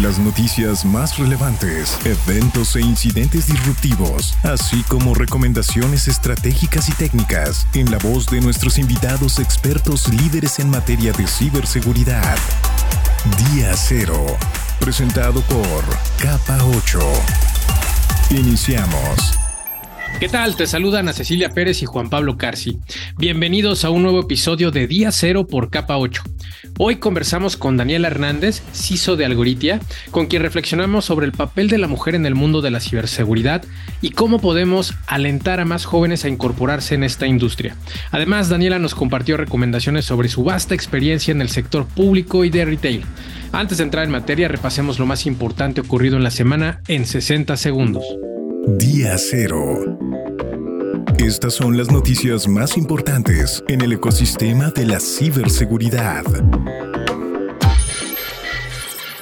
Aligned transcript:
Las 0.00 0.18
noticias 0.18 0.86
más 0.86 1.18
relevantes, 1.18 1.98
eventos 2.06 2.76
e 2.76 2.80
incidentes 2.80 3.46
disruptivos, 3.46 4.34
así 4.42 4.82
como 4.84 5.14
recomendaciones 5.14 6.08
estratégicas 6.08 6.88
y 6.88 6.92
técnicas 6.92 7.66
en 7.74 7.90
la 7.90 7.98
voz 7.98 8.26
de 8.26 8.40
nuestros 8.40 8.78
invitados 8.78 9.38
expertos 9.38 10.08
líderes 10.08 10.58
en 10.60 10.70
materia 10.70 11.12
de 11.12 11.26
ciberseguridad. 11.26 12.38
Día 13.52 13.76
Cero, 13.76 14.24
presentado 14.80 15.42
por 15.42 15.84
Capa 16.18 16.58
8. 16.64 16.98
Iniciamos. 18.30 19.41
¿Qué 20.20 20.28
tal? 20.28 20.56
Te 20.56 20.66
saludan 20.66 21.08
a 21.08 21.12
Cecilia 21.12 21.50
Pérez 21.50 21.82
y 21.82 21.86
Juan 21.86 22.08
Pablo 22.08 22.36
Carci. 22.36 22.78
Bienvenidos 23.18 23.84
a 23.84 23.90
un 23.90 24.02
nuevo 24.02 24.20
episodio 24.20 24.70
de 24.70 24.86
Día 24.86 25.10
Cero 25.10 25.46
por 25.46 25.70
Capa 25.70 25.98
8. 25.98 26.22
Hoy 26.78 26.96
conversamos 26.96 27.56
con 27.56 27.76
Daniela 27.76 28.08
Hernández, 28.08 28.62
CISO 28.72 29.16
de 29.16 29.24
Algoritia, 29.24 29.80
con 30.10 30.26
quien 30.26 30.42
reflexionamos 30.42 31.04
sobre 31.04 31.26
el 31.26 31.32
papel 31.32 31.68
de 31.68 31.78
la 31.78 31.86
mujer 31.86 32.14
en 32.14 32.24
el 32.24 32.34
mundo 32.34 32.62
de 32.62 32.70
la 32.70 32.80
ciberseguridad 32.80 33.64
y 34.00 34.10
cómo 34.10 34.40
podemos 34.40 34.94
alentar 35.06 35.60
a 35.60 35.64
más 35.64 35.84
jóvenes 35.84 36.24
a 36.24 36.28
incorporarse 36.28 36.94
en 36.94 37.04
esta 37.04 37.26
industria. 37.26 37.76
Además, 38.10 38.48
Daniela 38.48 38.78
nos 38.78 38.94
compartió 38.94 39.36
recomendaciones 39.36 40.04
sobre 40.04 40.28
su 40.28 40.44
vasta 40.44 40.74
experiencia 40.74 41.32
en 41.32 41.42
el 41.42 41.50
sector 41.50 41.86
público 41.86 42.44
y 42.44 42.50
de 42.50 42.64
retail. 42.64 43.04
Antes 43.52 43.78
de 43.78 43.84
entrar 43.84 44.04
en 44.04 44.10
materia, 44.10 44.48
repasemos 44.48 44.98
lo 44.98 45.06
más 45.06 45.26
importante 45.26 45.80
ocurrido 45.80 46.16
en 46.16 46.24
la 46.24 46.30
semana 46.30 46.80
en 46.88 47.04
60 47.06 47.56
segundos. 47.56 48.04
Día 48.78 49.18
Cero. 49.18 49.98
Estas 51.22 51.54
son 51.54 51.76
las 51.76 51.92
noticias 51.92 52.48
más 52.48 52.76
importantes 52.76 53.62
en 53.68 53.80
el 53.80 53.92
ecosistema 53.92 54.70
de 54.70 54.86
la 54.86 54.98
ciberseguridad. 54.98 56.24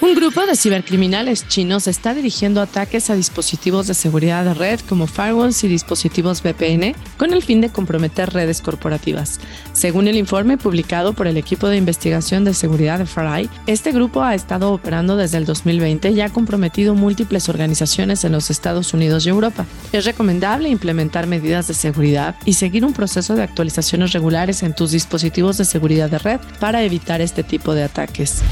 Un 0.03 0.15
grupo 0.15 0.47
de 0.47 0.57
cibercriminales 0.57 1.47
chinos 1.47 1.87
está 1.87 2.15
dirigiendo 2.15 2.63
ataques 2.63 3.11
a 3.11 3.15
dispositivos 3.15 3.87
de 3.87 3.93
seguridad 3.93 4.47
de 4.47 4.55
red 4.55 4.81
como 4.89 5.07
firewalls 5.07 5.63
y 5.63 5.69
dispositivos 5.69 6.43
VPN 6.43 6.95
con 7.19 7.35
el 7.35 7.43
fin 7.43 7.61
de 7.61 7.69
comprometer 7.69 8.33
redes 8.33 8.63
corporativas. 8.63 9.41
Según 9.75 10.09
el 10.09 10.17
informe 10.17 10.57
publicado 10.57 11.13
por 11.13 11.27
el 11.27 11.37
equipo 11.37 11.69
de 11.69 11.77
investigación 11.77 12.45
de 12.45 12.55
seguridad 12.55 12.99
de 12.99 13.05
Farai, 13.05 13.51
este 13.67 13.93
grupo 13.93 14.23
ha 14.23 14.35
estado 14.35 14.73
operando 14.73 15.19
desde 15.19 15.37
el 15.37 15.45
2020 15.45 16.11
y 16.13 16.23
ha 16.23 16.31
comprometido 16.31 16.95
múltiples 16.95 17.51
organizaciones 17.51 18.25
en 18.25 18.33
los 18.33 18.49
Estados 18.49 18.95
Unidos 18.95 19.27
y 19.27 19.29
Europa. 19.29 19.67
Es 19.93 20.07
recomendable 20.07 20.71
implementar 20.71 21.27
medidas 21.27 21.69
de 21.69 21.75
seguridad 21.75 22.37
y 22.47 22.55
seguir 22.55 22.87
un 22.87 22.95
proceso 22.95 23.35
de 23.35 23.43
actualizaciones 23.43 24.13
regulares 24.13 24.63
en 24.63 24.75
tus 24.75 24.93
dispositivos 24.93 25.59
de 25.59 25.67
seguridad 25.67 26.09
de 26.09 26.19
red 26.19 26.41
para 26.59 26.83
evitar 26.85 27.21
este 27.21 27.43
tipo 27.43 27.75
de 27.75 27.83
ataques. 27.83 28.43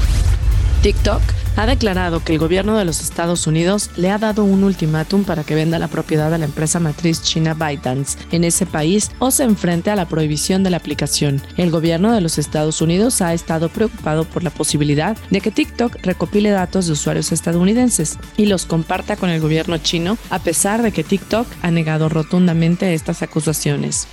TikTok 0.81 1.21
ha 1.57 1.65
declarado 1.65 2.23
que 2.23 2.31
el 2.31 2.39
gobierno 2.39 2.77
de 2.77 2.85
los 2.85 3.01
Estados 3.01 3.47
Unidos 3.47 3.89
le 3.97 4.11
ha 4.11 4.17
dado 4.17 4.45
un 4.45 4.63
ultimátum 4.63 5.25
para 5.25 5.43
que 5.43 5.53
venda 5.53 5.77
la 5.77 5.89
propiedad 5.89 6.31
de 6.31 6.37
la 6.37 6.45
empresa 6.45 6.79
matriz 6.79 7.21
china 7.21 7.53
ByteDance 7.53 8.17
en 8.31 8.45
ese 8.45 8.65
país 8.65 9.11
o 9.19 9.29
se 9.29 9.43
enfrente 9.43 9.91
a 9.91 9.97
la 9.97 10.07
prohibición 10.07 10.63
de 10.63 10.69
la 10.69 10.77
aplicación. 10.77 11.41
El 11.57 11.69
gobierno 11.69 12.13
de 12.13 12.21
los 12.21 12.37
Estados 12.37 12.81
Unidos 12.81 13.21
ha 13.21 13.33
estado 13.33 13.67
preocupado 13.67 14.23
por 14.23 14.41
la 14.41 14.51
posibilidad 14.51 15.17
de 15.29 15.41
que 15.41 15.51
TikTok 15.51 15.97
recopile 16.01 16.49
datos 16.49 16.87
de 16.87 16.93
usuarios 16.93 17.33
estadounidenses 17.33 18.17
y 18.37 18.45
los 18.45 18.65
comparta 18.65 19.17
con 19.17 19.29
el 19.29 19.41
gobierno 19.41 19.77
chino, 19.79 20.17
a 20.29 20.39
pesar 20.39 20.81
de 20.81 20.93
que 20.93 21.03
TikTok 21.03 21.45
ha 21.61 21.71
negado 21.71 22.07
rotundamente 22.07 22.93
estas 22.93 23.21
acusaciones. 23.21 24.07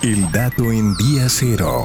El 0.00 0.32
dato 0.32 0.72
en 0.72 0.96
día 0.96 1.28
cero. 1.28 1.84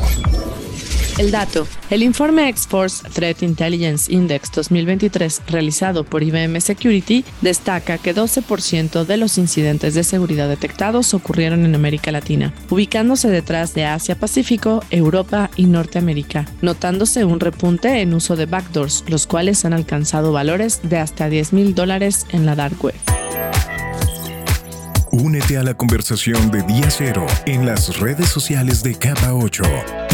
El 1.17 1.31
dato. 1.31 1.65
El 1.89 2.03
informe 2.03 2.49
X-Force 2.49 3.07
Threat 3.09 3.41
Intelligence 3.41 4.11
Index 4.11 4.51
2023 4.51 5.43
realizado 5.47 6.03
por 6.03 6.23
IBM 6.23 6.59
Security 6.59 7.23
destaca 7.39 7.97
que 7.97 8.13
12% 8.13 9.05
de 9.05 9.15
los 9.15 9.37
incidentes 9.37 9.93
de 9.93 10.03
seguridad 10.03 10.49
detectados 10.49 11.13
ocurrieron 11.13 11.63
en 11.63 11.73
América 11.73 12.11
Latina, 12.11 12.53
ubicándose 12.69 13.29
detrás 13.29 13.73
de 13.73 13.85
Asia-Pacífico, 13.85 14.83
Europa 14.89 15.49
y 15.55 15.67
Norteamérica, 15.67 16.45
notándose 16.61 17.23
un 17.23 17.39
repunte 17.39 18.01
en 18.01 18.13
uso 18.13 18.35
de 18.35 18.47
backdoors, 18.47 19.05
los 19.07 19.25
cuales 19.25 19.63
han 19.63 19.71
alcanzado 19.71 20.33
valores 20.33 20.81
de 20.83 20.97
hasta 20.97 21.29
10 21.29 21.53
mil 21.53 21.75
dólares 21.75 22.25
en 22.31 22.45
la 22.45 22.55
dark 22.55 22.83
web. 22.83 23.04
A 25.53 25.63
la 25.63 25.75
conversación 25.75 26.50
de 26.50 26.63
Día 26.63 26.89
Cero 26.89 27.25
en 27.45 27.67
las 27.67 28.00
redes 28.00 28.28
sociales 28.28 28.81
de 28.81 28.95
Capa 28.95 29.31
8 29.31 29.63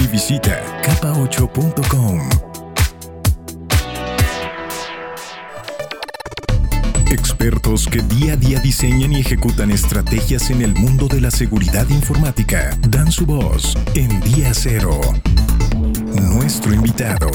y 0.03 0.07
visita 0.07 0.61
capa8.com. 0.83 2.29
Expertos 7.09 7.87
que 7.87 8.01
día 8.01 8.33
a 8.33 8.35
día 8.35 8.59
diseñan 8.59 9.13
y 9.13 9.21
ejecutan 9.21 9.71
estrategias 9.71 10.49
en 10.51 10.61
el 10.61 10.75
mundo 10.75 11.07
de 11.07 11.21
la 11.21 11.31
seguridad 11.31 11.87
informática 11.89 12.77
dan 12.89 13.09
su 13.09 13.25
voz 13.25 13.75
en 13.95 14.19
Día 14.19 14.53
Cero. 14.53 14.99
Nuestro 16.13 16.73
invitado. 16.73 17.29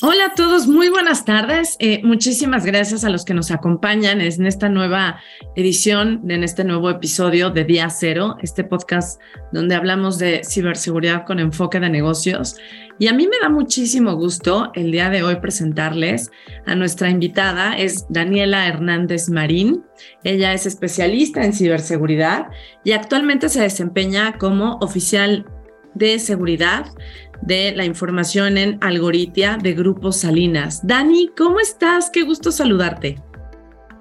Hola 0.00 0.26
a 0.26 0.34
todos, 0.34 0.68
muy 0.68 0.90
buenas 0.90 1.24
tardes. 1.24 1.74
Eh, 1.80 2.02
muchísimas 2.04 2.64
gracias 2.64 3.02
a 3.02 3.10
los 3.10 3.24
que 3.24 3.34
nos 3.34 3.50
acompañan 3.50 4.20
en 4.20 4.46
esta 4.46 4.68
nueva 4.68 5.18
edición, 5.56 6.22
en 6.30 6.44
este 6.44 6.62
nuevo 6.62 6.88
episodio 6.88 7.50
de 7.50 7.64
Día 7.64 7.90
Cero, 7.90 8.36
este 8.40 8.62
podcast 8.62 9.20
donde 9.50 9.74
hablamos 9.74 10.16
de 10.18 10.42
ciberseguridad 10.44 11.26
con 11.26 11.40
enfoque 11.40 11.80
de 11.80 11.90
negocios. 11.90 12.54
Y 13.00 13.08
a 13.08 13.12
mí 13.12 13.26
me 13.26 13.40
da 13.42 13.48
muchísimo 13.48 14.14
gusto 14.14 14.70
el 14.76 14.92
día 14.92 15.10
de 15.10 15.24
hoy 15.24 15.40
presentarles 15.40 16.30
a 16.64 16.76
nuestra 16.76 17.10
invitada, 17.10 17.76
es 17.76 18.06
Daniela 18.08 18.68
Hernández 18.68 19.28
Marín. 19.28 19.82
Ella 20.22 20.52
es 20.52 20.64
especialista 20.64 21.44
en 21.44 21.52
ciberseguridad 21.52 22.46
y 22.84 22.92
actualmente 22.92 23.48
se 23.48 23.62
desempeña 23.62 24.38
como 24.38 24.78
oficial 24.80 25.44
de 25.94 26.20
seguridad 26.20 26.86
de 27.42 27.72
la 27.74 27.84
información 27.84 28.58
en 28.58 28.78
Algoritia 28.80 29.58
de 29.60 29.72
Grupo 29.74 30.12
Salinas. 30.12 30.86
Dani, 30.86 31.30
¿cómo 31.36 31.60
estás? 31.60 32.10
Qué 32.10 32.22
gusto 32.22 32.52
saludarte. 32.52 33.16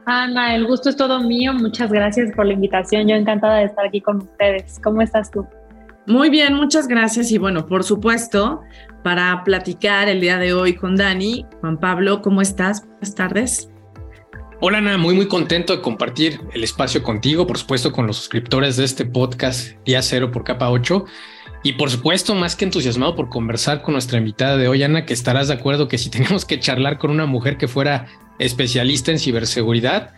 Ana, 0.06 0.56
el 0.56 0.66
gusto 0.66 0.90
es 0.90 0.96
todo 0.96 1.20
mío. 1.22 1.54
Muchas 1.54 1.92
gracias 1.92 2.32
por 2.36 2.46
la 2.46 2.54
invitación. 2.54 3.08
Yo 3.08 3.16
encantada 3.16 3.58
de 3.58 3.66
estar 3.66 3.86
aquí 3.86 4.02
con 4.02 4.18
ustedes. 4.18 4.80
¿Cómo 4.84 5.02
estás 5.02 5.30
tú? 5.32 5.46
Muy 6.06 6.30
bien, 6.30 6.54
muchas 6.54 6.88
gracias. 6.88 7.32
Y 7.32 7.38
bueno, 7.38 7.66
por 7.66 7.84
supuesto, 7.84 8.62
para 9.04 9.44
platicar 9.44 10.08
el 10.08 10.22
día 10.22 10.38
de 10.38 10.54
hoy 10.54 10.74
con 10.74 10.96
Dani, 10.96 11.46
Juan 11.60 11.78
Pablo, 11.78 12.22
¿cómo 12.22 12.42
estás? 12.42 12.86
Buenas 12.88 13.16
tardes. 13.16 13.70
Hola 14.60 14.80
Ana, 14.80 14.98
muy 14.98 15.14
muy 15.14 15.28
contento 15.28 15.76
de 15.76 15.82
compartir 15.82 16.40
el 16.52 16.64
espacio 16.64 17.04
contigo, 17.04 17.46
por 17.46 17.60
supuesto 17.60 17.92
con 17.92 18.08
los 18.08 18.18
suscriptores 18.18 18.76
de 18.78 18.86
este 18.86 19.06
podcast 19.06 19.78
Día 19.86 20.02
Cero 20.02 20.32
por 20.32 20.44
Capa 20.44 20.72
8 20.72 21.06
y 21.68 21.74
por 21.74 21.90
supuesto, 21.90 22.34
más 22.34 22.56
que 22.56 22.64
entusiasmado 22.64 23.14
por 23.14 23.28
conversar 23.28 23.82
con 23.82 23.92
nuestra 23.92 24.18
invitada 24.18 24.56
de 24.56 24.70
hoy, 24.70 24.84
Ana, 24.84 25.06
que 25.06 25.12
estarás 25.12 25.50
de 25.50 25.56
acuerdo 25.56 25.90
que 25.90 25.98
si 25.98 26.10
tenemos 26.10 26.46
que 26.46 26.62
charlar 26.62 26.98
con 26.98 27.12
una 27.12 27.26
mujer 27.26 27.58
que 27.58 27.68
fuera 27.68 28.08
especialista 28.40 29.12
en 29.12 29.20
ciberseguridad, 29.20 30.14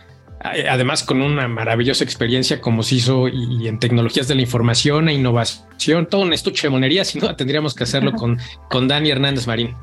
eh, 0.54 0.68
además 0.70 1.02
con 1.04 1.24
una 1.24 1.48
maravillosa 1.48 2.04
experiencia 2.04 2.62
como 2.62 2.84
se 2.84 2.96
hizo 2.96 3.28
y, 3.28 3.68
en 3.68 3.80
tecnologías 3.80 4.28
de 4.28 4.36
la 4.36 4.42
información 4.44 5.10
e 5.10 5.14
innovación, 5.16 6.06
todo 6.08 6.22
un 6.22 6.34
estuche 6.34 6.68
de 6.68 6.70
monería, 6.70 7.04
sin 7.04 7.22
duda 7.22 7.36
tendríamos 7.36 7.74
que 7.74 7.84
hacerlo 7.84 8.12
con, 8.16 8.38
con 8.70 8.88
Dani 8.88 9.10
Hernández 9.10 9.48
Marín. 9.48 9.76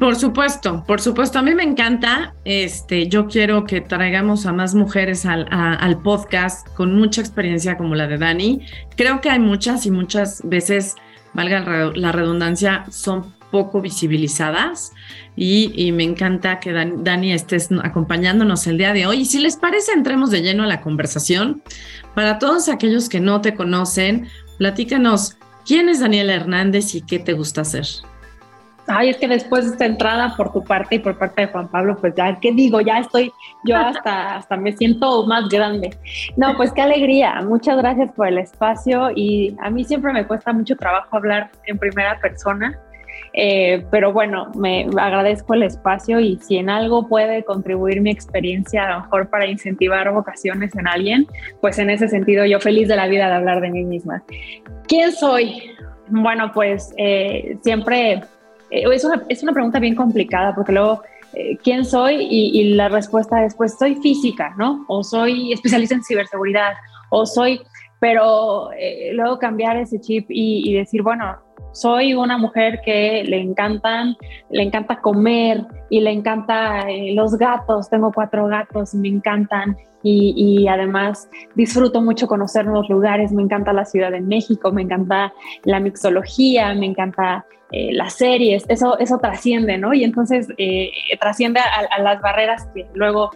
Por 0.00 0.16
supuesto, 0.16 0.82
por 0.86 1.02
supuesto. 1.02 1.38
A 1.38 1.42
mí 1.42 1.54
me 1.54 1.62
encanta. 1.62 2.34
Este, 2.46 3.06
yo 3.06 3.26
quiero 3.28 3.64
que 3.64 3.82
traigamos 3.82 4.46
a 4.46 4.52
más 4.52 4.74
mujeres 4.74 5.26
al, 5.26 5.46
al, 5.50 6.00
podcast 6.00 6.66
con 6.68 6.96
mucha 6.96 7.20
experiencia 7.20 7.76
como 7.76 7.94
la 7.94 8.06
de 8.06 8.16
Dani. 8.16 8.62
Creo 8.96 9.20
que 9.20 9.28
hay 9.28 9.38
muchas 9.38 9.84
y 9.84 9.90
muchas 9.90 10.40
veces, 10.42 10.94
valga 11.34 11.92
la 11.94 12.12
redundancia, 12.12 12.86
son 12.90 13.34
poco 13.50 13.82
visibilizadas 13.82 14.92
y, 15.36 15.92
me 15.92 16.04
encanta 16.04 16.60
que 16.60 16.72
Dani 16.72 17.34
estés 17.34 17.68
acompañándonos 17.82 18.66
el 18.68 18.78
día 18.78 18.94
de 18.94 19.06
hoy. 19.06 19.20
Y 19.20 19.24
si 19.26 19.38
les 19.38 19.56
parece, 19.56 19.92
entremos 19.92 20.30
de 20.30 20.40
lleno 20.40 20.62
a 20.62 20.66
la 20.66 20.80
conversación. 20.80 21.62
Para 22.14 22.38
todos 22.38 22.70
aquellos 22.70 23.10
que 23.10 23.20
no 23.20 23.42
te 23.42 23.54
conocen, 23.54 24.28
platícanos 24.56 25.36
quién 25.66 25.90
es 25.90 26.00
Daniela 26.00 26.32
Hernández 26.32 26.94
y 26.94 27.02
qué 27.02 27.18
te 27.18 27.34
gusta 27.34 27.60
hacer. 27.60 27.84
Ay, 28.92 29.10
es 29.10 29.18
que 29.18 29.28
después 29.28 29.66
de 29.66 29.70
esta 29.72 29.86
entrada 29.86 30.34
por 30.36 30.52
tu 30.52 30.64
parte 30.64 30.96
y 30.96 30.98
por 30.98 31.16
parte 31.16 31.42
de 31.42 31.46
Juan 31.46 31.68
Pablo, 31.68 31.96
pues 32.00 32.12
ya, 32.16 32.38
¿qué 32.40 32.50
digo? 32.52 32.80
Ya 32.80 32.98
estoy, 32.98 33.32
yo 33.64 33.76
hasta, 33.76 34.36
hasta 34.36 34.56
me 34.56 34.72
siento 34.72 35.24
más 35.26 35.48
grande. 35.48 35.96
No, 36.36 36.56
pues 36.56 36.72
qué 36.72 36.82
alegría. 36.82 37.40
Muchas 37.42 37.76
gracias 37.76 38.10
por 38.12 38.26
el 38.26 38.38
espacio 38.38 39.12
y 39.14 39.56
a 39.60 39.70
mí 39.70 39.84
siempre 39.84 40.12
me 40.12 40.26
cuesta 40.26 40.52
mucho 40.52 40.74
trabajo 40.76 41.16
hablar 41.16 41.50
en 41.66 41.78
primera 41.78 42.18
persona. 42.18 42.76
Eh, 43.32 43.86
pero 43.92 44.12
bueno, 44.12 44.50
me 44.56 44.88
agradezco 44.98 45.54
el 45.54 45.62
espacio 45.62 46.18
y 46.18 46.38
si 46.38 46.56
en 46.56 46.68
algo 46.68 47.06
puede 47.06 47.44
contribuir 47.44 48.00
mi 48.00 48.10
experiencia 48.10 48.86
a 48.86 48.94
lo 48.94 49.00
mejor 49.02 49.30
para 49.30 49.46
incentivar 49.46 50.10
vocaciones 50.12 50.74
en 50.74 50.88
alguien, 50.88 51.28
pues 51.60 51.78
en 51.78 51.90
ese 51.90 52.08
sentido 52.08 52.44
yo 52.44 52.58
feliz 52.58 52.88
de 52.88 52.96
la 52.96 53.06
vida 53.06 53.28
de 53.28 53.34
hablar 53.34 53.60
de 53.60 53.70
mí 53.70 53.84
misma. 53.84 54.24
¿Quién 54.88 55.12
soy? 55.12 55.76
Bueno, 56.08 56.50
pues 56.52 56.92
eh, 56.96 57.56
siempre 57.62 58.20
eh, 58.70 58.84
es, 59.28 59.42
una, 59.42 59.52
pregunta 59.52 59.78
bien 59.78 59.94
complicada 59.94 60.54
porque 60.54 60.72
luego 60.72 61.02
quién 61.62 61.84
soy 61.84 62.26
y, 62.28 62.74
la 62.74 62.88
respuesta 62.88 63.44
es 63.44 63.54
pues 63.54 63.76
soy 63.78 63.94
física, 63.96 64.54
¿no? 64.58 64.84
O 64.88 65.04
soy 65.04 65.52
especialista 65.52 65.94
en 65.94 66.02
ciberseguridad, 66.02 66.72
o 67.10 67.24
soy, 67.24 67.60
pero 68.00 68.70
luego 69.12 69.38
cambiar 69.38 69.76
ese 69.76 70.00
chip 70.00 70.26
y, 70.28 70.74
decir, 70.74 71.02
bueno, 71.02 71.38
soy 71.72 72.14
una 72.14 72.38
mujer 72.38 72.80
que 72.84 73.24
le 73.24 73.40
encantan, 73.40 74.16
le 74.50 74.62
encanta 74.62 75.00
comer 75.00 75.64
y 75.88 76.00
le 76.00 76.10
encanta 76.10 76.88
eh, 76.88 77.14
los 77.14 77.36
gatos. 77.36 77.88
Tengo 77.88 78.12
cuatro 78.12 78.46
gatos, 78.46 78.94
me 78.94 79.08
encantan 79.08 79.76
y, 80.02 80.66
además 80.66 81.28
disfruto 81.54 82.00
mucho 82.00 82.26
conocer 82.26 82.64
nuevos 82.64 82.88
lugares. 82.88 83.32
Me 83.32 83.42
encanta 83.42 83.72
la 83.72 83.84
Ciudad 83.84 84.10
de 84.10 84.20
México, 84.20 84.72
me 84.72 84.82
encanta 84.82 85.32
la 85.64 85.80
mixología, 85.80 86.74
me 86.74 86.86
encanta 86.86 87.44
eh, 87.70 87.92
las 87.92 88.14
series. 88.14 88.64
Eso, 88.68 88.98
eso 88.98 89.18
trasciende, 89.18 89.78
¿no? 89.78 89.92
Y 89.94 90.04
entonces 90.04 90.48
eh, 90.58 90.90
trasciende 91.20 91.60
a, 91.60 92.02
las 92.02 92.20
barreras 92.20 92.66
que 92.74 92.86
luego 92.94 93.30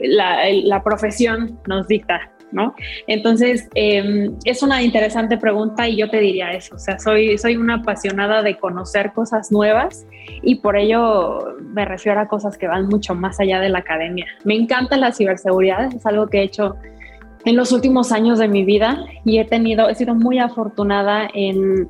la, 0.00 0.44
la 0.64 0.82
profesión 0.82 1.60
nos 1.66 1.86
dicta. 1.86 2.32
¿No? 2.52 2.74
Entonces, 3.06 3.68
em, 3.74 4.34
es 4.44 4.62
una 4.62 4.82
interesante 4.82 5.36
pregunta 5.36 5.88
y 5.88 5.96
yo 5.96 6.08
te 6.08 6.18
diría 6.18 6.52
eso, 6.52 6.76
o 6.76 6.78
sea, 6.78 6.98
soy, 6.98 7.38
soy 7.38 7.56
una 7.56 7.76
apasionada 7.76 8.42
de 8.42 8.56
conocer 8.56 9.12
cosas 9.12 9.52
nuevas 9.52 10.06
y 10.42 10.56
por 10.56 10.76
ello 10.76 11.56
me 11.60 11.84
refiero 11.84 12.20
a 12.20 12.28
cosas 12.28 12.56
que 12.58 12.66
van 12.66 12.86
mucho 12.86 13.14
más 13.14 13.40
allá 13.40 13.60
de 13.60 13.68
la 13.68 13.78
academia. 13.78 14.26
Me 14.44 14.54
encanta 14.54 14.96
la 14.96 15.12
ciberseguridad, 15.12 15.92
es 15.94 16.06
algo 16.06 16.28
que 16.28 16.38
he 16.38 16.42
hecho 16.42 16.76
en 17.44 17.56
los 17.56 17.72
últimos 17.72 18.12
años 18.12 18.38
de 18.38 18.48
mi 18.48 18.64
vida 18.64 19.04
y 19.24 19.38
he 19.38 19.44
tenido, 19.44 19.88
he 19.88 19.94
sido 19.94 20.14
muy 20.14 20.38
afortunada 20.38 21.28
en, 21.34 21.88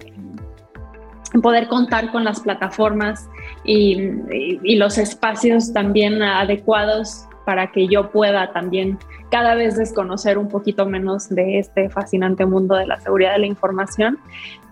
poder 1.43 1.69
contar 1.69 2.10
con 2.10 2.25
las 2.25 2.40
plataformas 2.40 3.28
y, 3.64 4.76
los 4.76 4.99
espacios 4.99 5.72
también 5.72 6.22
adecuados 6.22 7.28
para 7.49 7.69
que 7.69 7.89
yo 7.89 8.11
pueda 8.11 8.53
también 8.53 8.99
cada 9.31 9.55
vez 9.55 9.79
desconocer 9.79 10.37
un 10.37 10.49
poquito 10.49 10.85
menos 10.85 11.31
de 11.31 11.59
este 11.59 11.89
fascinante 11.89 12.45
mundo 12.45 12.75
de 12.75 12.87
la 12.87 13.00
seguridad 13.00 13.33
de 13.33 13.39
la 13.39 13.47
información, 13.47 14.19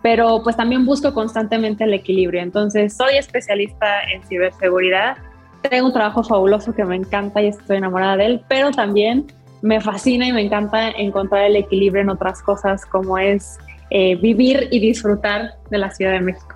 pero 0.03 0.43
pues 0.43 0.57
también 0.59 0.85
busco 0.85 1.15
constantemente 1.15 1.85
el 1.85 1.95
equilibrio. 1.95 2.43
Entonces, 2.43 2.95
soy 2.95 3.17
especialista 3.17 4.03
en 4.13 4.23
ciberseguridad, 4.25 5.17
tengo 5.63 5.87
un 5.87 5.95
trabajo 5.95 6.23
fabuloso 6.23 6.75
que 6.75 6.85
me 6.85 6.97
encanta 6.97 7.41
y 7.41 7.47
estoy 7.47 7.79
enamorada 7.79 8.19
de 8.19 8.27
él, 8.27 8.43
pero 8.47 8.71
también 8.73 9.25
me 9.63 9.81
fascina 9.81 10.29
y 10.29 10.35
me 10.35 10.43
encanta 10.43 10.91
encontrar 10.91 11.47
el 11.47 11.57
equilibrio 11.57 12.03
en 12.03 12.11
otras 12.11 12.43
cosas 12.43 12.85
como 12.85 13.17
es 13.17 13.59
eh, 13.89 14.17
vivir 14.17 14.69
y 14.71 14.81
disfrutar 14.81 15.55
de 15.71 15.79
la 15.79 15.91
Ciudad 15.93 16.13
de 16.13 16.21
México. 16.21 16.56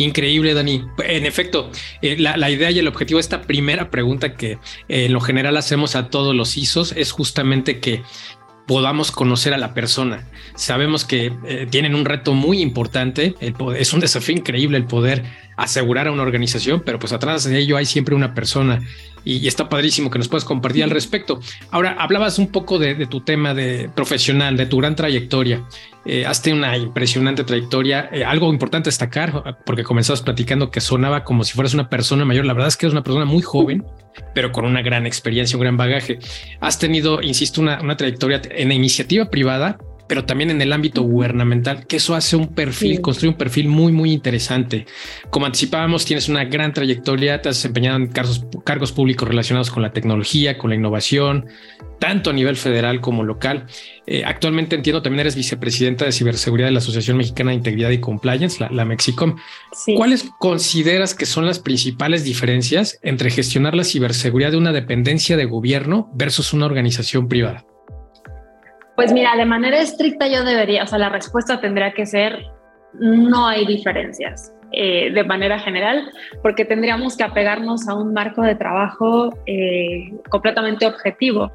Increíble, 0.00 0.54
Dani. 0.54 0.82
En 1.04 1.26
efecto, 1.26 1.70
eh, 2.00 2.16
la, 2.18 2.50
idea 2.50 2.70
y 2.70 2.78
el 2.78 2.88
objetivo 2.88 3.18
de 3.18 3.20
esta 3.20 3.42
primera 3.42 3.90
pregunta 3.90 4.34
que 4.34 4.52
eh, 4.52 4.58
en 4.88 5.12
lo 5.12 5.20
general 5.20 5.58
hacemos 5.58 5.94
a 5.94 6.08
todos 6.08 6.34
los 6.34 6.56
ISOs 6.56 6.92
es 6.96 7.12
justamente 7.12 7.80
que 7.80 8.02
podamos 8.66 9.12
conocer 9.12 9.52
a 9.52 9.58
la 9.58 9.74
persona. 9.74 10.26
Sabemos 10.54 11.04
que 11.04 11.32
eh, 11.46 11.66
tienen 11.68 11.94
un 11.94 12.06
reto 12.06 12.32
muy 12.32 12.62
importante, 12.62 13.34
es 13.76 13.92
un 13.92 14.00
desafío 14.00 14.34
increíble 14.36 14.78
el 14.78 14.86
poder 14.86 15.22
asegurar 15.60 16.08
a 16.08 16.12
una 16.12 16.22
organización, 16.22 16.82
pero 16.84 16.98
pues 16.98 17.12
atrás 17.12 17.44
de 17.44 17.58
ello 17.58 17.76
hay 17.76 17.84
siempre 17.84 18.14
una 18.14 18.34
persona 18.34 18.80
y, 19.24 19.46
está 19.46 19.68
padrísimo 19.68 20.10
que 20.10 20.18
nos 20.18 20.28
puedas 20.28 20.44
compartir 20.44 20.84
al 20.84 20.90
respecto. 20.98 21.40
Ahora, 21.70 21.96
hablabas 21.98 22.38
un 22.38 22.48
poco 22.48 22.78
de, 22.78 23.06
tu 23.06 23.20
tema 23.20 23.54
de 23.54 23.90
profesional, 23.94 24.56
de 24.56 24.66
tu 24.66 24.78
gran 24.78 24.96
trayectoria. 24.96 25.64
Eh, 26.06 26.24
has 26.24 26.40
tenido 26.40 26.64
una 26.64 26.76
impresionante 26.76 27.44
trayectoria. 27.44 28.08
Eh, 28.10 28.24
algo 28.24 28.50
importante 28.50 28.88
destacar, 28.88 29.58
porque 29.66 29.84
comenzabas 29.84 30.22
platicando 30.22 30.70
que 30.70 30.80
sonaba 30.80 31.24
como 31.24 31.44
si 31.44 31.52
fueras 31.52 31.74
una 31.74 31.90
persona 31.90 32.24
mayor. 32.24 32.46
La 32.46 32.54
verdad 32.54 32.68
es 32.68 32.76
que 32.76 32.86
eres 32.86 32.94
una 32.94 33.02
persona 33.02 33.26
muy 33.26 33.42
joven, 33.42 33.84
pero 34.34 34.52
con 34.52 34.64
una 34.64 34.82
gran 34.82 35.06
experiencia, 35.06 35.56
un 35.56 35.62
gran 35.62 35.76
bagaje. 35.76 36.18
Has 36.60 36.78
tenido, 36.78 37.20
insisto, 37.20 37.60
una, 37.60 37.80
una 37.82 37.96
trayectoria 37.96 38.40
en 38.50 38.68
la 38.68 38.74
iniciativa 38.74 39.26
privada, 39.26 39.76
pero 40.10 40.24
también 40.24 40.50
en 40.50 40.60
el 40.60 40.72
ámbito 40.72 41.02
gubernamental, 41.02 41.86
que 41.86 41.98
eso 41.98 42.16
hace 42.16 42.34
un 42.34 42.48
perfil, 42.48 43.00
construye 43.00 43.28
un 43.30 43.38
perfil 43.38 43.68
muy, 43.68 43.92
muy 43.92 44.10
interesante. 44.10 44.84
Como 45.30 45.46
anticipábamos, 45.46 46.04
tienes 46.04 46.28
una 46.28 46.46
gran 46.46 46.72
trayectoria, 46.72 47.40
te 47.40 47.48
has 47.48 47.58
desempeñado 47.58 47.96
en 47.96 48.08
cargos, 48.08 48.44
cargos 48.64 48.90
públicos 48.90 49.28
relacionados 49.28 49.70
con 49.70 49.84
la 49.84 49.92
tecnología, 49.92 50.58
con 50.58 50.70
la 50.70 50.74
innovación, 50.74 51.46
tanto 52.00 52.30
a 52.30 52.32
nivel 52.32 52.56
federal 52.56 53.00
como 53.00 53.22
local. 53.22 53.66
Eh, 54.04 54.24
actualmente 54.26 54.74
entiendo 54.74 55.00
también 55.00 55.20
eres 55.20 55.36
vicepresidenta 55.36 56.06
de 56.06 56.10
ciberseguridad 56.10 56.66
de 56.66 56.72
la 56.72 56.80
Asociación 56.80 57.16
Mexicana 57.16 57.52
de 57.52 57.58
Integridad 57.58 57.90
y 57.90 58.00
Compliance, 58.00 58.66
la, 58.68 58.84
Mexicom. 58.84 59.36
¿Cuáles 59.96 60.28
consideras 60.40 61.14
que 61.14 61.24
son 61.24 61.46
las 61.46 61.60
principales 61.60 62.24
diferencias 62.24 62.98
entre 63.04 63.30
gestionar 63.30 63.76
la 63.76 63.84
ciberseguridad 63.84 64.50
de 64.50 64.56
una 64.56 64.72
dependencia 64.72 65.36
de 65.36 65.44
gobierno 65.44 66.10
versus 66.14 66.52
una 66.52 66.66
organización 66.66 67.28
privada? 67.28 67.64
Pues 69.00 69.14
mira, 69.14 69.34
de 69.34 69.46
manera 69.46 69.80
estricta 69.80 70.28
yo 70.28 70.44
debería, 70.44 70.82
o 70.82 70.86
sea, 70.86 70.98
la 70.98 71.08
respuesta 71.08 71.58
tendría 71.58 71.92
que 71.92 72.04
ser, 72.04 72.44
no 72.92 73.46
hay 73.46 73.64
diferencias. 73.64 74.52
Eh, 74.72 75.10
de 75.10 75.24
manera 75.24 75.58
general, 75.58 76.12
porque 76.42 76.66
tendríamos 76.66 77.16
que 77.16 77.24
apegarnos 77.24 77.88
a 77.88 77.94
un 77.94 78.12
marco 78.12 78.42
de 78.42 78.56
trabajo 78.56 79.30
eh, 79.46 80.12
completamente 80.28 80.86
objetivo. 80.86 81.50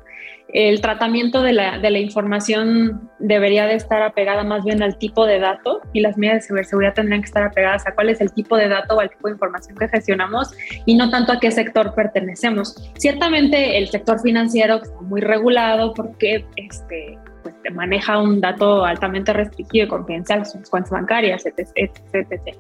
El 0.53 0.79
tratamiento 0.79 1.41
de 1.41 1.53
la, 1.53 1.79
de 1.79 1.89
la, 1.89 1.99
información 1.99 3.09
debería 3.19 3.65
de 3.65 3.75
estar 3.75 4.01
apegada 4.03 4.43
más 4.43 4.63
bien 4.63 4.83
al 4.83 4.97
tipo 4.97 5.25
de 5.25 5.39
dato 5.39 5.81
y 5.91 6.01
las 6.01 6.17
medidas 6.17 6.43
de 6.43 6.47
ciberseguridad 6.47 6.93
tendrían 6.93 7.21
que 7.21 7.25
estar 7.25 7.43
apegadas 7.43 7.85
a 7.87 7.95
cuál 7.95 8.09
es 8.09 8.21
el 8.21 8.31
tipo 8.31 8.55
de 8.55 8.69
dato 8.69 8.95
o 8.95 8.99
al 8.99 9.09
tipo 9.09 9.27
de 9.27 9.33
información 9.33 9.75
que 9.77 9.87
gestionamos 9.89 10.53
y 10.85 10.95
no 10.95 11.09
tanto 11.09 11.33
a 11.33 11.39
qué 11.39 11.51
sector 11.51 11.93
pertenecemos. 11.95 12.75
Ciertamente 12.97 13.77
el 13.77 13.89
sector 13.89 14.21
financiero 14.21 14.75
está 14.75 15.01
muy 15.01 15.21
regulado 15.21 15.93
porque 15.93 16.45
este, 16.55 17.17
pues, 17.43 17.55
maneja 17.73 18.19
un 18.19 18.41
dato 18.41 18.85
altamente 18.85 19.33
restringido 19.33 19.85
y 19.85 19.89
confidencial, 19.89 20.45
sus 20.45 20.69
cuentas 20.69 20.91
bancarias, 20.91 21.45
etc. 21.45 21.69
etc, 22.13 22.55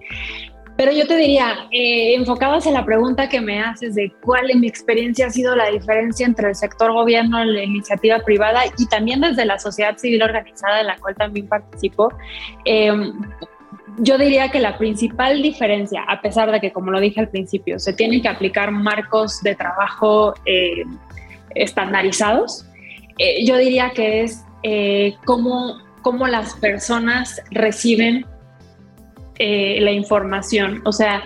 Pero 0.77 0.91
yo 0.91 1.07
te 1.07 1.15
diría, 1.15 1.67
eh, 1.71 2.15
enfocados 2.15 2.65
en 2.65 2.73
la 2.73 2.83
pregunta 2.85 3.29
que 3.29 3.39
me 3.39 3.61
haces 3.61 3.95
de 3.95 4.11
cuál 4.21 4.51
en 4.51 4.59
mi 4.59 4.67
experiencia 4.67 5.27
ha 5.27 5.29
sido 5.29 5.55
la 5.55 5.69
diferencia 5.69 6.25
entre 6.25 6.49
el 6.49 6.55
sector 6.55 6.91
gobierno 6.91 7.43
la 7.43 7.63
iniciativa 7.63 8.19
privada 8.19 8.61
y 8.77 8.85
también 8.87 9.21
desde 9.21 9.45
la 9.45 9.57
sociedad 9.57 9.97
civil 9.97 10.21
organizada 10.23 10.81
en 10.81 10.87
la 10.87 10.97
cual 10.97 11.15
también 11.15 11.47
participo, 11.47 12.13
em, 12.65 13.13
yo 13.99 14.17
diría 14.17 14.49
que 14.49 14.59
la 14.59 14.77
principal 14.77 15.41
diferencia, 15.41 16.03
a 16.07 16.21
pesar 16.21 16.51
de 16.51 16.59
que, 16.59 16.71
como 16.71 16.91
lo 16.91 16.99
dije 16.99 17.21
al 17.21 17.29
principio, 17.29 17.79
se 17.79 17.93
tienen 17.93 18.21
que 18.21 18.27
aplicar 18.27 18.71
marcos 18.71 19.41
de 19.41 19.55
trabajo 19.55 20.33
eh, 20.45 20.83
estandarizados, 21.51 22.65
eh, 23.17 23.45
yo 23.45 23.57
diría 23.57 23.91
que 23.91 24.23
es 24.23 24.43
eh, 24.63 25.15
cómo, 25.25 25.81
las 26.27 26.53
personas 26.55 27.41
reciben 27.51 28.25
eh, 29.39 29.79
la 29.81 29.91
información. 29.91 30.81
O 30.85 30.91
sea, 30.91 31.23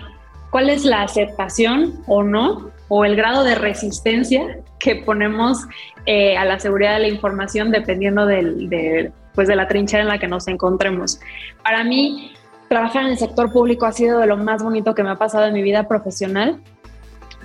cuál 0.49 0.69
es 0.69 0.85
la 0.85 1.03
aceptación 1.03 2.01
o 2.07 2.23
no, 2.23 2.71
o 2.87 3.05
el 3.05 3.15
grado 3.15 3.43
de 3.43 3.55
resistencia 3.55 4.59
que 4.79 4.95
ponemos 4.95 5.59
eh, 6.05 6.37
a 6.37 6.45
la 6.45 6.59
seguridad 6.59 6.93
de 6.93 6.99
la 6.99 7.07
información 7.07 7.71
dependiendo 7.71 8.25
de, 8.25 9.11
pues 9.35 9.47
de 9.47 9.55
la 9.55 9.67
trinchera 9.67 10.01
en 10.01 10.09
la 10.09 10.17
que 10.17 10.27
nos 10.27 10.47
encontremos. 10.47 11.19
Para 11.63 11.83
mí, 11.83 12.31
trabajar 12.67 13.03
en 13.03 13.11
el 13.11 13.17
sector 13.17 13.51
público 13.51 13.85
ha 13.85 13.91
sido 13.91 14.19
de 14.19 14.27
lo 14.27 14.37
más 14.37 14.63
bonito 14.63 14.95
que 14.95 15.03
me 15.03 15.11
ha 15.11 15.15
pasado 15.15 15.45
en 15.45 15.53
mi 15.53 15.61
vida 15.61 15.87
profesional, 15.87 16.59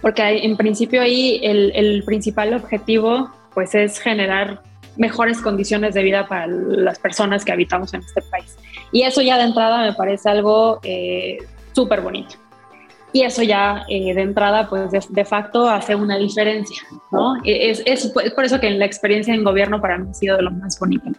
porque 0.01 0.23
en 0.45 0.57
principio 0.57 1.03
ahí 1.03 1.41
el, 1.43 1.73
el 1.75 2.05
principal 2.05 2.55
objetivo 2.55 3.31
pues 3.53 3.75
es 3.75 3.99
generar 3.99 4.63
mejores 4.97 5.41
condiciones 5.41 5.95
de 5.95 6.03
vida 6.03 6.27
para 6.27 6.47
las 6.47 6.99
personas 6.99 7.45
que 7.45 7.53
habitamos 7.53 7.93
en 7.95 8.01
este 8.01 8.23
país. 8.31 8.57
Y 8.95 9.03
eso 9.03 9.23
ya 9.23 9.37
de 9.37 9.43
entrada 9.43 9.83
me 9.83 9.93
parece 9.93 10.31
algo 10.31 10.79
eh, 10.85 11.39
súper 11.73 12.01
bonito. 12.01 12.37
Y 13.13 13.23
eso 13.23 13.43
ya 13.43 13.85
eh, 13.89 14.15
de 14.15 14.23
entrada, 14.23 14.69
pues 14.69 14.89
de, 15.09 15.25
facto 15.25 15.69
hace 15.69 15.97
una 15.97 16.17
diferencia, 16.17 16.81
¿no? 17.11 17.35
Es, 17.45 17.83
es, 17.87 18.07
por 18.07 18.45
eso 18.45 18.61
que 18.61 18.71
la 18.71 18.85
experiencia 18.85 19.35
en 19.35 19.43
gobierno 19.43 19.81
para 19.81 19.99
mí 19.99 20.09
ha 20.09 20.15
sido 20.15 20.37
de 20.37 20.45
lo 20.45 20.53
más 20.53 20.79
bonito. 20.79 21.11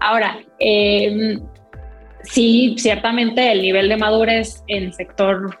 Ahora, 0.00 0.38
em, 0.58 1.38
sí, 2.22 2.76
ciertamente 2.78 3.52
el 3.52 3.60
nivel 3.60 3.90
de 3.90 3.98
madurez 3.98 4.62
en 4.66 4.94
sector 4.94 5.58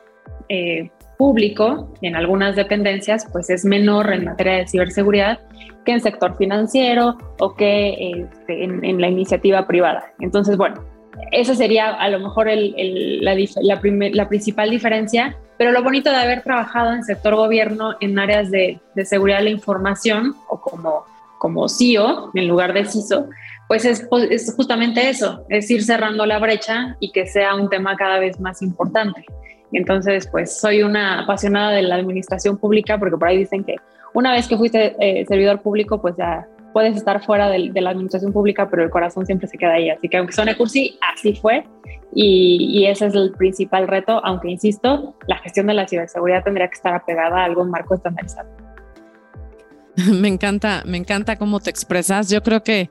eh, 0.48 0.90
público, 1.18 1.92
en 2.00 2.16
algunas 2.16 2.56
dependencias, 2.56 3.26
pues 3.30 3.50
es 3.50 3.66
menor 3.66 4.10
en 4.10 4.24
materia 4.24 4.54
de 4.54 4.68
ciberseguridad 4.68 5.40
que 5.84 5.92
en 5.92 6.00
sector 6.00 6.34
financiero 6.38 7.18
o 7.40 7.54
que 7.54 8.12
este, 8.30 8.64
en, 8.64 9.00
la 9.00 9.08
iniciativa 9.08 9.66
privada. 9.66 10.12
Entonces, 10.20 10.56
bueno, 10.56 10.97
esa 11.32 11.54
sería 11.54 11.90
a 11.90 12.08
lo 12.08 12.20
mejor 12.20 12.48
la, 12.50 14.28
principal 14.28 14.70
diferencia, 14.70 15.36
pero 15.56 15.72
lo 15.72 15.82
bonito 15.82 16.10
de 16.10 16.16
haber 16.16 16.42
trabajado 16.42 16.92
en 16.92 17.04
sector 17.04 17.34
gobierno 17.34 17.96
en 18.00 18.18
áreas 18.18 18.50
de, 18.50 18.80
seguridad 19.04 19.38
de 19.38 19.44
la 19.44 19.50
información 19.50 20.34
o 20.48 20.60
como, 20.60 21.04
como 21.38 21.68
CIO 21.68 22.30
en 22.34 22.48
lugar 22.48 22.72
de 22.72 22.84
CISO, 22.84 23.28
pues 23.66 23.84
es, 23.84 24.06
es, 24.30 24.54
justamente 24.54 25.08
eso, 25.08 25.44
es 25.48 25.70
ir 25.70 25.82
cerrando 25.82 26.24
la 26.26 26.38
brecha 26.38 26.96
y 27.00 27.12
que 27.12 27.26
sea 27.26 27.54
un 27.54 27.68
tema 27.68 27.96
cada 27.96 28.18
vez 28.18 28.40
más 28.40 28.62
importante. 28.62 29.24
Entonces, 29.72 30.26
pues 30.30 30.58
soy 30.58 30.82
una 30.82 31.20
apasionada 31.20 31.72
de 31.72 31.82
la 31.82 31.96
administración 31.96 32.56
pública 32.56 32.98
porque 32.98 33.16
por 33.16 33.28
ahí 33.28 33.36
dicen 33.38 33.64
que 33.64 33.76
una 34.14 34.32
vez 34.32 34.48
que 34.48 34.56
fuiste 34.56 34.96
eh, 34.98 35.26
servidor 35.26 35.60
público, 35.60 36.00
pues 36.00 36.16
ya 36.16 36.46
puedes 36.72 36.96
estar 36.96 37.22
fuera 37.24 37.48
de, 37.48 37.70
la 37.74 37.90
administración 37.90 38.32
pública, 38.32 38.68
pero 38.68 38.82
el 38.82 38.90
corazón 38.90 39.26
siempre 39.26 39.48
se 39.48 39.58
queda 39.58 39.74
ahí. 39.74 39.90
Así 39.90 40.08
que 40.08 40.16
aunque 40.16 40.32
suene 40.32 40.56
cursi, 40.56 40.98
así 41.12 41.34
fue. 41.34 41.64
Y, 42.14 42.86
ese 42.86 43.06
es 43.06 43.14
el 43.14 43.32
principal 43.32 43.86
reto, 43.86 44.20
aunque 44.24 44.50
insisto, 44.50 45.14
la 45.26 45.38
gestión 45.38 45.66
de 45.66 45.74
la 45.74 45.86
ciberseguridad 45.86 46.42
tendría 46.42 46.68
que 46.68 46.74
estar 46.74 46.94
apegada 46.94 47.40
a 47.40 47.44
algún 47.44 47.70
marco 47.70 47.94
estandarizado. 47.94 48.48
Me 50.12 50.28
encanta, 50.28 50.84
me 50.86 50.96
encanta 50.96 51.36
cómo 51.36 51.58
te 51.58 51.70
expresas. 51.70 52.30
Yo 52.30 52.40
creo 52.40 52.62
que 52.62 52.88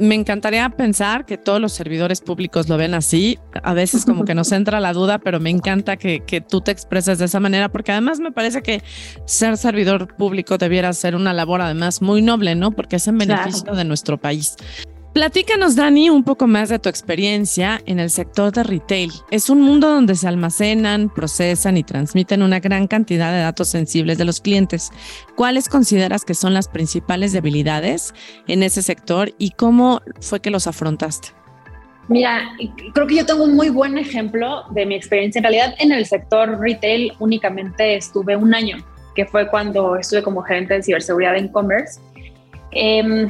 me 0.00 0.14
encantaría 0.14 0.68
pensar 0.70 1.26
que 1.26 1.36
todos 1.36 1.60
los 1.60 1.72
servidores 1.72 2.22
públicos 2.22 2.68
lo 2.68 2.76
ven 2.76 2.94
así. 2.94 3.38
A 3.62 3.74
veces 3.74 4.04
como 4.04 4.24
que 4.24 4.34
nos 4.34 4.50
entra 4.52 4.80
la 4.80 4.92
duda, 4.92 5.18
pero 5.18 5.38
me 5.38 5.50
encanta 5.50 5.96
que, 5.96 6.20
que, 6.20 6.40
tú 6.40 6.62
te 6.62 6.72
expreses 6.72 7.18
de 7.18 7.26
esa 7.26 7.38
manera, 7.38 7.68
porque 7.68 7.92
además 7.92 8.18
me 8.18 8.32
parece 8.32 8.62
que 8.62 8.82
ser 9.26 9.56
servidor 9.58 10.16
público 10.16 10.58
debiera 10.58 10.92
ser 10.94 11.14
una 11.14 11.34
labor 11.34 11.60
además 11.60 12.00
muy 12.00 12.22
noble, 12.22 12.54
¿no? 12.54 12.72
Porque 12.72 12.96
es 12.96 13.06
en 13.06 13.18
beneficio 13.18 13.74
de 13.74 13.84
nuestro 13.84 14.18
país. 14.18 14.56
Platícanos, 15.12 15.74
Dani, 15.74 16.08
un 16.08 16.22
poco 16.22 16.46
más 16.46 16.68
de 16.68 16.78
tu 16.78 16.88
experiencia 16.88 17.80
en 17.84 17.98
el 17.98 18.10
sector 18.10 18.52
de 18.52 18.62
retail. 18.62 19.10
Es 19.32 19.50
un 19.50 19.60
mundo 19.60 19.88
donde 19.90 20.14
se 20.14 20.28
almacenan, 20.28 21.08
procesan 21.12 21.76
y 21.76 21.82
transmiten 21.82 22.42
una 22.42 22.60
gran 22.60 22.86
cantidad 22.86 23.32
de 23.32 23.40
datos 23.40 23.68
sensibles 23.68 24.18
de 24.18 24.24
los 24.24 24.40
clientes. 24.40 24.92
¿Cuáles 25.34 25.68
consideras 25.68 26.24
que 26.24 26.34
son 26.34 26.54
las 26.54 26.68
principales 26.68 27.32
debilidades 27.32 28.14
en 28.46 28.62
ese 28.62 28.82
sector 28.82 29.32
y 29.36 29.50
cómo 29.50 30.00
fue 30.20 30.38
que 30.38 30.50
los 30.50 30.68
afrontaste? 30.68 31.30
Mira, 32.06 32.52
creo 32.94 33.08
que 33.08 33.16
yo 33.16 33.26
tengo 33.26 33.42
un 33.42 33.56
muy 33.56 33.68
buen 33.68 33.98
ejemplo 33.98 34.62
de 34.70 34.86
mi 34.86 34.94
experiencia. 34.94 35.40
En 35.40 35.42
realidad, 35.42 35.74
en 35.80 35.90
el 35.90 36.06
sector 36.06 36.60
retail 36.60 37.12
únicamente 37.18 37.96
estuve 37.96 38.36
un 38.36 38.54
año, 38.54 38.76
que 39.16 39.26
fue 39.26 39.48
cuando 39.48 39.96
estuve 39.96 40.22
como 40.22 40.40
gerente 40.42 40.74
de 40.74 40.84
ciberseguridad 40.84 41.36
en 41.36 41.46
e-commerce. 41.46 42.00
Em, 42.72 43.28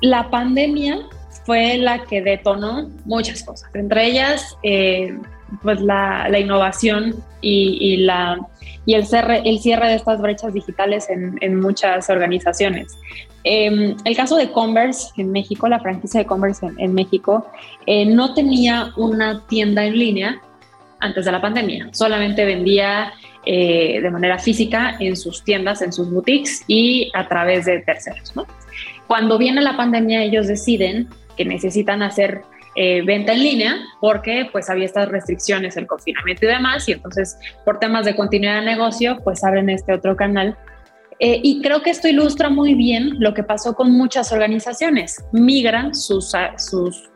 la 0.00 0.30
pandemia 0.30 1.00
fue 1.44 1.78
la 1.78 2.04
que 2.04 2.22
detonó 2.22 2.90
muchas 3.04 3.42
cosas, 3.42 3.70
entre 3.74 4.06
ellas 4.06 4.56
eh, 4.62 5.18
pues 5.62 5.80
la, 5.80 6.28
innovación 6.38 7.14
y, 7.40 7.98
la, 7.98 8.38
y 8.84 8.94
el, 8.94 9.06
cierre, 9.06 9.42
el 9.44 9.58
cierre 9.60 9.88
de 9.88 9.94
estas 9.94 10.20
brechas 10.20 10.52
digitales 10.52 11.08
en, 11.08 11.60
muchas 11.60 12.10
organizaciones. 12.10 12.98
Em, 13.44 13.96
el 14.04 14.16
caso 14.16 14.36
de 14.36 14.50
Converse 14.50 15.10
en 15.16 15.32
México, 15.32 15.68
la 15.68 15.80
franquicia 15.80 16.20
de 16.20 16.26
Converse 16.26 16.66
en, 16.76 16.92
México, 16.92 17.46
eh, 17.86 18.04
no 18.04 18.34
tenía 18.34 18.92
una 18.96 19.46
tienda 19.46 19.84
en 19.84 19.98
línea 19.98 20.42
antes 21.00 21.24
de 21.24 21.32
la 21.32 21.40
pandemia, 21.40 21.88
solamente 21.92 22.44
vendía 22.44 23.12
eh, 23.46 24.00
de 24.02 24.10
manera 24.10 24.38
física 24.38 24.96
en 25.00 25.16
sus 25.16 25.44
tiendas, 25.44 25.82
en 25.82 25.92
sus 25.92 26.10
boutiques 26.10 26.62
y 26.66 27.10
a 27.14 27.28
través 27.28 27.64
de 27.64 27.80
terceros. 27.80 28.32
Cuando 29.06 29.38
viene 29.38 29.62
la 29.62 29.76
pandemia, 29.76 30.22
ellos 30.22 30.48
deciden 30.48 31.08
que 31.36 31.44
necesitan 31.44 32.02
hacer 32.02 32.42
eh, 32.74 33.02
venta 33.02 33.32
en 33.32 33.42
línea 33.42 33.76
porque 34.00 34.48
pues 34.52 34.70
había 34.70 34.84
estas 34.84 35.08
restricciones, 35.08 35.76
el 35.76 35.86
confinamiento 35.86 36.44
y 36.44 36.48
demás, 36.48 36.88
y 36.88 36.92
entonces 36.92 37.38
por 37.64 37.80
temas 37.80 38.04
de 38.04 38.14
continuidad 38.14 38.60
de 38.60 38.66
negocio 38.66 39.18
pues 39.24 39.42
abren 39.42 39.70
este 39.70 39.92
otro 39.92 40.14
canal. 40.14 40.56
Eh, 41.20 41.40
y 41.42 41.60
creo 41.62 41.82
que 41.82 41.90
esto 41.90 42.06
ilustra 42.06 42.50
muy 42.50 42.74
bien 42.74 43.16
lo 43.18 43.34
que 43.34 43.42
pasó 43.42 43.74
con 43.74 43.90
muchas 43.90 44.32
organizaciones. 44.32 45.24
Migran 45.32 45.94
sus, 45.94 46.32
sus, 46.56 47.10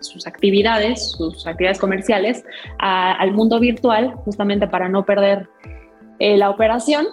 sus 0.00 0.26
actividades, 0.26 1.12
sus 1.12 1.46
actividades 1.46 1.78
comerciales 1.78 2.44
al 2.78 3.32
mundo 3.32 3.60
virtual 3.60 4.12
justamente 4.24 4.68
para 4.68 4.88
no 4.88 5.04
perder 5.04 5.48
eh, 6.18 6.36
la 6.36 6.50
operación 6.50 7.06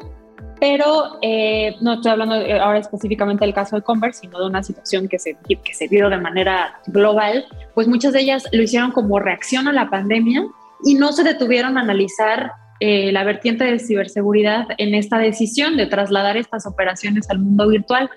pero 0.60 1.18
eh, 1.22 1.76
no 1.82 1.94
estoy 1.94 2.12
hablando 2.12 2.36
ahora 2.36 2.80
específicamente 2.80 3.44
del 3.44 3.54
caso 3.54 3.76
de 3.76 3.82
Converse, 3.82 4.22
sino 4.22 4.40
de 4.40 4.48
una 4.48 4.64
situación 4.64 5.08
que 5.08 5.20
se, 5.20 5.38
que 5.48 5.74
se 5.74 5.88
dio 5.88 6.10
de 6.10 6.18
manera 6.18 6.80
global, 6.88 7.46
pues 7.74 7.88
muchas 7.88 8.14
de 8.14 8.22
ellas 8.22 8.46
lo 8.52 8.64
hicieron 8.64 8.92
como 8.92 9.20
reacción 9.20 9.68
a 9.68 9.74
la 9.74 9.90
pandemia 9.90 10.46
y 10.84 10.96
no 10.96 11.12
se 11.12 11.24
detuvieron 11.24 11.78
a 11.78 11.82
analizar 11.82 12.52
eh, 12.80 13.12
la 13.12 13.24
vertiente 13.24 13.64
de 13.66 13.80
ciberseguridad 13.80 14.68
en 14.78 14.96
esta 14.96 15.18
decisión 15.18 15.78
de 15.78 15.88
trasladar 15.88 16.38
estas 16.38 16.66
operaciones 16.66 17.30
al 17.30 17.40
mundo 17.40 17.68
virtual. 17.68 18.10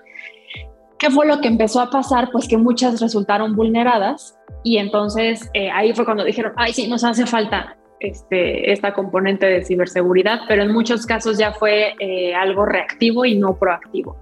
¿Qué 0.99 1.11
fue 1.11 1.27
lo 1.27 1.41
que 1.41 1.49
empezó 1.49 1.81
a 1.81 1.91
pasar? 1.91 2.31
Pues 2.33 2.49
que 2.49 2.57
muchas 2.57 3.01
resultaron 3.01 3.55
vulneradas 3.55 4.37
y 4.65 4.79
entonces 4.79 5.49
eh, 5.55 5.71
ahí 5.71 5.95
fue 5.95 6.05
cuando 6.05 6.25
dijeron, 6.25 6.53
ay, 6.57 6.73
sí, 6.73 6.89
nos 6.89 7.05
hace 7.05 7.25
falta 7.25 7.77
este, 8.01 8.73
esta 8.73 8.93
componente 8.93 9.47
de 9.47 9.65
ciberseguridad, 9.65 10.41
pero 10.49 10.63
en 10.63 10.73
muchos 10.73 11.07
casos 11.07 11.39
ya 11.39 11.53
fue 11.53 11.95
eh, 12.01 12.35
algo 12.35 12.65
reactivo 12.65 13.25
y 13.25 13.37
no 13.37 13.57
proactivo. 13.57 14.21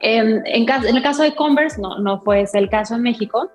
En, 0.00 0.42
en, 0.46 0.66
el 0.68 1.02
caso 1.02 1.22
de 1.22 1.34
Converse, 1.34 1.80
no, 1.80 1.98
no 1.98 2.20
fue 2.20 2.42
ese 2.42 2.58
el 2.58 2.68
caso 2.68 2.94
en 2.94 3.02
México. 3.02 3.50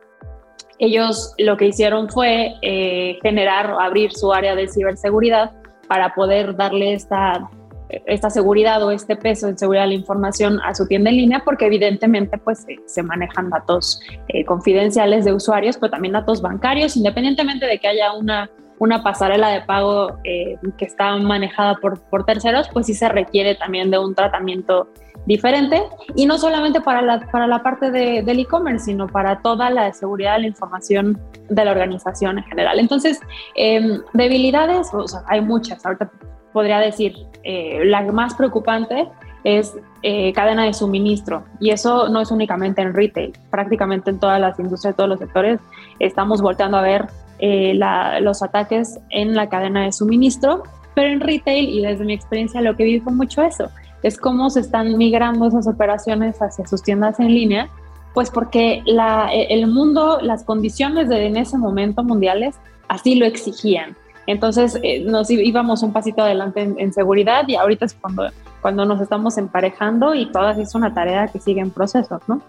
Ellos 0.78 1.34
lo 1.38 1.58
que 1.58 1.68
hicieron 1.68 2.10
fue 2.10 2.54
eh, 2.62 3.18
generar 3.22 3.72
o 3.72 3.80
abrir 3.80 4.12
su 4.12 4.34
área 4.34 4.56
de 4.56 4.68
ciberseguridad 4.68 5.54
para 5.88 6.14
poder 6.14 6.56
darle 6.56 6.94
esta, 6.94 7.50
esta 7.90 8.30
seguridad 8.30 8.84
o 8.84 8.92
este 8.92 9.16
peso 9.16 9.48
en 9.48 9.58
seguridad 9.58 9.84
de 9.84 9.90
la 9.90 9.94
información 9.96 10.60
a 10.64 10.74
su 10.74 10.88
tienda 10.88 11.10
en 11.10 11.18
línea, 11.18 11.42
porque 11.44 11.66
evidentemente 11.66 12.38
pues 12.38 12.66
se 12.86 13.04
manejan 13.04 13.50
datos 13.50 14.00
eh, 14.30 14.46
confidenciales 14.46 15.26
de 15.26 15.34
usuarios, 15.34 15.78
pero 15.78 15.92
también 15.92 16.14
datos 16.14 16.42
bancarios, 16.42 16.98
independientemente 16.98 17.66
de 17.66 17.80
que 17.80 17.88
haya 17.88 18.14
una 18.14 18.50
una 18.78 19.04
pasarela 19.04 19.50
de 19.50 19.62
pago 19.62 20.18
eh, 20.24 20.58
que 20.78 20.86
está 20.86 21.16
manejada 21.16 21.76
por, 21.76 22.02
por, 22.10 22.26
terceros, 22.26 22.68
pues 22.74 22.88
sí 22.88 22.94
se 22.94 23.08
requiere 23.08 23.56
también 23.56 23.90
de 23.90 23.98
un 23.98 24.14
tratamiento 24.14 24.90
diferente 25.26 25.82
y 26.16 26.26
no 26.26 26.38
solamente 26.38 26.82
para 26.82 27.02
la, 27.02 27.20
para 27.32 27.48
la 27.48 27.64
parte 27.64 27.92
de, 27.92 28.22
del 28.22 28.40
e-commerce, 28.40 28.86
sino 28.86 29.08
para 29.08 29.42
toda 29.42 29.70
la 29.70 29.92
seguridad 29.94 30.36
de 30.36 30.42
la 30.42 30.48
información 30.48 31.20
de 31.50 31.66
la 31.66 31.72
organización 31.72 32.38
en 32.38 32.44
general. 32.44 32.80
Entonces, 32.80 33.20
em, 33.56 34.02
debilidades, 34.14 34.92
hay 35.28 35.42
muchas, 35.42 35.86
ahorita 35.86 36.12
podría 36.56 36.80
decir, 36.80 37.18
eh, 37.44 37.82
la 37.84 38.02
más 38.14 38.34
preocupante 38.34 39.10
es 39.44 39.78
eh, 40.04 40.32
cadena 40.32 40.64
de 40.64 40.74
suministro. 40.74 41.44
Y 41.60 41.72
eso 41.72 42.08
no 42.08 42.22
es 42.22 42.32
únicamente 42.32 42.82
en 42.82 42.94
retail, 42.94 43.34
prácticamente 43.50 44.10
en 44.10 44.22
todas 44.22 44.40
las 44.40 44.58
industrias, 44.58 44.96
todos 44.96 45.10
los 45.10 45.20
sectores, 45.20 45.60
estamos 46.00 46.42
volteando 46.42 46.78
a 46.78 46.82
ver 46.82 47.08
eh, 47.40 47.78
los 48.22 48.42
ataques 48.42 49.02
en 49.10 49.36
la 49.36 49.50
cadena 49.50 49.84
de 49.84 49.92
suministro, 49.92 50.64
pero 50.96 51.10
en 51.10 51.20
retail 51.20 51.68
y 51.68 51.82
desde 51.82 52.06
mi 52.06 52.14
experiencia 52.14 52.62
lo 52.62 52.78
que 52.78 52.86
vi 52.86 53.02
fue 53.02 53.12
mucho 53.12 53.42
eso, 53.42 53.70
es 54.02 54.18
cómo 54.18 54.50
se 54.50 54.62
están 54.62 54.98
migrando 54.98 55.48
esas 55.48 55.68
operaciones 55.68 56.42
hacia 56.42 56.66
sus 56.66 56.82
tiendas 56.82 57.20
en 57.20 57.34
línea, 57.34 57.70
pues 58.14 58.32
porque 58.32 58.82
la, 58.86 59.28
e, 59.34 59.54
el 59.54 59.68
mundo, 59.68 60.20
las 60.22 60.46
condiciones 60.46 61.10
de 61.10 61.26
en 61.26 61.36
ese 61.36 61.58
momento 61.58 62.02
mundiales 62.02 62.56
así 62.88 63.16
lo 63.16 63.26
exigían. 63.26 63.98
Entonces 64.28 64.80
eh, 64.82 65.02
nos 65.02 65.30
íbamos 65.30 65.84
un 65.84 65.94
pasito 65.94 66.22
adelante 66.22 66.62
en, 66.62 66.94
seguridad 66.94 67.48
y 67.48 67.56
ahorita 67.56 67.86
es 67.86 67.94
cuando, 67.94 68.30
cuando 68.62 68.86
nos 68.86 69.02
estamos 69.02 69.38
emparejando 69.38 70.16
y 70.16 70.32
todas 70.32 70.58
es 70.58 70.74
una 70.76 70.94
tarea 70.94 71.28
que 71.28 71.40
sigue 71.40 71.62
en 71.62 71.72
proceso, 71.72 72.20
¿no? 72.28 72.42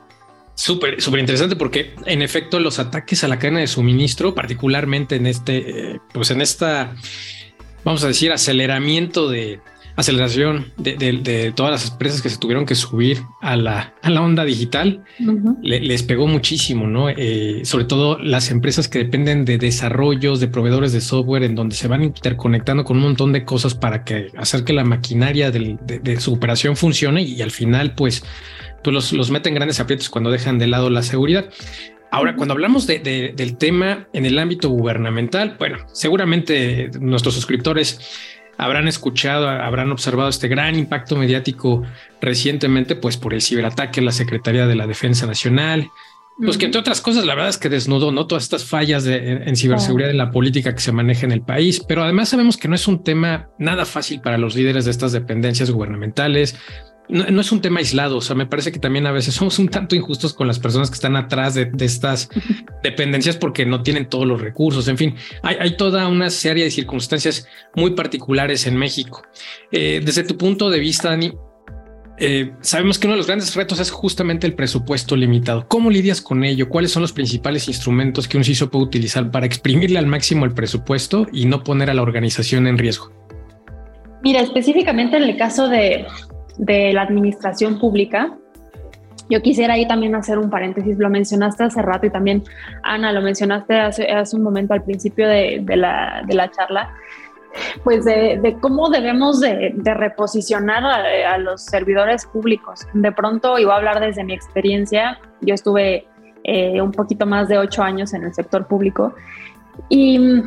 Súper, 0.54 1.02
súper 1.02 1.20
interesante 1.20 1.54
porque 1.54 1.94
en 2.06 2.22
efecto 2.22 2.58
los 2.60 2.78
ataques 2.78 3.22
a 3.24 3.28
la 3.28 3.38
cadena 3.38 3.60
de 3.60 3.66
suministro, 3.66 4.34
particularmente 4.34 5.16
en 5.16 5.26
este, 5.26 5.92
eh, 5.92 6.00
pues 6.14 6.30
en 6.30 6.40
esta, 6.40 6.94
vamos 7.84 8.02
a 8.04 8.08
decir, 8.08 8.32
aceleramiento 8.32 9.28
de 9.28 9.60
aceleración 9.96 10.72
de, 10.76 11.52
todas 11.56 11.72
las 11.72 11.90
empresas 11.90 12.20
que 12.22 12.28
se 12.28 12.38
tuvieron 12.38 12.66
que 12.66 12.74
subir 12.74 13.22
a 13.40 13.56
la, 13.56 13.94
a 14.02 14.10
la 14.10 14.20
onda 14.20 14.44
digital, 14.44 15.02
les 15.62 16.02
pegó 16.02 16.26
muchísimo, 16.26 16.86
¿no? 16.86 17.08
Eh, 17.08 17.62
sobre 17.64 17.86
todo 17.86 18.18
las 18.18 18.50
empresas 18.50 18.88
que 18.88 18.98
dependen 18.98 19.44
de 19.44 19.56
desarrollos, 19.56 20.38
de 20.38 20.48
proveedores 20.48 20.92
de 20.92 21.00
software, 21.00 21.44
en 21.44 21.54
donde 21.54 21.74
se 21.74 21.88
van 21.88 22.02
interconectando 22.02 22.84
con 22.84 22.98
un 22.98 23.04
montón 23.04 23.32
de 23.32 23.44
cosas 23.44 23.74
para 23.74 24.04
que 24.04 24.30
hacer 24.36 24.64
que 24.64 24.74
la 24.74 24.84
maquinaria 24.84 25.50
de, 25.50 26.20
su 26.20 26.34
operación 26.34 26.76
funcione 26.76 27.22
y 27.22 27.40
al 27.40 27.50
final, 27.50 27.94
pues, 27.94 28.22
pues 28.84 28.92
los, 28.92 29.12
los 29.12 29.30
meten 29.30 29.54
grandes 29.54 29.80
aprietos 29.80 30.10
cuando 30.10 30.30
dejan 30.30 30.58
de 30.58 30.66
lado 30.66 30.90
la 30.90 31.02
seguridad. 31.02 31.48
Ahora, 32.10 32.36
cuando 32.36 32.54
hablamos 32.54 32.86
de, 32.86 32.98
del 33.36 33.56
tema 33.56 34.08
en 34.12 34.26
el 34.26 34.38
ámbito 34.38 34.68
gubernamental, 34.68 35.56
bueno, 35.58 35.78
seguramente 35.92 36.90
nuestros 37.00 37.34
suscriptores 37.34 38.00
habrán 38.58 38.88
escuchado, 38.88 39.48
habrán 39.48 39.90
observado 39.90 40.28
este 40.28 40.48
gran 40.48 40.78
impacto 40.78 41.16
mediático 41.16 41.82
recientemente, 42.20 42.96
pues 42.96 43.16
por 43.16 43.34
el 43.34 43.42
ciberataque 43.42 44.00
a 44.00 44.04
la 44.04 44.12
Secretaría 44.12 44.66
de 44.66 44.76
la 44.76 44.86
Defensa 44.86 45.26
Nacional, 45.26 45.88
Pues 46.38 46.58
que 46.58 46.66
entre 46.66 46.80
otras 46.80 47.00
cosas, 47.00 47.24
la 47.24 47.34
verdad 47.34 47.48
es 47.48 47.56
que 47.56 47.70
desnudó 47.70 48.12
¿no? 48.12 48.26
todas 48.26 48.44
estas 48.44 48.64
fallas 48.64 49.06
en 49.06 49.56
ciberseguridad 49.56 50.10
en 50.10 50.18
la 50.18 50.30
política 50.30 50.74
que 50.74 50.80
se 50.80 50.92
maneja 50.92 51.24
en 51.24 51.32
el 51.32 51.40
país, 51.40 51.82
pero 51.86 52.02
además 52.02 52.28
sabemos 52.28 52.58
que 52.58 52.68
no 52.68 52.74
es 52.74 52.86
un 52.86 53.02
tema 53.02 53.48
nada 53.58 53.86
fácil 53.86 54.20
para 54.20 54.36
los 54.36 54.54
líderes 54.54 54.84
de 54.84 54.90
estas 54.90 55.12
dependencias 55.12 55.70
gubernamentales. 55.70 56.56
No, 57.08 57.40
es 57.40 57.52
un 57.52 57.60
tema 57.60 57.78
aislado. 57.78 58.16
O 58.16 58.20
sea, 58.20 58.34
me 58.34 58.46
parece 58.46 58.72
que 58.72 58.78
también 58.78 59.06
a 59.06 59.12
veces 59.12 59.34
somos 59.34 59.58
un 59.58 59.68
tanto 59.68 59.94
injustos 59.94 60.34
con 60.34 60.46
las 60.46 60.58
personas 60.58 60.90
que 60.90 60.94
están 60.94 61.16
atrás 61.16 61.54
de, 61.54 61.70
estas 61.80 62.28
dependencias 62.82 63.36
porque 63.36 63.64
no 63.64 63.82
tienen 63.82 64.08
todos 64.08 64.26
los 64.26 64.40
recursos. 64.40 64.88
En 64.88 64.98
fin, 64.98 65.14
hay, 65.42 65.76
toda 65.76 66.08
una 66.08 66.30
serie 66.30 66.64
de 66.64 66.70
circunstancias 66.70 67.46
muy 67.74 67.92
particulares 67.92 68.66
en 68.66 68.76
México. 68.76 69.22
Eh, 69.70 70.00
desde 70.04 70.24
tu 70.24 70.36
punto 70.36 70.70
de 70.70 70.80
vista, 70.80 71.10
Dani, 71.10 71.32
eh, 72.18 72.52
sabemos 72.60 72.98
que 72.98 73.06
uno 73.06 73.14
de 73.14 73.18
los 73.18 73.26
grandes 73.26 73.54
retos 73.54 73.78
es 73.78 73.90
justamente 73.90 74.46
el 74.46 74.54
presupuesto 74.54 75.16
limitado. 75.16 75.66
¿Cómo 75.68 75.90
lidias 75.90 76.20
con 76.20 76.44
ello? 76.44 76.68
¿Cuáles 76.68 76.90
son 76.90 77.02
los 77.02 77.12
principales 77.12 77.68
instrumentos 77.68 78.26
que 78.26 78.38
un 78.38 78.44
CISO 78.44 78.70
puede 78.70 78.86
utilizar 78.86 79.30
para 79.30 79.46
exprimirle 79.46 79.98
al 79.98 80.06
máximo 80.06 80.44
el 80.44 80.52
presupuesto 80.52 81.26
y 81.32 81.44
no 81.44 81.62
poner 81.62 81.90
a 81.90 81.94
la 81.94 82.02
organización 82.02 82.66
en 82.66 82.78
riesgo? 82.78 83.12
Mira, 84.22 84.40
específicamente 84.40 85.16
en 85.18 85.24
el 85.24 85.36
caso 85.36 85.68
de, 85.68 86.06
la 86.58 87.02
administración 87.02 87.78
pública, 87.78 88.36
yo 89.28 89.42
quisiera 89.42 89.74
ahí 89.74 89.88
también 89.88 90.14
hacer 90.14 90.38
un 90.38 90.50
paréntesis, 90.50 90.96
lo 90.98 91.10
mencionaste 91.10 91.64
hace 91.64 91.82
rato 91.82 92.06
y 92.06 92.10
también 92.10 92.44
Ana 92.82 93.12
lo 93.12 93.20
mencionaste 93.22 93.80
hace, 93.80 94.36
un 94.36 94.42
momento 94.42 94.72
al 94.72 94.84
principio 94.84 95.28
de, 95.28 95.64
la, 95.76 96.22
de 96.26 96.34
la 96.34 96.50
charla 96.50 96.94
pues 97.84 98.04
de, 98.04 98.56
cómo 98.60 98.88
debemos 98.90 99.40
de, 99.40 99.74
reposicionar 99.84 100.84
a, 100.84 101.38
los 101.38 101.62
servidores 101.62 102.26
públicos. 102.26 102.86
De 102.92 103.12
pronto, 103.12 103.58
y 103.58 103.64
voy 103.64 103.72
a 103.72 103.76
hablar 103.76 104.00
desde 104.00 104.24
mi 104.24 104.34
experiencia, 104.34 105.18
yo 105.40 105.54
estuve 105.54 106.06
eh, 106.44 106.80
un 106.80 106.92
poquito 106.92 107.26
más 107.26 107.48
de 107.48 107.58
ocho 107.58 107.82
años 107.82 108.12
en 108.14 108.24
el 108.24 108.34
sector 108.34 108.66
público 108.66 109.14
y, 109.88 110.42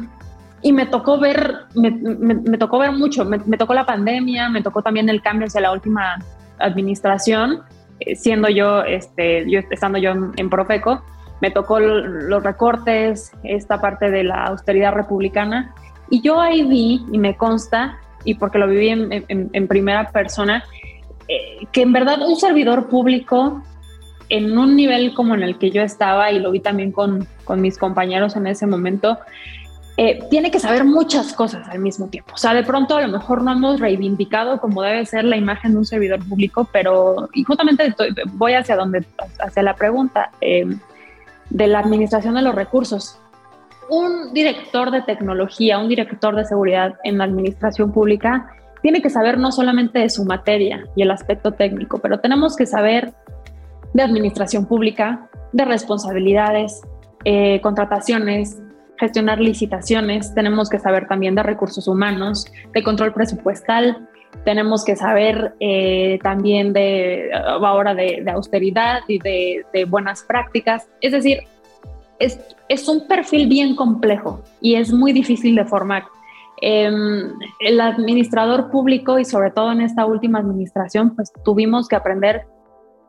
me 0.72 0.86
tocó 0.86 1.20
ver, 1.20 1.56
me, 1.76 2.58
tocó 2.58 2.80
ver 2.80 2.92
mucho, 2.92 3.26
me, 3.26 3.58
tocó 3.58 3.74
la 3.74 3.86
pandemia, 3.86 4.50
me 4.50 4.62
tocó 4.62 4.82
también 4.82 5.10
el 5.10 5.22
cambio 5.22 5.48
hacia 5.48 5.62
la 5.62 5.72
última 5.72 6.18
administración, 6.60 7.62
eh, 8.00 8.16
siendo 8.16 8.50
yo, 8.50 8.84
este, 8.84 9.50
yo, 9.50 9.62
estando 9.72 9.98
yo 9.98 10.12
en 10.36 10.50
Profeco, 10.50 11.02
me 11.42 11.52
tocó 11.52 11.80
los 11.80 12.44
recortes, 12.44 13.32
esta 13.44 13.80
parte 13.80 14.12
de 14.12 14.24
la 14.24 14.46
austeridad 14.46 14.94
republicana. 14.94 15.74
Y 16.10 16.22
yo 16.22 16.40
ahí 16.40 16.64
vi, 16.64 17.06
y 17.12 17.18
me 17.18 17.38
consta, 17.38 17.98
y 18.26 18.34
porque 18.36 18.58
lo 18.58 18.68
viví 18.68 18.90
en, 18.90 19.68
primera 19.68 20.10
persona, 20.12 20.64
eh, 21.28 21.66
que 21.72 21.82
en 21.82 21.94
verdad 21.94 22.22
un 22.28 22.36
servidor 22.36 22.90
público 22.90 23.64
en 24.28 24.58
un 24.58 24.76
nivel 24.76 25.14
como 25.14 25.34
en 25.34 25.44
el 25.44 25.58
que 25.58 25.72
yo 25.72 25.82
estaba, 25.82 26.32
y 26.32 26.40
lo 26.40 26.52
vi 26.52 26.60
también 26.60 26.92
con, 26.92 27.26
con 27.46 27.62
mis 27.62 27.78
compañeros 27.78 28.36
en 28.36 28.48
ese 28.48 28.68
momento, 28.68 29.18
eh, 30.02 30.24
tiene 30.30 30.50
que 30.50 30.62
saber 30.62 30.86
muchas 30.86 31.34
cosas 31.34 31.68
al 31.68 31.80
mismo 31.80 32.08
tiempo. 32.08 32.32
O 32.34 32.38
sea, 32.38 32.54
de 32.54 32.64
pronto 32.64 32.96
a 32.96 33.02
lo 33.02 33.10
mejor 33.10 33.44
no 33.44 33.52
hemos 33.52 33.82
reivindicado 33.82 34.62
como 34.62 34.82
debe 34.82 35.06
ser 35.06 35.26
la 35.26 35.36
imagen 35.36 35.74
de 35.74 35.80
un 35.80 35.86
servidor 35.86 36.26
público, 36.26 36.70
pero 36.72 37.28
y 37.34 37.44
justamente 37.44 37.94
voy 38.32 38.54
hacia 38.54 38.78
donde, 38.78 39.04
hacia 39.40 39.62
la 39.62 39.76
pregunta 39.76 40.32
eh, 40.40 40.66
de 41.50 41.68
la 41.68 41.80
administración 41.80 42.36
de 42.36 42.44
los 42.44 42.56
recursos 42.56 43.20
un 43.90 44.34
director 44.34 44.90
de 44.90 45.02
tecnología, 45.02 45.80
un 45.80 45.90
director 45.90 46.34
de 46.34 46.46
seguridad 46.46 46.94
en 47.04 47.18
la 47.18 47.26
administración 47.26 47.92
pública 47.92 48.56
tiene 48.82 49.02
que 49.02 49.10
saber 49.10 49.38
no 49.38 49.52
solamente 49.52 50.00
de 50.00 50.10
su 50.10 50.24
materia 50.24 50.86
y 50.96 51.02
el 51.02 51.12
aspecto 51.12 51.52
técnico, 51.52 51.98
pero 51.98 52.22
tenemos 52.22 52.56
que 52.56 52.66
saber 52.66 53.12
de 53.94 54.04
administración 54.04 54.66
pública, 54.66 55.28
de 55.52 55.66
responsabilidades, 55.66 56.80
eh, 57.26 57.60
contrataciones, 57.60 58.62
gestionar 59.00 59.40
licitaciones, 59.40 60.34
tenemos 60.34 60.70
que 60.70 60.80
saber 60.80 61.08
también 61.08 61.36
de 61.36 61.44
recursos 61.44 61.88
humanos, 61.88 62.46
de 62.74 62.84
control 62.84 63.14
presupuestal, 63.14 64.08
tenemos 64.46 64.86
que 64.86 64.96
saber 64.96 65.54
eh, 65.60 66.20
también 66.22 66.74
de 66.74 67.30
ahora 67.34 67.96
de, 67.96 68.24
austeridad 68.32 69.00
y 69.08 69.20
de, 69.20 69.66
de 69.74 69.86
buenas 69.86 70.24
prácticas. 70.24 70.88
Es 71.02 71.14
decir, 71.14 71.40
es, 72.20 72.40
es 72.68 72.88
un 72.88 73.08
perfil 73.08 73.48
bien 73.48 73.76
complejo 73.76 74.42
y 74.62 74.76
es 74.76 74.94
muy 74.94 75.14
difícil 75.14 75.56
de 75.56 75.66
formar. 75.66 76.04
Em, 76.62 77.32
el 77.62 77.80
administrador 77.80 78.70
público 78.70 79.18
y 79.18 79.24
sobre 79.24 79.52
todo 79.52 79.72
en 79.72 79.82
esta 79.82 80.06
última 80.06 80.40
administración, 80.40 81.16
pues 81.16 81.32
tuvimos 81.46 81.88
que 81.88 81.96
aprender 81.96 82.46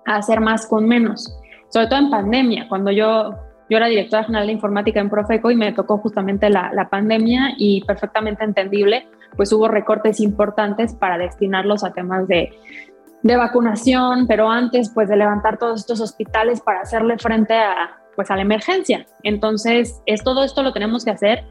a 0.06 0.16
hacer 0.16 0.40
más 0.40 0.66
con 0.66 0.86
menos, 0.86 1.36
sobre 1.68 1.88
todo 1.88 1.98
en 1.98 2.10
pandemia, 2.10 2.68
cuando 2.68 2.92
yo, 2.92 3.34
yo 3.70 3.76
era 3.76 3.86
directora 3.86 4.24
general 4.24 4.48
de 4.48 4.52
informática 4.52 5.00
en 5.00 5.08
Profeco 5.08 5.50
y 5.50 5.56
me 5.56 5.72
tocó 5.72 5.98
justamente 5.98 6.50
la, 6.50 6.72
la 6.74 6.90
pandemia 6.90 7.54
y 7.56 7.84
perfectamente 7.84 8.44
entendible, 8.44 9.06
pues 9.36 9.52
hubo 9.52 9.68
recortes 9.68 10.20
importantes 10.20 10.92
para 10.94 11.16
destinarlos 11.16 11.84
a 11.84 11.92
temas 11.92 12.26
de, 12.26 12.50
de 13.22 13.36
vacunación, 13.36 14.26
pero 14.26 14.50
antes 14.50 14.90
pues 14.90 15.08
de 15.08 15.16
levantar 15.16 15.56
todos 15.56 15.80
estos 15.80 16.00
hospitales 16.00 16.60
para 16.60 16.80
hacerle 16.80 17.16
frente 17.18 17.54
a, 17.54 17.96
pues 18.16 18.30
a 18.30 18.36
la 18.36 18.42
emergencia. 18.42 19.06
Entonces, 19.22 20.02
es, 20.04 20.24
todo 20.24 20.42
esto 20.42 20.62
lo 20.62 20.72
tenemos 20.72 21.04
que 21.04 21.12
hacer 21.12 21.44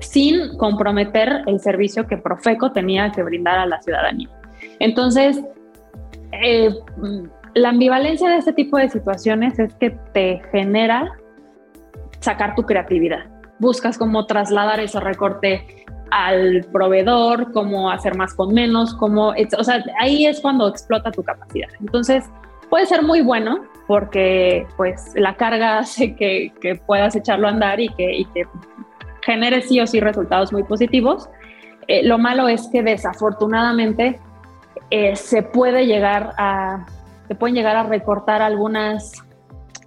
sin 0.00 0.56
comprometer 0.58 1.42
el 1.46 1.60
servicio 1.60 2.06
que 2.06 2.16
Profeco 2.16 2.72
tenía 2.72 3.12
que 3.12 3.22
brindar 3.22 3.58
a 3.58 3.66
la 3.66 3.80
ciudadanía. 3.80 4.28
Entonces, 4.80 5.42
eh, 6.32 6.74
la 7.54 7.70
ambivalencia 7.70 8.28
de 8.28 8.36
este 8.38 8.52
tipo 8.52 8.76
de 8.76 8.88
situaciones 8.88 9.58
es 9.58 9.74
que 9.74 9.90
te 10.12 10.42
genera 10.52 11.12
sacar 12.20 12.54
tu 12.54 12.62
creatividad. 12.64 13.26
Buscas 13.58 13.98
cómo 13.98 14.26
trasladar 14.26 14.80
ese 14.80 15.00
recorte 15.00 15.84
al 16.10 16.66
proveedor, 16.72 17.52
cómo 17.52 17.90
hacer 17.90 18.16
más 18.16 18.34
con 18.34 18.54
menos, 18.54 18.94
cómo, 18.94 19.34
o 19.58 19.64
sea, 19.64 19.84
ahí 20.00 20.26
es 20.26 20.40
cuando 20.40 20.68
explota 20.68 21.10
tu 21.10 21.22
capacidad. 21.22 21.68
Entonces, 21.80 22.24
puede 22.70 22.86
ser 22.86 23.02
muy 23.02 23.20
bueno 23.20 23.64
porque 23.86 24.66
pues 24.76 25.12
la 25.16 25.36
carga 25.36 25.78
hace 25.80 26.14
que, 26.14 26.52
puedas 26.86 27.16
echarlo 27.16 27.48
a 27.48 27.50
andar 27.50 27.80
y 27.80 27.88
que, 27.90 28.24
que, 28.34 28.46
genere 29.22 29.60
sí 29.62 29.80
o 29.80 29.86
sí 29.86 30.00
resultados 30.00 30.52
muy 30.52 30.62
positivos. 30.62 31.28
Eh, 31.88 32.06
lo 32.06 32.18
malo 32.18 32.48
es 32.48 32.68
que 32.70 32.82
desafortunadamente 32.82 34.20
eh, 34.90 35.16
se 35.16 35.42
puede 35.42 35.86
llegar 35.86 36.32
a, 36.38 36.86
se 37.26 37.34
pueden 37.34 37.54
llegar 37.54 37.76
a 37.76 37.82
recortar 37.82 38.40
algunas, 38.40 39.12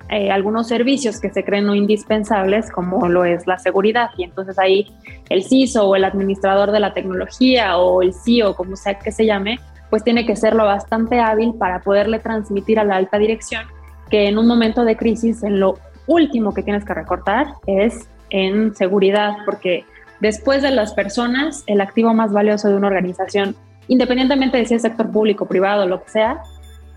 eh, 0.10 0.32
algunos 0.32 0.68
servicios 0.68 1.20
que 1.20 1.30
se 1.30 1.44
creen 1.44 1.66
no 1.66 1.76
indispensables, 1.76 2.72
como 2.72 3.08
lo 3.08 3.26
es 3.26 3.48
la 3.48 3.58
seguridad. 3.58 4.10
Y 4.18 4.24
entonces 4.24 4.58
ahí 4.60 4.88
el 5.30 5.44
CISO 5.44 5.88
o 5.88 5.96
el 5.96 6.04
administrador 6.04 6.72
de 6.72 6.80
la 6.80 6.94
tecnología 6.94 7.78
o 7.78 8.02
el 8.02 8.14
CEO, 8.14 8.56
como 8.56 8.76
sea 8.76 9.00
que 9.00 9.12
se 9.12 9.26
llame, 9.26 9.60
pues 9.90 10.04
tiene 10.04 10.26
que 10.26 10.36
serlo 10.36 10.66
bastante 10.66 11.20
hábil 11.20 11.54
para 11.56 11.82
poderle 11.82 12.20
transmitir 12.20 12.80
a 12.80 12.84
la 12.84 12.96
alta 12.96 13.18
dirección 13.18 13.66
que 14.12 14.28
en 14.28 14.38
un 14.38 14.46
momento 14.46 14.84
de 14.84 14.98
crisis, 14.98 15.42
en 15.42 15.60
lo 15.60 15.80
último 16.06 16.54
que 16.54 16.62
tienes 16.62 16.86
que 16.86 16.94
recortar 16.94 17.48
es 17.66 18.08
en 18.30 18.76
seguridad, 18.76 19.38
porque 19.46 19.86
después 20.20 20.62
de 20.62 20.72
las 20.72 20.94
personas, 20.94 21.64
el 21.66 21.82
activo 21.82 22.14
más 22.14 22.32
valioso 22.32 22.68
de 22.68 22.76
una 22.76 22.88
organización, 22.88 23.56
independientemente 23.88 24.58
de 24.58 24.66
si 24.66 24.76
es 24.76 24.82
sector 24.82 25.10
público, 25.10 25.46
privado, 25.46 25.88
lo 25.88 26.04
que 26.04 26.10
sea, 26.10 26.42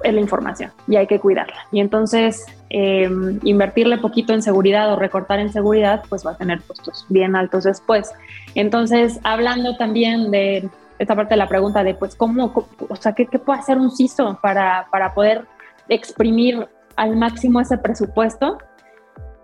es 0.04 0.14
la 0.14 0.20
información 0.20 0.70
y 0.86 0.96
hay 0.96 1.06
que 1.06 1.18
cuidarla. 1.18 1.66
Y 1.72 1.80
entonces, 1.80 2.46
eh, 2.70 3.08
invertirle 3.42 3.98
poquito 3.98 4.32
en 4.32 4.42
seguridad 4.42 4.92
o 4.92 4.96
recortar 4.96 5.40
en 5.40 5.52
seguridad, 5.52 6.02
pues 6.08 6.26
va 6.26 6.32
a 6.32 6.36
tener 6.36 6.62
costos 6.62 7.06
bien 7.08 7.34
altos 7.34 7.64
después. 7.64 8.12
Entonces, 8.54 9.18
hablando 9.24 9.76
también 9.76 10.30
de 10.30 10.68
esta 10.98 11.16
parte 11.16 11.34
de 11.34 11.38
la 11.38 11.48
pregunta 11.48 11.82
de, 11.82 11.94
pues, 11.94 12.14
¿cómo, 12.14 12.52
o 12.88 12.96
sea, 12.96 13.12
qué, 13.12 13.26
puede 13.26 13.58
hacer 13.58 13.78
un 13.78 13.90
CISO 13.90 14.38
para, 14.40 14.86
para 14.90 15.14
poder 15.14 15.44
exprimir 15.88 16.68
al 16.96 17.16
máximo 17.16 17.60
ese 17.60 17.78
presupuesto? 17.78 18.58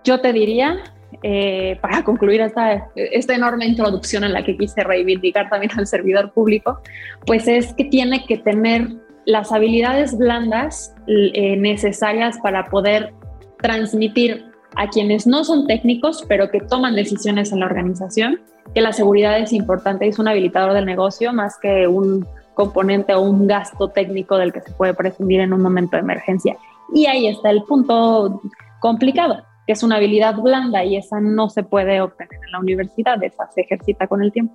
Yo 0.04 0.20
te 0.20 0.32
diría, 0.32 0.78
eh, 1.22 1.78
para 1.80 2.04
concluir 2.04 2.40
esta, 2.40 2.88
esta 2.94 3.34
enorme 3.34 3.66
introducción 3.66 4.24
en 4.24 4.32
la 4.32 4.44
que 4.44 4.56
quise 4.56 4.82
reivindicar 4.84 5.50
también 5.50 5.72
al 5.76 5.86
servidor 5.86 6.32
público, 6.32 6.80
pues 7.26 7.48
es 7.48 7.74
que 7.74 7.84
tiene 7.84 8.24
que 8.26 8.38
tener 8.38 8.88
las 9.26 9.52
habilidades 9.52 10.16
blandas 10.16 10.94
eh, 11.06 11.56
necesarias 11.56 12.38
para 12.42 12.64
poder 12.64 13.12
transmitir 13.60 14.44
a 14.76 14.88
quienes 14.88 15.26
no 15.26 15.44
son 15.44 15.66
técnicos, 15.66 16.24
pero 16.28 16.50
que 16.50 16.60
toman 16.60 16.94
decisiones 16.94 17.52
en 17.52 17.60
la 17.60 17.66
organización, 17.66 18.40
que 18.74 18.80
la 18.80 18.92
seguridad 18.92 19.38
es 19.38 19.52
importante, 19.52 20.06
es 20.06 20.18
un 20.18 20.28
habilitador 20.28 20.72
del 20.74 20.86
negocio 20.86 21.32
más 21.32 21.58
que 21.60 21.86
un 21.88 22.26
componente 22.54 23.14
o 23.14 23.22
un 23.22 23.46
gasto 23.46 23.88
técnico 23.88 24.36
del 24.36 24.52
que 24.52 24.60
se 24.60 24.72
puede 24.72 24.94
prescindir 24.94 25.40
en 25.40 25.52
un 25.52 25.62
momento 25.62 25.96
de 25.96 26.02
emergencia. 26.02 26.56
Y 26.94 27.06
ahí 27.06 27.26
está 27.26 27.50
el 27.50 27.62
punto 27.64 28.40
complicado, 28.80 29.42
que 29.66 29.72
es 29.72 29.82
una 29.82 29.96
habilidad 29.96 30.36
blanda 30.36 30.84
y 30.84 30.96
esa 30.96 31.20
no 31.20 31.48
se 31.48 31.62
puede 31.62 32.00
obtener 32.00 32.34
en 32.44 32.52
la 32.52 32.60
universidad, 32.60 33.22
esa 33.22 33.50
se 33.52 33.62
ejercita 33.62 34.06
con 34.06 34.22
el 34.22 34.32
tiempo. 34.32 34.54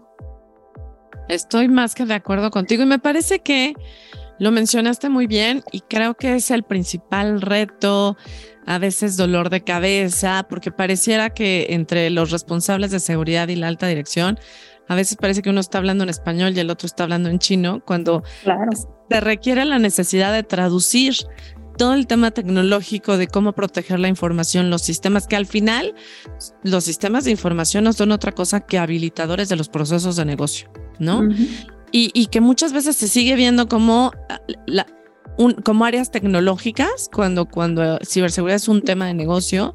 Estoy 1.27 1.67
más 1.67 1.95
que 1.95 2.05
de 2.05 2.13
acuerdo 2.13 2.51
contigo 2.51 2.83
y 2.83 2.85
me 2.85 2.99
parece 2.99 3.39
que 3.39 3.73
Lo 4.39 4.51
mencionaste 4.51 5.09
muy 5.09 5.27
bien 5.27 5.63
y 5.71 5.81
creo 5.81 6.15
que 6.15 6.35
es 6.35 6.51
el 6.51 6.63
principal 6.63 7.41
reto, 7.41 8.17
a 8.65 8.79
veces 8.79 9.15
dolor 9.17 9.49
de 9.49 9.63
cabeza, 9.63 10.45
porque 10.49 10.71
pareciera 10.71 11.29
que 11.29 11.67
entre 11.69 12.09
los 12.09 12.31
responsables 12.31 12.91
de 12.91 12.99
seguridad 12.99 13.47
y 13.47 13.55
la 13.55 13.67
alta 13.67 13.87
dirección, 13.87 14.39
a 14.87 14.95
veces 14.95 15.17
parece 15.17 15.41
que 15.41 15.49
uno 15.49 15.59
está 15.59 15.77
hablando 15.77 16.03
en 16.03 16.09
español 16.09 16.53
y 16.55 16.59
el 16.59 16.69
otro 16.69 16.85
está 16.85 17.03
hablando 17.03 17.29
en 17.29 17.39
chino, 17.39 17.83
cuando 17.85 18.23
se 19.09 19.19
requiere 19.19 19.65
la 19.65 19.79
necesidad 19.79 20.33
de 20.33 20.43
traducir 20.43 21.15
todo 21.77 21.93
el 21.93 22.07
tema 22.07 22.31
tecnológico 22.31 23.17
de 23.17 23.27
cómo 23.27 23.53
proteger 23.53 23.99
la 23.99 24.07
información, 24.07 24.69
los 24.69 24.81
sistemas, 24.81 25.27
que 25.27 25.35
al 25.35 25.45
final 25.45 25.93
los 26.63 26.83
sistemas 26.83 27.25
de 27.25 27.31
información 27.31 27.83
no 27.83 27.93
son 27.93 28.11
otra 28.11 28.31
cosa 28.31 28.61
que 28.61 28.77
habilitadores 28.77 29.49
de 29.49 29.55
los 29.55 29.69
procesos 29.69 30.15
de 30.15 30.25
negocio, 30.25 30.71
¿no? 30.99 31.27
Y, 31.91 32.27
que 32.27 32.41
muchas 32.41 32.73
veces 32.73 32.95
se 32.95 33.07
sigue 33.07 33.35
viendo 33.35 33.67
como, 33.67 34.11
la, 34.65 34.85
como 35.63 35.85
áreas 35.85 36.11
tecnológicas 36.11 37.09
cuando, 37.13 37.45
cuando 37.45 37.99
ciberseguridad 38.05 38.57
es 38.57 38.67
un 38.67 38.81
tema 38.81 39.07
de 39.07 39.13
negocio 39.13 39.73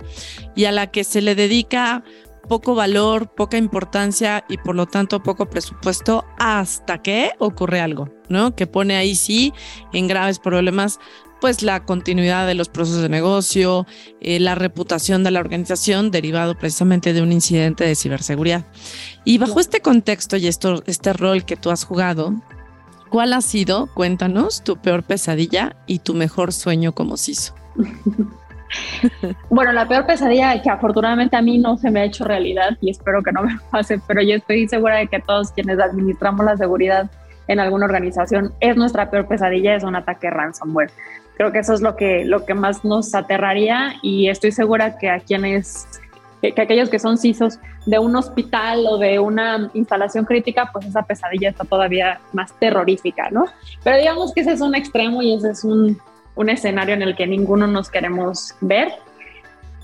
y 0.54 0.64
a 0.64 0.72
la 0.72 0.88
que 0.88 1.04
se 1.04 1.22
le 1.22 1.34
dedica 1.34 2.04
poco 2.48 2.74
valor, 2.74 3.34
poca 3.34 3.56
importancia 3.56 4.44
y 4.48 4.58
por 4.58 4.74
lo 4.74 4.86
tanto 4.86 5.22
poco 5.22 5.46
presupuesto 5.46 6.24
hasta 6.38 6.98
que 6.98 7.32
ocurre 7.38 7.80
algo, 7.80 8.08
¿no? 8.28 8.54
Que 8.54 8.66
pone 8.66 8.96
ahí 8.96 9.14
sí 9.14 9.52
en 9.92 10.08
graves 10.08 10.38
problemas 10.38 10.98
pues 11.40 11.62
la 11.62 11.84
continuidad 11.84 12.46
de 12.46 12.54
los 12.54 12.68
procesos 12.68 13.02
de 13.02 13.08
negocio, 13.08 13.86
eh, 14.20 14.38
la 14.40 14.54
reputación 14.54 15.24
de 15.24 15.30
la 15.30 15.40
organización 15.40 16.10
derivado 16.10 16.56
precisamente 16.56 17.12
de 17.12 17.22
un 17.22 17.32
incidente 17.32 17.84
de 17.84 17.94
ciberseguridad. 17.94 18.66
Y 19.24 19.38
bajo 19.38 19.58
este 19.58 19.80
contexto 19.80 20.36
y 20.36 20.46
esto, 20.46 20.82
este 20.86 21.12
rol 21.12 21.44
que 21.44 21.56
tú 21.56 21.70
has 21.70 21.84
jugado, 21.84 22.34
¿cuál 23.08 23.32
ha 23.32 23.40
sido, 23.40 23.88
cuéntanos, 23.94 24.62
tu 24.62 24.76
peor 24.76 25.02
pesadilla 25.02 25.76
y 25.86 26.00
tu 26.00 26.14
mejor 26.14 26.52
sueño 26.52 26.94
como 26.94 27.16
CISO? 27.16 27.54
Bueno, 29.48 29.72
la 29.72 29.88
peor 29.88 30.06
pesadilla 30.06 30.60
que 30.62 30.70
afortunadamente 30.70 31.36
a 31.36 31.42
mí 31.42 31.58
no 31.58 31.76
se 31.76 31.90
me 31.90 32.00
ha 32.00 32.04
hecho 32.04 32.24
realidad 32.24 32.76
y 32.80 32.90
espero 32.90 33.22
que 33.22 33.32
no 33.32 33.42
me 33.42 33.58
pase, 33.70 34.00
pero 34.06 34.22
yo 34.22 34.36
estoy 34.36 34.68
segura 34.68 34.98
de 34.98 35.08
que 35.08 35.20
todos 35.20 35.52
quienes 35.52 35.78
administramos 35.78 36.44
la 36.44 36.56
seguridad 36.56 37.10
en 37.48 37.58
alguna 37.58 37.86
organización 37.86 38.52
es 38.60 38.76
nuestra 38.76 39.10
peor 39.10 39.26
pesadilla, 39.26 39.74
es 39.74 39.82
un 39.82 39.96
ataque 39.96 40.30
ransomware. 40.30 40.90
Creo 41.36 41.50
que 41.50 41.58
eso 41.58 41.74
es 41.74 41.80
lo 41.80 41.96
que, 41.96 42.24
lo 42.24 42.44
que 42.44 42.54
más 42.54 42.84
nos 42.84 43.14
aterraría 43.14 43.94
y 44.02 44.28
estoy 44.28 44.52
segura 44.52 44.98
que 44.98 45.10
a 45.10 45.18
quienes, 45.18 45.88
que, 46.42 46.54
aquellos 46.56 46.90
que 46.90 46.98
son 46.98 47.18
CISOs 47.18 47.58
de 47.86 47.98
un 47.98 48.14
hospital 48.14 48.84
o 48.86 48.98
de 48.98 49.18
una 49.18 49.70
instalación 49.74 50.26
crítica, 50.26 50.70
pues 50.72 50.86
esa 50.86 51.02
pesadilla 51.02 51.48
está 51.48 51.64
todavía 51.64 52.20
más 52.32 52.52
terrorífica, 52.60 53.30
¿no? 53.30 53.46
Pero 53.82 53.96
digamos 53.96 54.32
que 54.32 54.42
ese 54.42 54.52
es 54.52 54.60
un 54.60 54.74
extremo 54.74 55.22
y 55.22 55.34
ese 55.34 55.50
es 55.50 55.64
un, 55.64 55.98
un 56.34 56.48
escenario 56.48 56.94
en 56.94 57.02
el 57.02 57.16
que 57.16 57.26
ninguno 57.26 57.66
nos 57.66 57.90
queremos 57.90 58.54
ver. 58.60 58.92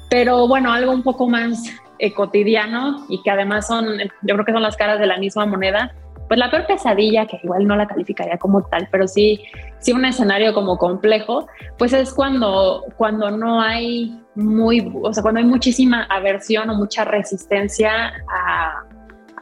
Pero 0.08 0.46
bueno, 0.46 0.72
algo 0.72 0.92
un 0.92 1.02
poco 1.02 1.28
más 1.28 1.64
eh, 1.98 2.12
cotidiano 2.12 3.04
y 3.08 3.22
que 3.22 3.30
además 3.30 3.66
son, 3.66 3.86
yo 4.22 4.34
creo 4.34 4.44
que 4.44 4.52
son 4.52 4.62
las 4.62 4.76
caras 4.76 5.00
de 5.00 5.06
la 5.06 5.18
misma 5.18 5.46
moneda, 5.46 5.94
pues 6.28 6.38
la 6.38 6.50
peor 6.50 6.66
pesadilla, 6.66 7.26
que 7.26 7.40
igual 7.42 7.66
no 7.66 7.76
la 7.76 7.86
calificaría 7.86 8.36
como 8.38 8.62
tal, 8.62 8.88
pero 8.90 9.06
sí, 9.06 9.44
sí 9.78 9.92
un 9.92 10.04
escenario 10.04 10.52
como 10.54 10.76
complejo, 10.76 11.46
pues 11.78 11.92
es 11.92 12.12
cuando, 12.12 12.84
cuando 12.96 13.30
no 13.30 13.60
hay 13.60 14.20
muy, 14.34 14.92
o 15.02 15.12
sea, 15.12 15.22
cuando 15.22 15.38
hay 15.40 15.46
muchísima 15.46 16.04
aversión 16.04 16.68
o 16.70 16.74
mucha 16.74 17.04
resistencia 17.04 18.12
a, 18.28 18.84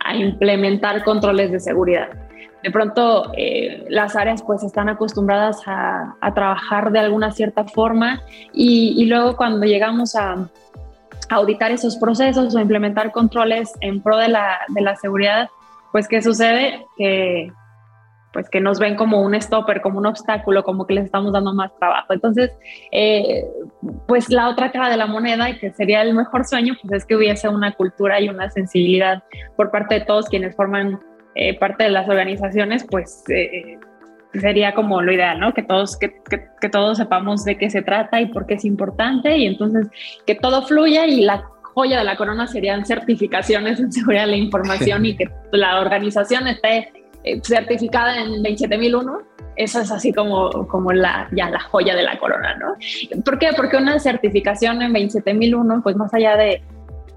a 0.04 0.16
implementar 0.16 1.02
controles 1.04 1.50
de 1.50 1.60
seguridad. 1.60 2.08
De 2.64 2.70
pronto 2.70 3.30
eh, 3.36 3.84
las 3.90 4.16
áreas 4.16 4.42
pues 4.42 4.62
están 4.62 4.88
acostumbradas 4.88 5.60
a, 5.66 6.16
a, 6.18 6.32
trabajar 6.32 6.92
de 6.92 6.98
alguna 6.98 7.30
cierta 7.30 7.64
forma 7.64 8.22
y, 8.54 9.04
luego 9.04 9.36
cuando 9.36 9.66
llegamos 9.66 10.16
a, 10.16 10.48
auditar 11.28 11.72
esos 11.72 11.96
procesos 11.98 12.54
o 12.54 12.58
implementar 12.58 13.12
controles 13.12 13.70
en 13.82 14.02
pro 14.02 14.16
de 14.16 14.28
la, 14.28 14.60
de 14.68 14.80
la 14.80 14.96
seguridad, 14.96 15.50
pues 15.92 16.08
¿qué 16.08 16.22
sucede? 16.22 16.86
Que 16.96 17.52
pues 18.32 18.48
que 18.48 18.60
nos 18.60 18.78
ven 18.78 18.96
como 18.96 19.20
un 19.20 19.38
stopper, 19.40 19.82
como 19.82 19.98
un 19.98 20.06
obstáculo, 20.06 20.64
como 20.64 20.86
que 20.86 20.94
les 20.94 21.04
estamos 21.04 21.32
dando 21.32 21.54
más 21.54 21.70
trabajo. 21.78 22.14
Entonces, 22.14 22.50
eh, 22.92 23.44
pues 24.08 24.28
la 24.28 24.48
otra 24.48 24.72
cara 24.72 24.88
de 24.88 24.96
la 24.96 25.06
moneda, 25.06 25.50
y 25.50 25.58
que 25.58 25.72
sería 25.72 26.02
el 26.02 26.14
mejor 26.14 26.44
sueño, 26.44 26.74
pues 26.82 26.92
es 26.94 27.06
que 27.06 27.14
hubiese 27.14 27.48
una 27.48 27.72
cultura 27.72 28.20
y 28.20 28.28
una 28.28 28.50
sensibilidad 28.50 29.22
por 29.56 29.70
parte 29.70 30.00
de 30.00 30.04
todos 30.04 30.28
quienes 30.28 30.56
forman 30.56 30.98
eh, 31.34 31.58
parte 31.58 31.84
de 31.84 31.90
las 31.90 32.08
organizaciones, 32.08 32.84
pues 32.88 33.24
eh, 33.28 33.78
sería 34.32 34.74
como 34.74 35.00
lo 35.02 35.12
ideal, 35.12 35.40
¿no? 35.40 35.52
Que 35.54 35.62
todos, 35.62 35.96
que, 35.96 36.20
que, 36.28 36.46
que 36.60 36.68
todos 36.68 36.98
sepamos 36.98 37.44
de 37.44 37.58
qué 37.58 37.70
se 37.70 37.82
trata 37.82 38.20
y 38.20 38.26
por 38.26 38.46
qué 38.46 38.54
es 38.54 38.64
importante, 38.64 39.36
y 39.36 39.46
entonces 39.46 39.88
que 40.26 40.34
todo 40.34 40.62
fluya 40.62 41.06
y 41.06 41.22
la 41.22 41.44
joya 41.74 41.98
de 41.98 42.04
la 42.04 42.16
corona 42.16 42.46
serían 42.46 42.86
certificaciones 42.86 43.80
en 43.80 43.92
seguridad 43.92 44.22
de 44.22 44.30
la 44.30 44.36
información 44.36 45.04
y 45.04 45.16
que 45.16 45.28
la 45.50 45.80
organización 45.80 46.46
esté 46.46 46.92
eh, 47.24 47.40
certificada 47.42 48.20
en 48.20 48.42
27001. 48.42 49.18
Eso 49.56 49.80
es 49.80 49.90
así 49.90 50.12
como, 50.12 50.66
como 50.68 50.92
la, 50.92 51.28
ya 51.32 51.48
la 51.50 51.60
joya 51.60 51.94
de 51.94 52.02
la 52.02 52.18
corona, 52.18 52.56
¿no? 52.56 52.74
¿Por 53.24 53.38
qué? 53.38 53.50
Porque 53.56 53.76
una 53.76 53.98
certificación 53.98 54.82
en 54.82 54.92
27001, 54.92 55.80
pues 55.82 55.96
más 55.96 56.12
allá 56.12 56.36
de, 56.36 56.62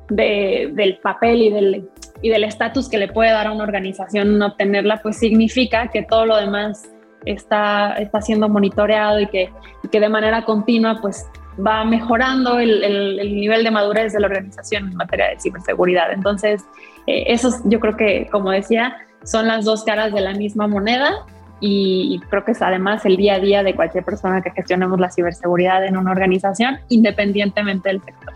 de, 0.10 0.72
del 0.74 0.98
papel 1.00 1.42
y 1.42 1.50
del 1.52 1.90
y 2.22 2.30
del 2.30 2.44
estatus 2.44 2.90
que 2.90 2.98
le 2.98 3.08
puede 3.08 3.32
dar 3.32 3.48
a 3.48 3.52
una 3.52 3.64
organización 3.64 4.38
no 4.38 4.48
obtenerla, 4.48 5.00
pues 5.02 5.18
significa 5.18 5.88
que 5.88 6.04
todo 6.04 6.26
lo 6.26 6.38
demás 6.38 6.90
está, 7.26 7.94
está 7.94 8.22
siendo 8.22 8.50
monitoreado 8.50 9.20
y 9.20 9.28
que, 9.28 9.52
que 9.92 10.00
de 10.00 10.10
manera 10.10 10.44
continua 10.44 11.00
pues 11.02 11.26
va 11.66 11.84
mejorando 11.84 12.60
el, 12.60 12.84
el, 12.84 13.36
nivel 13.36 13.64
de 13.64 13.72
madurez 13.72 14.14
de 14.14 14.20
la 14.20 14.28
organización 14.28 14.90
en 14.92 14.96
materia 14.96 15.30
de 15.30 15.40
ciberseguridad. 15.40 16.12
Entonces, 16.12 16.64
eh, 17.08 17.26
esos 17.28 17.62
yo 17.66 17.80
creo 17.80 17.98
que, 17.98 18.28
como 18.32 18.52
decía, 18.52 18.96
son 19.24 19.48
las 19.48 19.66
dos 19.66 19.84
caras 19.84 20.14
de 20.14 20.22
la 20.22 20.34
misma 20.34 20.68
moneda 20.68 21.26
y 21.60 22.20
creo 22.30 22.46
que 22.46 22.52
es 22.52 22.62
además 22.62 23.04
el 23.06 23.18
día 23.18 23.36
a 23.36 23.40
día 23.40 23.64
de 23.64 23.74
cualquier 23.74 24.04
persona 24.04 24.42
que 24.42 24.52
gestionemos 24.52 25.00
la 25.00 25.10
ciberseguridad 25.10 25.84
en 25.86 25.98
una 25.98 26.12
organización, 26.12 26.78
independientemente 26.90 27.90
del 27.90 28.04
sector. 28.04 28.34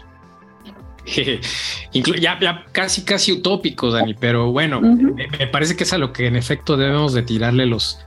ya, 1.94 2.40
ya, 2.40 2.66
casi, 2.72 3.04
casi 3.04 3.32
utópico, 3.32 3.92
Dani, 3.92 4.14
pero 4.14 4.52
bueno, 4.52 4.82
me, 4.82 5.28
me, 5.28 5.48
parece 5.48 5.76
que 5.76 5.84
es 5.84 5.94
a 5.94 5.98
lo 5.98 6.14
que 6.14 6.28
en 6.28 6.36
efecto 6.36 6.78
debemos 6.78 7.14
de 7.14 7.24
tirarle 7.24 7.66
los, 7.66 8.00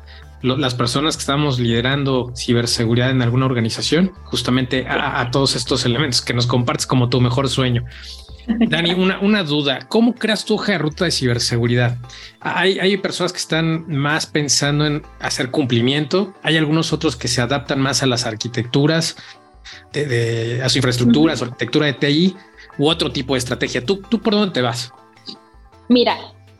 las 0.45 0.75
personas 0.75 1.17
que 1.17 1.21
estamos 1.21 1.59
liderando 1.59 2.33
ciberseguridad 2.37 3.11
en 3.11 3.23
alguna 3.23 3.47
organización, 3.47 4.13
justamente 4.25 4.87
a, 4.87 5.31
todos 5.31 5.57
estos 5.57 5.87
elementos 5.87 6.21
que 6.21 6.35
nos 6.35 6.47
compartes 6.47 6.87
como 6.87 7.09
tu 7.09 7.21
mejor 7.21 7.49
sueño. 7.49 7.85
Dani, 8.47 8.93
una, 8.93 9.21
una 9.21 9.43
duda, 9.43 9.89
¿cómo 9.89 10.15
creas 10.15 10.45
tu 10.45 10.55
hoja 10.55 10.73
de 10.73 10.79
ruta 10.79 11.07
de 11.07 11.11
ciberseguridad? 11.11 11.97
Hay, 12.41 12.79
hay 12.79 12.99
personas 12.99 13.33
que 13.33 13.39
están 13.39 13.87
más 13.89 14.27
pensando 14.27 14.87
en 14.87 15.03
hacer 15.19 15.51
cumplimiento, 15.51 16.35
hay 16.43 16.59
algunos 16.59 16.93
otros 16.93 17.17
que 17.17 17.29
se 17.29 17.41
adaptan 17.41 17.81
más 17.81 18.03
a 18.03 18.07
las 18.07 18.27
arquitecturas, 18.27 19.17
de, 19.95 20.61
a 20.63 20.69
su 20.69 20.77
infraestructura, 20.77 21.33
a 21.33 21.37
su 21.37 21.45
arquitectura 21.45 21.87
de 21.87 21.95
TI 21.95 22.37
u 22.79 22.89
otro 22.89 23.11
tipo 23.11 23.35
de 23.35 23.39
estrategia. 23.39 23.85
¿Tú, 23.85 24.03
¿Tú 24.09 24.19
por 24.21 24.35
dónde 24.35 24.53
te 24.53 24.63
vas? 24.63 24.93
Mira, 25.89 26.17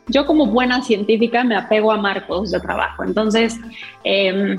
yo 0.07 0.25
como 0.25 0.45
buena 0.45 0.81
científica 0.81 1.43
me 1.43 1.55
apego 1.55 1.91
a 1.91 1.97
marcos 1.97 2.51
de 2.51 2.59
trabajo. 2.59 3.03
Entonces, 3.03 3.59
eh, 4.03 4.57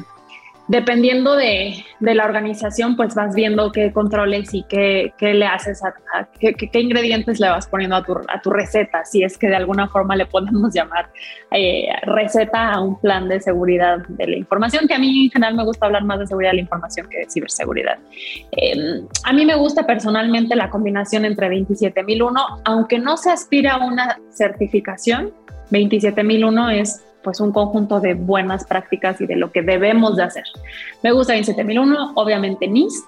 dependiendo 0.68 1.37
de, 1.37 1.85
de, 2.00 2.14
la 2.14 2.24
organización, 2.24 2.96
pues 2.96 3.14
vas 3.14 3.35
viendo 3.35 3.70
qué 3.72 3.92
controles 3.92 4.52
y 4.52 4.64
qué, 4.64 5.12
qué 5.16 5.35
le 5.35 5.46
haces, 5.46 5.83
a, 5.85 5.94
a 6.14 6.24
qué, 6.38 6.55
qué, 6.55 6.81
ingredientes 6.81 7.38
le 7.40 7.48
vas 7.48 7.66
poniendo 7.68 7.96
a 7.96 8.02
tu, 8.02 8.14
a 8.14 8.40
tu, 8.42 8.50
receta, 8.50 9.05
si 9.05 9.22
es 9.22 9.38
que 9.38 9.48
de 9.48 9.57
alguna 9.57 9.88
forma 9.88 10.16
le 10.16 10.26
podemos 10.26 10.74
llamar 10.74 11.09
eh, 11.52 11.88
receta 12.02 12.72
a 12.72 12.81
un 12.81 13.00
plan 13.00 13.29
de 13.29 13.40
seguridad 13.40 13.98
de 14.09 14.26
la 14.26 14.37
información, 14.37 14.88
que 14.88 14.94
a 14.94 14.98
mí 14.98 15.26
en 15.26 15.31
general 15.31 15.55
me 15.55 15.64
gusta 15.64 15.87
hablar 15.87 16.05
más 16.05 16.18
de 16.18 16.26
seguridad 16.26 16.50
de 16.50 16.57
la 16.57 16.62
información 16.62 17.09
que 17.09 17.18
de 17.18 17.31
ciberseguridad. 17.31 17.98
Eh, 18.52 19.02
a 19.24 19.33
mí 19.33 19.46
me 19.46 19.55
gusta 19.55 19.87
personalmente 19.87 20.57
la 20.57 20.70
combinación 20.70 21.24
entre 21.24 21.48
27001, 21.48 22.40
aunque 22.64 22.98
no 22.98 23.16
se 23.16 23.31
aspira 23.31 23.74
a 23.74 23.87
una 23.87 24.18
certificación, 24.31 25.33
27001 25.70 26.70
es 26.70 27.05
pues 27.26 27.40
un 27.40 27.50
conjunto 27.50 27.98
de 27.98 28.14
buenas 28.14 28.64
prácticas 28.64 29.20
y 29.20 29.26
de 29.26 29.34
lo 29.34 29.50
que 29.50 29.60
debemos 29.60 30.14
de 30.14 30.22
hacer. 30.22 30.44
Me 31.02 31.10
gusta 31.10 31.34
27001, 31.34 32.12
obviamente 32.14 32.68
NIST, 32.68 33.04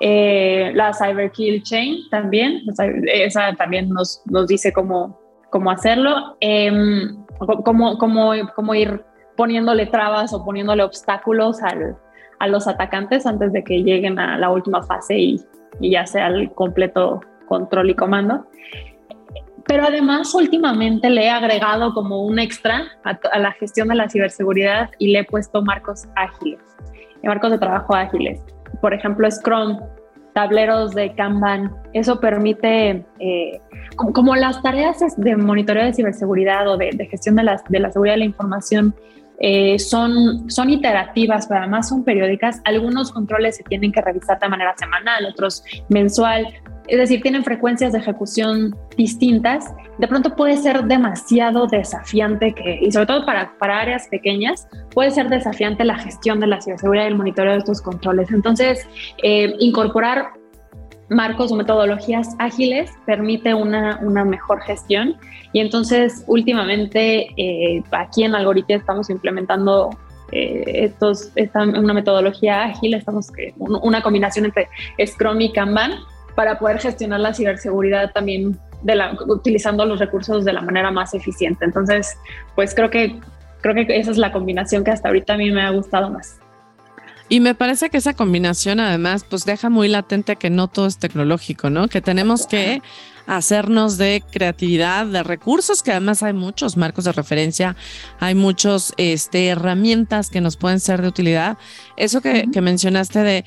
eh, 0.00 0.72
la 0.74 0.94
Cyber 0.94 1.30
Kill 1.32 1.62
Chain 1.62 2.08
también, 2.08 2.62
esa 3.04 3.54
también 3.54 3.90
nos, 3.90 4.22
nos 4.24 4.46
dice 4.46 4.72
cómo, 4.72 5.20
cómo 5.50 5.70
hacerlo, 5.70 6.38
eh, 6.40 6.72
cómo, 7.62 7.98
cómo, 7.98 8.32
cómo, 8.54 8.74
ir 8.74 9.04
poniéndole 9.36 9.84
trabas 9.84 10.32
o 10.32 10.42
poniéndole 10.42 10.82
obstáculos 10.82 11.62
al, 11.62 11.94
a 12.38 12.48
los 12.48 12.66
atacantes 12.66 13.26
antes 13.26 13.52
de 13.52 13.62
que 13.62 13.82
lleguen 13.82 14.18
a 14.18 14.38
la 14.38 14.48
última 14.48 14.82
fase 14.82 15.18
y, 15.18 15.40
y 15.78 15.90
ya 15.90 16.06
sea 16.06 16.28
el 16.28 16.50
completo 16.52 17.20
control 17.48 17.90
y 17.90 17.94
comando 17.94 18.46
pero 19.66 19.84
además 19.84 20.34
últimamente 20.34 21.10
le 21.10 21.24
he 21.24 21.30
agregado 21.30 21.92
como 21.92 22.24
un 22.24 22.38
extra 22.38 22.84
a, 23.04 23.38
la 23.38 23.52
gestión 23.52 23.88
de 23.88 23.96
la 23.96 24.08
ciberseguridad 24.08 24.90
y 24.98 25.12
le 25.12 25.20
he 25.20 25.24
puesto 25.24 25.62
marcos 25.62 26.04
ágiles, 26.14 26.60
marcos 27.22 27.50
de 27.50 27.58
trabajo 27.58 27.94
ágiles. 27.94 28.40
Por 28.80 28.94
ejemplo, 28.94 29.30
Scrum, 29.30 29.80
tableros 30.34 30.94
de 30.94 31.14
Kanban. 31.14 31.74
Eso 31.94 32.20
permite, 32.20 33.04
eh, 33.18 33.60
como, 33.96 34.36
las 34.36 34.62
tareas 34.62 34.98
de 35.16 35.36
monitoreo 35.36 35.84
de 35.84 35.94
ciberseguridad 35.94 36.68
o 36.68 36.76
de, 36.76 36.92
gestión 37.10 37.36
de 37.36 37.42
la 37.44 37.58
seguridad 37.58 38.14
de 38.14 38.18
la 38.18 38.24
información 38.24 38.94
eh, 39.40 39.78
son, 39.78 40.50
son 40.50 40.70
iterativas, 40.70 41.46
pero 41.46 41.60
además 41.60 41.88
son 41.88 42.04
periódicas. 42.04 42.60
Algunos 42.64 43.12
controles 43.12 43.56
se 43.56 43.64
tienen 43.64 43.92
que 43.92 44.00
revisar 44.00 44.38
de 44.38 44.48
manera 44.48 44.74
semanal, 44.76 45.26
otros 45.26 45.62
mensual. 45.88 46.46
Es 46.88 46.98
decir, 46.98 47.20
tienen 47.20 47.44
frecuencias 47.44 47.92
de 47.92 47.98
ejecución 47.98 48.76
distintas. 48.96 49.74
De 49.98 50.06
pronto 50.06 50.36
puede 50.36 50.56
ser 50.56 50.84
demasiado 50.84 51.66
desafiante, 51.66 52.54
y 52.80 52.92
sobre 52.92 53.06
todo 53.06 53.26
para, 53.26 53.56
para 53.58 53.80
áreas 53.80 54.06
pequeñas, 54.08 54.68
puede 54.92 55.10
ser 55.10 55.28
desafiante 55.28 55.84
la 55.84 55.98
gestión 55.98 56.38
de 56.38 56.46
la 56.46 56.60
ciberseguridad 56.60 57.04
y 57.04 57.08
el 57.08 57.16
monitoreo 57.16 57.52
de 57.52 57.58
estos 57.58 57.82
controles. 57.82 58.30
Entonces, 58.30 58.86
eh, 59.22 59.54
incorporar 59.58 60.32
marcos 61.08 61.52
o 61.52 61.56
metodologías 61.56 62.34
ágiles 62.38 62.90
permite 63.04 63.54
una, 63.54 63.98
una 64.02 64.24
mejor 64.24 64.60
gestión 64.62 65.16
y 65.52 65.60
entonces 65.60 66.24
últimamente 66.26 67.28
eh, 67.36 67.82
aquí 67.92 68.24
en 68.24 68.34
Algoritmia 68.34 68.76
estamos 68.76 69.08
implementando 69.10 69.90
eh, 70.32 70.64
estos, 70.84 71.30
esta, 71.36 71.62
una 71.62 71.94
metodología 71.94 72.64
ágil, 72.64 72.94
estamos 72.94 73.30
una 73.56 74.02
combinación 74.02 74.46
entre 74.46 74.68
Scrum 75.04 75.40
y 75.40 75.52
Kanban 75.52 75.92
para 76.34 76.58
poder 76.58 76.80
gestionar 76.80 77.20
la 77.20 77.32
ciberseguridad 77.32 78.12
también 78.12 78.58
de 78.82 78.96
la, 78.96 79.16
utilizando 79.28 79.86
los 79.86 80.00
recursos 80.00 80.44
de 80.44 80.52
la 80.52 80.60
manera 80.60 80.90
más 80.90 81.14
eficiente. 81.14 81.64
Entonces, 81.64 82.18
pues 82.54 82.74
creo 82.74 82.90
que 82.90 83.18
creo 83.62 83.74
que 83.74 83.96
esa 83.96 84.10
es 84.10 84.18
la 84.18 84.32
combinación 84.32 84.84
que 84.84 84.90
hasta 84.90 85.08
ahorita 85.08 85.34
a 85.34 85.36
mí 85.36 85.50
me 85.50 85.62
ha 85.62 85.70
gustado 85.70 86.10
más. 86.10 86.38
Y 87.28 87.40
me 87.40 87.54
parece 87.54 87.90
que 87.90 87.96
esa 87.96 88.14
combinación 88.14 88.78
además 88.78 89.24
pues 89.28 89.44
deja 89.44 89.68
muy 89.68 89.88
latente 89.88 90.36
que 90.36 90.50
no 90.50 90.68
todo 90.68 90.86
es 90.86 90.98
tecnológico, 90.98 91.70
¿no? 91.70 91.88
Que 91.88 92.00
tenemos 92.00 92.46
que 92.46 92.82
hacernos 93.26 93.98
de 93.98 94.22
creatividad, 94.30 95.06
de 95.06 95.22
recursos, 95.22 95.82
que 95.82 95.90
además 95.90 96.22
hay 96.22 96.32
muchos 96.32 96.76
marcos 96.76 97.04
de 97.04 97.12
referencia, 97.12 97.76
hay 98.20 98.34
muchos 98.34 98.94
este, 98.96 99.48
herramientas 99.48 100.30
que 100.30 100.40
nos 100.40 100.56
pueden 100.56 100.78
ser 100.78 101.02
de 101.02 101.08
utilidad. 101.08 101.58
Eso 101.96 102.20
que, 102.20 102.46
que 102.52 102.60
mencionaste 102.60 103.18
de 103.20 103.44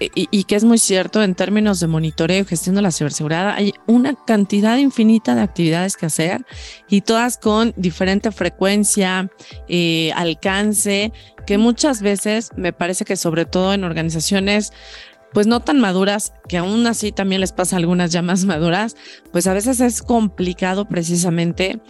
y, 0.00 0.44
que 0.44 0.56
es 0.56 0.64
muy 0.64 0.78
cierto 0.78 1.22
en 1.22 1.34
términos 1.34 1.80
de 1.80 1.86
monitoreo 1.86 2.42
y 2.42 2.44
gestión 2.44 2.76
de 2.76 2.82
la 2.82 2.92
ciberseguridad, 2.92 3.50
hay 3.50 3.74
una 3.86 4.14
cantidad 4.14 4.76
infinita 4.76 5.34
de 5.34 5.42
actividades 5.42 5.96
que 5.96 6.06
hacer 6.06 6.44
y 6.88 7.00
todas 7.00 7.36
con 7.36 7.74
diferente 7.76 8.30
frecuencia, 8.30 9.30
eh, 9.68 10.12
alcance, 10.14 11.12
que 11.46 11.58
muchas 11.58 12.02
veces 12.02 12.50
me 12.56 12.72
parece 12.72 13.04
que 13.04 13.16
sobre 13.16 13.44
todo 13.44 13.74
en 13.74 13.84
organizaciones 13.84 14.72
pues 15.32 15.46
no 15.46 15.60
tan 15.60 15.78
maduras, 15.78 16.32
que 16.48 16.56
aún 16.56 16.86
así 16.86 17.12
también 17.12 17.40
les 17.40 17.52
pasa 17.52 17.76
algunas 17.76 18.12
ya 18.12 18.22
más 18.22 18.44
maduras, 18.46 18.96
pues 19.32 19.46
a 19.46 19.52
veces 19.52 19.80
es 19.80 20.02
complicado 20.02 20.86
precisamente 20.86 21.80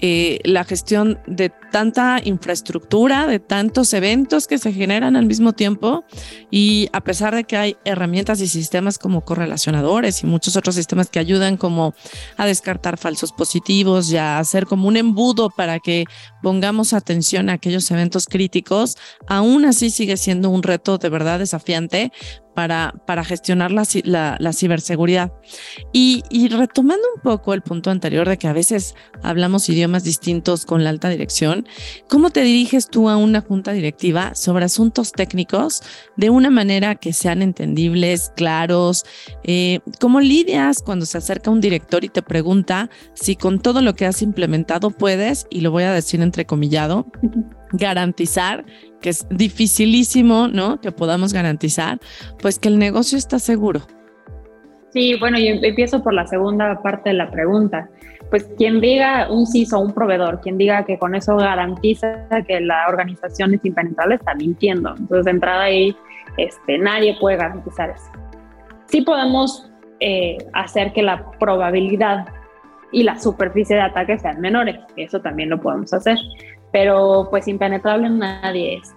eh, 0.00 0.40
la 0.44 0.64
gestión 0.64 1.18
de 1.26 1.50
tanta 1.72 2.20
infraestructura, 2.22 3.26
de 3.26 3.38
tantos 3.38 3.92
eventos 3.94 4.46
que 4.46 4.58
se 4.58 4.72
generan 4.72 5.16
al 5.16 5.26
mismo 5.26 5.52
tiempo 5.52 6.04
y 6.50 6.88
a 6.92 7.02
pesar 7.02 7.34
de 7.34 7.44
que 7.44 7.56
hay 7.56 7.76
herramientas 7.84 8.40
y 8.40 8.48
sistemas 8.48 8.98
como 8.98 9.22
correlacionadores 9.22 10.22
y 10.22 10.26
muchos 10.26 10.56
otros 10.56 10.74
sistemas 10.74 11.08
que 11.08 11.18
ayudan 11.18 11.56
como 11.56 11.94
a 12.36 12.46
descartar 12.46 12.98
falsos 12.98 13.32
positivos 13.32 14.10
y 14.10 14.18
a 14.18 14.38
hacer 14.38 14.66
como 14.66 14.88
un 14.88 14.96
embudo 14.96 15.50
para 15.50 15.78
que 15.78 16.04
pongamos 16.42 16.92
atención 16.92 17.48
a 17.48 17.54
aquellos 17.54 17.90
eventos 17.90 18.26
críticos, 18.26 18.96
aún 19.26 19.64
así 19.64 19.90
sigue 19.90 20.16
siendo 20.16 20.50
un 20.50 20.62
reto 20.62 20.98
de 20.98 21.08
verdad 21.08 21.38
desafiante 21.38 22.12
para, 22.56 22.94
para 23.06 23.22
gestionar 23.22 23.70
la, 23.70 23.84
la, 24.40 24.52
ciberseguridad. 24.54 25.30
Y, 25.92 26.22
y, 26.30 26.48
retomando 26.48 27.04
un 27.14 27.20
poco 27.20 27.52
el 27.52 27.60
punto 27.60 27.90
anterior 27.90 28.26
de 28.26 28.38
que 28.38 28.48
a 28.48 28.54
veces 28.54 28.94
hablamos 29.22 29.68
idiomas 29.68 30.04
distintos 30.04 30.64
con 30.64 30.82
la 30.82 30.88
alta 30.88 31.10
dirección, 31.10 31.68
¿cómo 32.08 32.30
te 32.30 32.40
diriges 32.40 32.88
tú 32.88 33.10
a 33.10 33.18
una 33.18 33.42
junta 33.42 33.72
directiva 33.72 34.34
sobre 34.34 34.64
asuntos 34.64 35.12
técnicos 35.12 35.82
de 36.16 36.30
una 36.30 36.48
manera 36.48 36.94
que 36.94 37.12
sean 37.12 37.42
entendibles, 37.42 38.32
claros? 38.36 39.04
Eh, 39.44 39.80
¿Cómo 40.00 40.20
lidias 40.20 40.82
cuando 40.82 41.04
se 41.04 41.18
acerca 41.18 41.50
un 41.50 41.60
director 41.60 42.04
y 42.04 42.08
te 42.08 42.22
pregunta 42.22 42.88
si 43.12 43.36
con 43.36 43.60
todo 43.60 43.82
lo 43.82 43.94
que 43.94 44.06
has 44.06 44.22
implementado 44.22 44.90
puedes, 44.90 45.46
y 45.50 45.60
lo 45.60 45.72
voy 45.72 45.82
a 45.82 45.92
decir 45.92 46.22
entrecomillado, 46.22 47.06
garantizar 47.72 48.64
que 49.06 49.10
es 49.10 49.24
dificilísimo, 49.30 50.48
¿no? 50.48 50.80
Que 50.80 50.90
podamos 50.90 51.32
garantizar, 51.32 52.00
pues 52.42 52.58
que 52.58 52.66
el 52.66 52.76
negocio 52.76 53.16
está 53.16 53.38
seguro. 53.38 53.82
Sí, 54.90 55.14
bueno, 55.20 55.38
yo 55.38 55.50
empiezo 55.62 56.02
por 56.02 56.12
la 56.12 56.26
segunda 56.26 56.82
parte 56.82 57.10
de 57.10 57.14
la 57.14 57.30
pregunta. 57.30 57.88
Pues 58.30 58.50
quien 58.58 58.80
diga 58.80 59.30
un 59.30 59.46
CISO, 59.46 59.78
un 59.78 59.92
proveedor, 59.92 60.40
quien 60.40 60.58
diga 60.58 60.84
que 60.84 60.98
con 60.98 61.14
eso 61.14 61.36
garantiza 61.36 62.26
que 62.48 62.60
la 62.60 62.88
organización 62.88 63.54
es 63.54 63.64
impenetrable, 63.64 64.16
está 64.16 64.34
mintiendo. 64.34 64.96
Entonces, 64.98 65.26
de 65.26 65.30
entrada 65.30 65.62
ahí, 65.62 65.96
este, 66.36 66.76
nadie 66.76 67.16
puede 67.20 67.36
garantizar 67.36 67.90
eso. 67.90 68.10
Sí 68.86 69.02
podemos 69.02 69.70
eh, 70.00 70.36
hacer 70.52 70.92
que 70.92 71.02
la 71.02 71.30
probabilidad 71.38 72.26
y 72.90 73.04
la 73.04 73.20
superficie 73.20 73.76
de 73.76 73.82
ataque 73.82 74.18
sean 74.18 74.40
menores. 74.40 74.80
Eso 74.96 75.20
también 75.20 75.50
lo 75.50 75.60
podemos 75.60 75.92
hacer 75.92 76.18
pero 76.76 77.28
pues 77.30 77.48
impenetrable 77.48 78.10
nadie 78.10 78.76
es. 78.76 78.94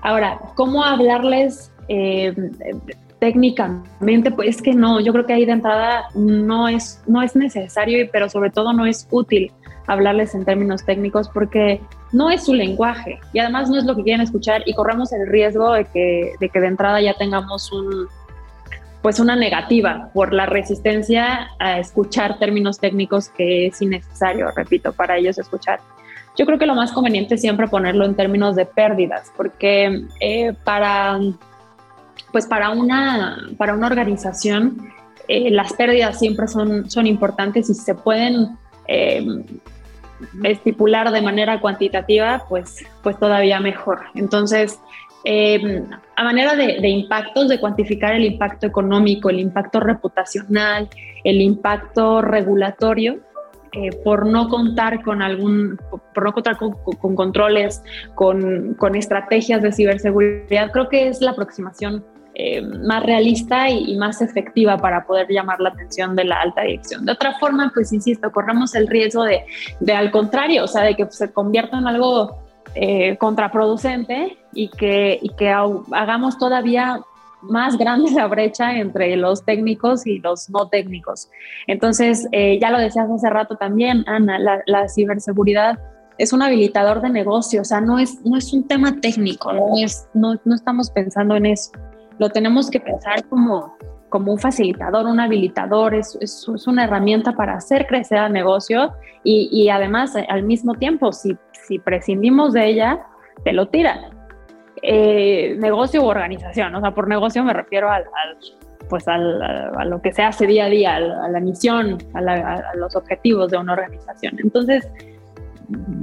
Ahora, 0.00 0.40
¿cómo 0.54 0.82
hablarles 0.82 1.70
eh, 1.88 2.34
técnicamente? 3.18 4.30
Pues 4.30 4.56
es 4.56 4.62
que 4.62 4.72
no, 4.72 4.98
yo 4.98 5.12
creo 5.12 5.26
que 5.26 5.34
ahí 5.34 5.44
de 5.44 5.52
entrada 5.52 6.06
no 6.14 6.68
es, 6.68 7.02
no 7.06 7.20
es 7.20 7.36
necesario, 7.36 8.08
pero 8.10 8.30
sobre 8.30 8.48
todo 8.48 8.72
no 8.72 8.86
es 8.86 9.06
útil 9.10 9.52
hablarles 9.88 10.34
en 10.34 10.46
términos 10.46 10.86
técnicos 10.86 11.28
porque 11.28 11.82
no 12.12 12.30
es 12.30 12.46
su 12.46 12.54
lenguaje 12.54 13.20
y 13.34 13.40
además 13.40 13.68
no 13.68 13.76
es 13.76 13.84
lo 13.84 13.94
que 13.94 14.04
quieren 14.04 14.22
escuchar 14.22 14.62
y 14.64 14.72
corremos 14.72 15.12
el 15.12 15.26
riesgo 15.26 15.74
de 15.74 15.84
que 15.84 16.32
de, 16.40 16.48
que 16.48 16.60
de 16.60 16.66
entrada 16.66 16.98
ya 17.02 17.12
tengamos 17.12 17.70
un, 17.72 18.08
pues 19.02 19.20
una 19.20 19.36
negativa 19.36 20.08
por 20.14 20.32
la 20.32 20.46
resistencia 20.46 21.50
a 21.58 21.78
escuchar 21.78 22.38
términos 22.38 22.78
técnicos 22.78 23.28
que 23.28 23.66
es 23.66 23.82
innecesario, 23.82 24.50
repito, 24.56 24.94
para 24.94 25.18
ellos 25.18 25.38
escuchar. 25.38 25.80
Yo 26.38 26.46
creo 26.46 26.56
que 26.56 26.66
lo 26.66 26.76
más 26.76 26.92
conveniente 26.92 27.34
es 27.34 27.40
siempre 27.40 27.66
ponerlo 27.66 28.04
en 28.04 28.14
términos 28.14 28.54
de 28.54 28.64
pérdidas, 28.64 29.32
porque 29.36 30.04
eh, 30.20 30.54
para, 30.62 31.18
pues 32.30 32.46
para, 32.46 32.70
una, 32.70 33.38
para 33.58 33.74
una 33.74 33.88
organización 33.88 34.88
eh, 35.26 35.50
las 35.50 35.72
pérdidas 35.72 36.16
siempre 36.16 36.46
son, 36.46 36.88
son 36.88 37.08
importantes 37.08 37.68
y 37.68 37.74
se 37.74 37.92
pueden 37.96 38.56
eh, 38.86 39.26
estipular 40.44 41.10
de 41.10 41.20
manera 41.22 41.60
cuantitativa, 41.60 42.44
pues, 42.48 42.86
pues 43.02 43.18
todavía 43.18 43.58
mejor. 43.58 44.02
Entonces, 44.14 44.78
a 46.16 46.24
manera 46.24 46.54
de, 46.54 46.78
de, 46.80 46.88
impactos, 46.88 47.48
de 47.48 47.58
cuantificar 47.58 48.14
el 48.14 48.24
impacto 48.24 48.66
económico, 48.68 49.28
el 49.28 49.40
impacto 49.40 49.80
reputacional, 49.80 50.88
el 51.24 51.40
impacto 51.42 52.22
regulatorio, 52.22 53.18
eh, 53.72 53.90
por 54.04 54.26
no 54.26 54.48
contar 54.48 55.02
con 55.02 55.22
algún, 55.22 55.78
por 56.14 56.24
no 56.24 56.32
contar 56.32 56.56
con, 56.56 57.14
controles, 57.14 57.82
con, 58.14 58.74
con, 58.74 58.94
estrategias 58.94 59.62
de 59.62 59.72
ciberseguridad, 59.72 60.70
creo 60.72 60.88
que 60.88 61.08
es 61.08 61.20
la 61.20 61.32
aproximación 61.32 62.04
eh, 62.34 62.62
más 62.62 63.02
realista 63.02 63.68
y, 63.68 63.96
más 63.96 64.22
efectiva 64.22 64.76
para 64.78 65.04
poder 65.04 65.26
llamar 65.28 65.60
la 65.60 65.70
atención 65.70 66.14
de 66.14 66.24
la 66.24 66.40
alta 66.40 66.62
dirección. 66.62 67.04
De 67.04 67.12
otra 67.12 67.36
forma, 67.38 67.72
pues 67.74 67.92
insisto, 67.92 68.30
corremos 68.30 68.74
el 68.76 68.86
riesgo 68.86 69.24
de, 69.24 69.44
de 69.80 69.92
al 69.92 70.12
contrario, 70.12 70.64
o 70.64 70.68
sea, 70.68 70.82
de 70.82 70.94
que 70.94 71.06
se 71.10 71.32
convierta 71.32 71.78
en 71.78 71.88
algo 71.88 72.38
eh, 72.74 73.16
contraproducente 73.16 74.38
y 74.52 74.68
que, 74.68 75.18
y 75.20 75.30
que 75.30 75.50
hagamos 75.50 76.38
todavía 76.38 77.00
más 77.42 77.76
grande 77.78 78.10
la 78.10 78.26
brecha 78.26 78.76
entre 78.76 79.16
los 79.16 79.44
técnicos 79.44 80.06
y 80.06 80.18
los 80.18 80.50
no 80.50 80.68
técnicos. 80.68 81.30
Entonces, 81.66 82.28
eh, 82.32 82.58
ya 82.60 82.70
lo 82.70 82.78
decías 82.78 83.10
hace 83.10 83.30
rato 83.30 83.56
también, 83.56 84.04
Ana, 84.06 84.38
la, 84.38 84.88
ciberseguridad 84.88 85.78
es 86.18 86.32
un 86.32 86.42
habilitador 86.42 87.00
de 87.00 87.10
negocio, 87.10 87.60
o 87.62 87.64
sea, 87.64 87.80
no 87.80 87.98
es, 87.98 88.24
no 88.24 88.36
es 88.36 88.52
un 88.52 88.66
tema 88.66 89.00
técnico, 89.00 89.52
no, 89.52 89.74
es, 89.76 90.08
no, 90.14 90.34
no 90.44 90.54
estamos 90.54 90.90
pensando 90.90 91.36
en 91.36 91.46
eso. 91.46 91.70
Lo 92.18 92.30
tenemos 92.30 92.70
que 92.70 92.80
pensar 92.80 93.24
como, 93.28 93.76
como 94.08 94.32
un 94.32 94.38
facilitador, 94.38 95.06
un 95.06 95.20
habilitador, 95.20 95.94
es, 95.94 96.18
es, 96.20 96.48
una 96.66 96.84
herramienta 96.84 97.32
para 97.32 97.54
hacer 97.54 97.86
crecer 97.86 98.18
el 98.18 98.32
negocio 98.32 98.92
y, 99.22 99.48
y 99.52 99.68
además 99.68 100.14
al 100.28 100.42
mismo 100.42 100.74
tiempo, 100.74 101.12
si, 101.12 101.36
si 101.68 101.78
prescindimos 101.78 102.52
de 102.52 102.66
ella, 102.66 103.06
te 103.44 103.52
lo 103.52 103.68
tiran. 103.68 104.17
Eh, 104.82 105.56
negocio 105.58 106.02
u 106.02 106.06
organización. 106.06 106.74
O 106.74 106.80
sea, 106.80 106.92
por 106.92 107.08
negocio 107.08 107.42
me 107.44 107.52
refiero 107.52 107.90
al, 107.90 108.04
pues 108.88 109.06
a 109.06 109.18
lo 109.18 110.00
que 110.00 110.12
se 110.12 110.22
hace 110.22 110.46
día 110.46 110.66
a 110.66 110.68
día, 110.68 110.96
a 110.96 111.28
la 111.28 111.40
misión, 111.40 111.98
a, 112.14 112.74
los 112.74 112.96
objetivos 112.96 113.50
de 113.50 113.58
una 113.58 113.74
organización. 113.74 114.36
Entonces, 114.42 114.88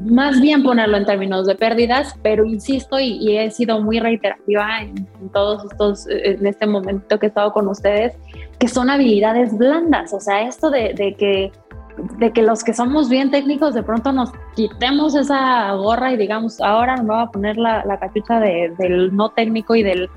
más 0.06 0.40
bien 0.42 0.62
ponerlo 0.62 0.98
en 0.98 1.06
términos 1.06 1.48
de 1.48 1.56
pérdidas, 1.56 2.16
pero 2.22 2.46
insisto 2.46 3.00
y, 3.00 3.38
he 3.38 3.50
sido 3.50 3.82
muy 3.82 4.00
reiterativa 4.00 4.82
en, 4.82 5.08
todos 5.34 5.66
estos, 5.72 6.08
en 6.08 6.46
este 6.46 6.68
momento 6.68 7.18
que 7.18 7.26
he 7.26 7.30
estado 7.30 7.52
con 7.52 7.68
ustedes, 7.68 8.14
que 8.60 8.68
son 8.68 8.90
habilidades 8.90 9.58
blandas, 9.58 10.14
o 10.14 10.20
sea, 10.20 10.48
esto 10.48 10.70
de, 10.70 11.16
que 11.18 11.52
de 11.98 12.32
que 12.32 12.42
los 12.42 12.64
que 12.64 12.74
somos 12.74 13.10
bien 13.10 13.32
técnicos 13.32 13.74
de 13.74 13.84
pronto 13.84 14.12
nos 14.12 14.32
quitemos 14.56 15.16
esa 15.16 15.72
gorra 15.74 16.12
y 16.12 16.18
digamos, 16.18 16.60
ahora 16.62 16.98
me 16.98 17.14
voy 17.14 17.24
a 17.24 17.28
poner 17.28 17.58
la, 17.58 17.84
cachucha 18.00 18.40
del 18.40 19.16
no 19.16 19.30
técnico 19.30 19.76
y 19.76 19.84
del, 19.84 20.10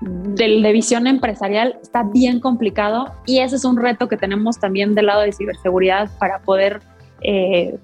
del, 0.00 0.62
de 0.62 0.72
visión 0.72 1.06
empresarial, 1.06 1.78
está 1.82 2.02
bien 2.02 2.40
complicado 2.40 3.14
y 3.26 3.40
ese 3.40 3.56
es 3.56 3.64
un 3.64 3.76
reto 3.76 4.08
que 4.08 4.16
tenemos 4.16 4.58
también 4.58 4.94
del 4.94 5.06
lado 5.06 5.22
de 5.22 5.32
ciberseguridad 5.32 6.10
para 6.18 6.40
poder 6.40 6.80
eh, 7.20 7.78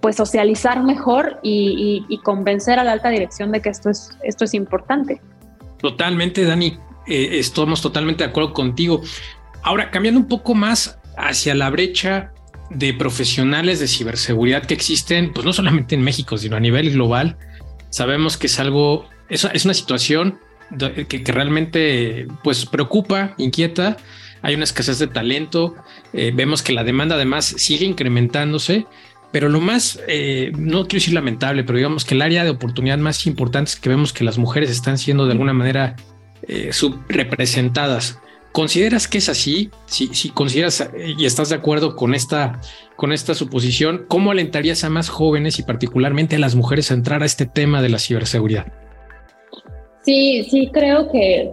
pues 0.00 0.16
socializar 0.16 0.82
mejor 0.84 1.40
y, 1.42 2.20
convencer 2.22 2.78
a 2.78 2.84
la 2.84 2.92
alta 2.92 3.08
dirección 3.08 3.50
de 3.52 3.60
que 3.60 3.70
esto 3.70 3.90
es, 3.90 4.16
esto 4.22 4.44
es 4.44 4.54
importante. 4.54 5.20
Totalmente, 5.80 6.44
Dani, 6.44 6.78
eh, 7.06 7.28
estamos 7.32 7.80
totalmente 7.80 8.24
de 8.24 8.30
acuerdo 8.30 8.52
contigo. 8.52 9.00
Ahora, 9.62 9.90
cambiando 9.90 10.20
un 10.20 10.28
poco 10.28 10.54
más 10.54 10.98
hacia 11.16 11.54
la 11.54 11.70
brecha 11.70 12.32
de 12.70 12.94
profesionales 12.94 13.80
de 13.80 13.88
ciberseguridad 13.88 14.64
que 14.66 14.74
existen, 14.74 15.32
pues 15.32 15.44
no 15.44 15.52
solamente 15.52 15.94
en 15.94 16.02
México, 16.02 16.36
sino 16.38 16.56
a 16.56 16.60
nivel 16.60 16.90
global, 16.90 17.36
sabemos 17.90 18.36
que 18.36 18.46
es 18.46 18.58
algo, 18.60 19.08
es, 19.28 19.44
es 19.44 19.64
una 19.64 19.74
situación 19.74 20.38
que, 21.08 21.22
realmente 21.26 22.26
pues 22.44 22.66
preocupa, 22.66 23.34
inquieta. 23.38 23.96
Hay 24.42 24.54
una 24.54 24.64
escasez 24.64 24.98
de 24.98 25.06
talento. 25.06 25.74
Eh, 26.12 26.30
vemos 26.34 26.62
que 26.62 26.72
la 26.72 26.84
demanda 26.84 27.14
además 27.16 27.46
sigue 27.46 27.86
incrementándose 27.86 28.86
pero 29.30 29.48
lo 29.48 29.60
más, 29.60 30.00
eh, 30.08 30.52
no 30.56 30.86
quiero 30.86 31.00
decir 31.00 31.14
lamentable, 31.14 31.62
pero 31.64 31.76
digamos 31.76 32.04
que 32.04 32.14
el 32.14 32.22
área 32.22 32.44
de 32.44 32.50
oportunidad 32.50 32.98
más 32.98 33.26
importante 33.26 33.70
es 33.70 33.76
que 33.76 33.88
vemos 33.88 34.12
que 34.12 34.24
las 34.24 34.38
mujeres 34.38 34.70
están 34.70 34.96
siendo 34.96 35.26
de 35.26 35.32
alguna 35.32 35.52
manera 35.52 35.96
eh, 36.42 36.72
subrepresentadas. 36.72 38.20
¿Consideras 38.52 39.06
que 39.06 39.18
es 39.18 39.28
así? 39.28 39.70
Si, 39.86 40.08
si 40.14 40.30
consideras 40.30 40.90
y 40.96 41.24
estás 41.26 41.50
de 41.50 41.56
acuerdo 41.56 41.96
con 41.96 42.14
esta, 42.14 42.60
con 42.96 43.12
esta 43.12 43.34
suposición, 43.34 44.06
¿cómo 44.08 44.30
alentarías 44.30 44.84
a 44.84 44.90
más 44.90 45.08
jóvenes 45.08 45.58
y 45.58 45.62
particularmente 45.62 46.36
a 46.36 46.38
las 46.38 46.54
mujeres 46.54 46.90
a 46.90 46.94
entrar 46.94 47.22
a 47.22 47.26
este 47.26 47.46
tema 47.46 47.82
de 47.82 47.90
la 47.90 47.98
ciberseguridad? 47.98 48.66
Sí, 50.02 50.44
sí, 50.50 50.70
creo 50.72 51.10
que, 51.12 51.52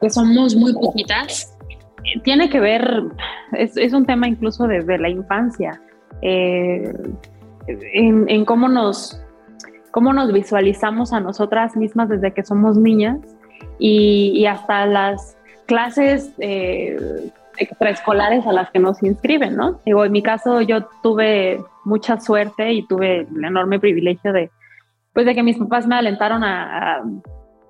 que, 0.00 0.10
somos 0.10 0.56
muy 0.56 0.72
poquitas. 0.72 1.56
Tiene 2.24 2.48
que 2.48 2.58
ver, 2.58 3.04
es, 3.52 3.76
es 3.76 3.92
un 3.92 4.06
tema 4.06 4.26
incluso 4.26 4.66
desde 4.66 4.98
la 4.98 5.08
infancia 5.08 5.80
eh, 6.22 6.92
en, 7.66 8.44
cómo, 8.44 8.68
nos, 8.68 9.20
cómo 9.90 10.12
nos 10.12 10.32
visualizamos 10.32 11.12
a 11.12 11.20
nosotras 11.20 11.76
mismas 11.76 12.08
desde 12.08 12.32
que 12.32 12.44
somos 12.44 12.76
niñas 12.76 13.18
y, 13.78 14.46
hasta 14.46 14.86
las 14.86 15.36
clases 15.72 16.34
eh, 16.38 17.30
extraescolares 17.56 18.46
a 18.46 18.52
las 18.52 18.70
que 18.70 18.78
nos 18.78 19.02
inscriben, 19.02 19.56
¿no? 19.56 19.80
Digo, 19.86 20.04
en 20.04 20.12
mi 20.12 20.22
caso 20.22 20.60
yo 20.60 20.84
tuve 21.02 21.62
mucha 21.84 22.20
suerte 22.20 22.74
y 22.74 22.86
tuve 22.86 23.20
el 23.20 23.42
enorme 23.42 23.80
privilegio 23.80 24.34
de, 24.34 24.50
pues, 25.14 25.24
de 25.24 25.34
que 25.34 25.42
mis 25.42 25.56
papás 25.56 25.86
me 25.86 25.94
alentaron 25.94 26.44
a 26.44 27.02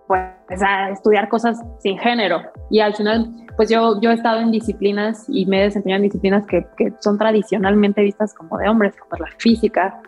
pues 0.08 0.62
a 0.62 0.90
estudiar 0.90 1.28
cosas 1.28 1.62
sin 1.78 1.96
género. 1.96 2.42
Y 2.70 2.80
al 2.80 2.94
final, 2.94 3.30
pues 3.56 3.70
yo, 3.70 4.00
yo 4.00 4.10
he 4.10 4.14
estado 4.14 4.40
en 4.40 4.50
disciplinas 4.50 5.24
y 5.28 5.46
me 5.46 5.60
he 5.60 5.62
desempeñado 5.62 5.98
en 5.98 6.08
disciplinas 6.08 6.44
que, 6.46 6.66
que 6.76 6.92
son 6.98 7.18
tradicionalmente 7.18 8.02
vistas 8.02 8.34
como 8.34 8.58
de 8.58 8.68
hombres, 8.68 8.94
como 8.96 9.24
la 9.24 9.30
física, 9.38 10.00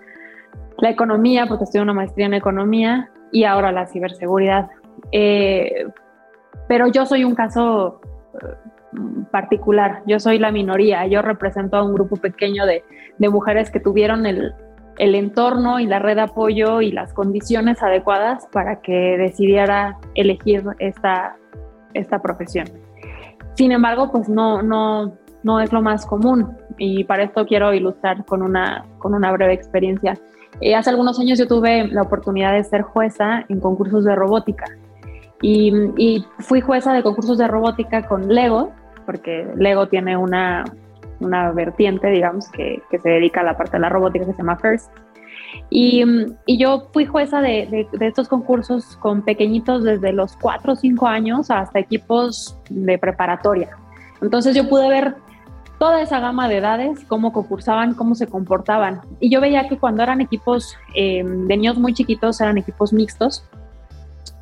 la 0.79 0.91
economía, 0.91 1.47
porque 1.47 1.65
estudié 1.65 1.83
una 1.83 1.95
maestría 1.95 2.27
en 2.27 2.35
economía 2.35 3.11
y 3.33 3.45
ahora 3.45 3.73
la 3.73 3.87
ciberseguridad. 3.87 4.69
Eh, 5.13 5.87
pero 6.69 6.89
yo 6.89 7.07
soy 7.07 7.25
un 7.25 7.35
caso 7.35 8.01
eh, 8.35 8.47
particular, 9.31 10.03
yo 10.07 10.19
soy 10.21 10.39
la 10.39 10.53
minoría, 10.53 11.07
yo 11.07 11.23
represento 11.23 11.77
a 11.77 11.83
un 11.83 11.95
grupo 11.95 12.17
pequeño 12.17 12.67
de, 12.67 12.85
de 13.19 13.29
mujeres 13.29 13.71
que 13.71 13.81
tuvieron 13.81 14.27
el, 14.27 14.55
el 14.99 15.15
entorno 15.15 15.81
y 15.81 15.87
la 15.87 15.99
red 15.99 16.17
de 16.17 16.23
apoyo 16.23 16.81
y 16.81 16.93
las 16.93 17.13
condiciones 17.13 17.83
adecuadas 17.83 18.47
para 18.53 18.81
que 18.81 19.17
decidiera 19.19 19.99
elegir 20.15 20.65
esta, 20.79 21.37
esta 21.95 22.21
profesión. 22.21 22.67
Sin 23.55 23.73
embargo, 23.73 24.11
pues 24.11 24.29
no, 24.29 24.63
no, 24.63 25.15
no 25.43 25.61
es 25.61 25.73
lo 25.73 25.83
más 25.83 26.07
común 26.07 26.57
y 26.79 27.05
para 27.05 27.25
esto 27.25 27.47
quiero 27.47 27.73
ilustrar 27.73 28.25
con 28.25 28.43
una, 28.43 28.85
con 28.99 29.15
una 29.15 29.31
breve 29.33 29.53
experiencia. 29.53 30.19
Eh, 30.61 30.75
hace 30.75 30.91
algunos 30.91 31.19
años 31.19 31.39
yo 31.39 31.49
tuve 31.49 31.89
la 31.89 32.03
oportunidad 32.03 32.53
de 32.53 32.65
ser 32.65 32.83
jueza 32.83 33.45
en 33.49 33.61
concursos 33.61 34.05
de 34.05 34.15
robótica 34.15 34.67
y, 35.45 35.71
y 35.99 36.25
fui 36.39 36.63
jueza 36.63 36.95
de 36.95 37.03
concursos 37.03 37.37
de 37.37 37.47
robótica 37.47 38.07
con 38.09 38.29
Lego, 38.29 38.73
porque 39.05 39.47
Lego 39.57 39.89
tiene 39.89 40.17
una, 40.17 40.65
una 41.21 41.53
vertiente, 41.53 42.09
digamos, 42.09 42.49
que, 42.49 42.83
que, 42.91 42.99
se 42.99 43.11
dedica 43.11 43.43
a 43.43 43.45
la 43.45 43.55
parte 43.55 43.73
de 43.73 43.81
la 43.81 43.91
robótica 43.91 44.25
que 44.25 44.33
se 44.33 44.39
llama 44.39 44.57
FIRST. 44.57 44.91
Y, 45.69 46.03
y 46.47 46.57
yo 46.57 46.89
fui 46.95 47.05
jueza 47.05 47.43
de, 47.43 47.87
de, 47.93 48.07
estos 48.07 48.27
concursos 48.27 48.97
con 48.97 49.21
pequeñitos 49.21 49.85
desde 49.85 50.15
los 50.15 50.35
4 50.39 50.73
o 50.73 50.77
5 50.77 51.07
años 51.07 51.51
hasta 51.51 51.79
equipos 51.79 52.59
de 52.71 52.97
preparatoria. 52.97 53.77
Entonces 54.23 54.57
yo 54.57 54.67
pude 54.67 54.89
ver 54.89 55.15
toda 55.79 56.01
esa 56.01 56.21
gama 56.21 56.49
de 56.49 56.57
edades, 56.57 57.05
cómo 57.07 57.35
concursaban, 57.35 57.93
cómo 57.93 58.15
se 58.15 58.29
comportaban. 58.29 59.03
Y 59.21 59.29
yo 59.29 59.43
veía 59.43 59.69
que 59.69 59.77
cuando 59.77 60.03
eran 60.05 60.23
equipos 60.23 60.75
eh, 60.95 61.23
de 61.23 61.57
niños 61.59 61.77
muy 61.77 61.93
chiquitos, 61.93 62.41
eran 62.41 62.57
equipos 62.57 62.95
mixtos, 62.95 63.45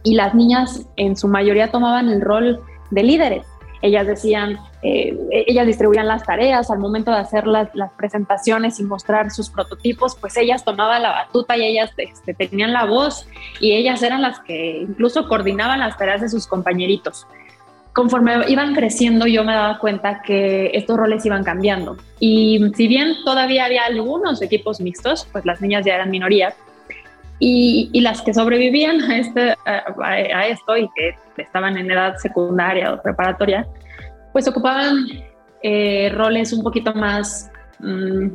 y 0.05 0.15
las 0.15 0.35
niñas 0.35 0.87
en 0.97 1.17
su 1.17 1.29
mayoría 1.29 1.71
tomaban 1.71 2.09
el 2.09 2.21
rol 2.21 2.61
de 2.91 3.03
líderes 3.03 3.47
ellas 3.83 4.07
decían, 4.07 4.61
eh, 4.83 5.19
ellas 5.31 5.67
distribuían 5.67 6.07
las 6.07 6.23
tareas 6.23 6.71
al 6.71 6.79
momento 6.79 7.11
de 7.11 7.19
hacer 7.19 7.49
las, 7.49 7.69
presentaciones 7.97 8.79
y 8.79 8.85
mostrar 8.85 9.33
sus 9.33 9.51
prototipos, 9.51 10.17
pues 10.21 10.37
ellas 10.37 10.65
tomaban 10.65 11.03
la 11.03 11.11
batuta 11.11 11.57
y 11.57 11.65
ellas 11.65 11.91
este, 11.97 12.33
tenían 12.33 12.73
la 12.73 12.85
voz 12.85 13.27
y 13.61 13.73
ellas 13.73 14.03
eran 14.03 14.23
las 14.23 14.39
que 14.41 14.79
incluso 14.83 15.29
coordinaban 15.29 15.81
las 15.81 15.99
tareas 15.99 16.21
de 16.21 16.29
sus 16.29 16.47
compañeritos. 16.47 17.27
Conforme 17.93 18.49
iban 18.49 18.75
creciendo 18.75 19.27
yo 19.27 19.45
me 19.45 19.53
daba 19.53 19.79
cuenta 19.79 20.23
que 20.23 20.71
estos 20.73 20.97
roles 20.97 21.27
iban 21.27 21.45
cambiando 21.45 21.97
y 22.21 22.71
si 22.75 22.87
bien 22.89 23.17
todavía 23.25 23.67
había 23.67 23.85
algunos 23.85 24.41
equipos 24.41 24.81
mixtos, 24.81 25.29
pues 25.31 25.45
las 25.45 25.61
niñas 25.61 25.85
ya 25.85 25.97
eran 25.97 26.11
minoría, 26.11 26.55
y, 27.39 28.01
las 28.01 28.23
que 28.23 28.33
sobrevivían 28.35 29.01
a, 29.03 29.19
este, 29.19 29.55
a, 29.65 30.47
esto 30.47 30.77
y 30.77 30.89
que 30.95 31.17
estaban 31.43 31.77
en 31.77 31.91
edad 31.91 32.17
secundaria 32.17 32.93
o 32.93 33.03
preparatoria, 33.03 33.67
pues 34.33 34.47
ocupaban 34.49 35.07
eh, 35.63 36.11
roles 36.15 36.53
un 36.53 36.63
poquito 36.63 36.95
más, 36.95 37.51
mm, 37.81 38.29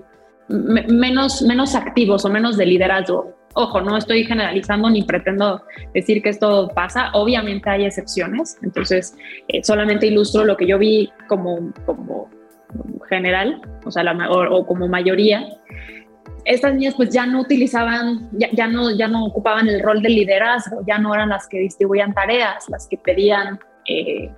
menos, 0.49 1.41
menos 1.41 1.75
activos 1.75 2.25
o 2.25 2.29
menos 2.29 2.57
de 2.57 2.65
liderazgo. 2.65 3.33
Ojo, 3.53 3.81
no 3.81 3.97
estoy 3.97 4.23
generalizando 4.23 4.89
ni 4.89 5.03
pretendo 5.03 5.63
decir 5.93 6.21
que 6.21 6.29
esto 6.29 6.69
pasa, 6.75 7.09
obviamente 7.13 7.69
hay 7.69 7.85
excepciones, 7.85 8.57
entonces 8.61 9.17
eh, 9.47 9.63
solamente 9.63 10.05
ilustro 10.05 10.45
lo 10.45 10.55
que 10.55 10.67
yo 10.67 10.77
vi 10.77 11.09
como, 11.27 11.73
como 11.85 12.29
general, 13.09 13.61
o 13.83 13.89
sea, 13.89 14.03
la, 14.03 14.29
o 14.29 14.65
como 14.65 14.87
mayoría, 14.87 15.47
estas 16.47 16.73
niñas 16.73 16.95
pues 16.95 17.09
ya 17.09 17.25
no 17.25 17.41
utilizaban, 17.41 18.29
ya, 18.31 18.67
no, 18.67 18.89
ya 18.89 19.09
no 19.09 19.25
ocupaban 19.25 19.67
el 19.67 19.81
rol 19.81 20.01
de 20.01 20.07
liderazgo, 20.09 20.81
ya 20.87 20.97
no 20.97 21.13
eran 21.13 21.27
las 21.29 21.45
que 21.47 21.59
distribuían 21.59 22.13
tareas, 22.13 22.69
las 22.69 22.87
que 22.87 22.97
pedían, 22.97 23.59
eh, 23.85 24.31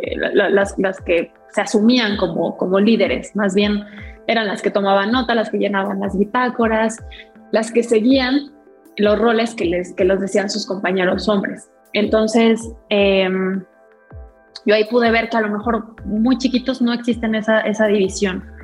eh, 0.00 0.16
las, 0.16 0.74
las, 0.78 1.00
que 1.00 1.32
se 1.48 1.62
asumían 1.62 2.18
como, 2.18 2.58
como 2.58 2.78
líderes, 2.78 3.34
más 3.34 3.54
bien 3.54 3.84
eran 4.26 4.48
las 4.48 4.60
que 4.60 4.70
tomaban 4.70 5.12
nota, 5.12 5.34
las 5.34 5.48
que 5.48 5.56
llenaban 5.56 5.98
las 5.98 6.16
bitácoras, 6.16 6.98
las 7.52 7.72
que 7.72 7.84
seguían 7.84 8.52
los 8.98 9.18
roles 9.18 9.54
que, 9.54 9.64
les, 9.64 9.94
que 9.94 10.04
los 10.04 10.20
decían 10.20 10.50
sus 10.50 10.66
compañeros 10.66 11.26
hombres. 11.26 11.70
Entonces, 11.94 12.60
em, 12.90 13.64
yo 14.66 14.74
ahí 14.74 14.84
pude 14.84 15.10
ver 15.10 15.30
que 15.30 15.38
a 15.38 15.40
lo 15.40 15.48
mejor 15.48 15.96
muy 16.04 16.36
chiquitos 16.36 16.82
no 16.82 16.92
existen 16.92 17.34
esa, 17.34 17.60
esa 17.60 17.86
división 17.86 18.59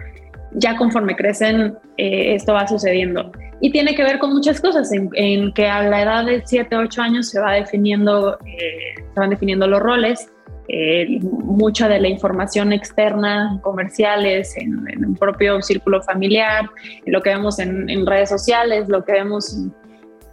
ya 0.53 0.77
conforme 0.77 1.17
crecen 1.17 1.77
eh, 1.97 2.35
esto 2.35 2.53
va 2.53 2.67
sucediendo. 2.67 3.31
Y 3.61 3.71
tiene 3.73 3.95
que 3.95 4.03
ver 4.03 4.19
con 4.19 4.33
muchas 4.35 4.61
cosas, 4.61 4.91
en, 4.93 5.53
que 5.53 5.67
a 5.67 5.83
la 5.83 6.03
edad 6.03 6.25
de 6.27 6.43
7, 6.45 6.77
8 6.77 7.03
años 7.03 7.31
se, 7.31 7.41
va 7.41 7.53
definiendo, 7.53 8.39
eh, 8.45 9.03
se 9.15 9.21
van 9.21 9.31
definiendo 9.31 9.67
los 9.67 9.81
roles, 9.81 10.31
eh, 10.69 11.21
mucha 11.21 11.89
de 11.89 12.01
la 12.01 12.09
información 12.09 12.73
externa, 12.73 13.61
comerciales, 13.63 14.57
en, 14.57 14.85
en, 14.89 15.05
un 15.05 15.15
propio 15.15 15.63
círculo 15.63 16.03
familiar, 16.03 16.69
lo 17.07 17.23
que 17.23 17.31
vemos 17.31 17.59
en, 17.61 18.05
redes 18.05 18.29
sociales, 18.29 18.89
lo 18.89 19.05
que 19.05 19.13
vemos 19.13 19.57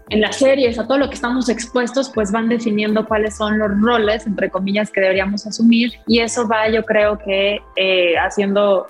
en 0.09 0.21
las 0.21 0.37
series, 0.37 0.79
a 0.79 0.87
todo 0.87 0.97
lo 0.97 1.07
que 1.07 1.15
estamos 1.15 1.49
expuestos, 1.49 2.11
pues 2.13 2.31
van 2.31 2.49
definiendo 2.49 3.05
cuáles 3.05 3.37
son 3.37 3.59
los 3.59 3.69
roles, 3.79 4.25
entre 4.25 4.49
comillas, 4.49 4.91
que 4.91 5.01
deberíamos 5.01 5.45
asumir 5.45 5.93
y 6.07 6.19
eso 6.19 6.47
va, 6.47 6.67
yo 6.67 6.83
creo 6.83 7.17
que 7.19 7.59
eh, 7.75 8.15
haciendo 8.17 8.87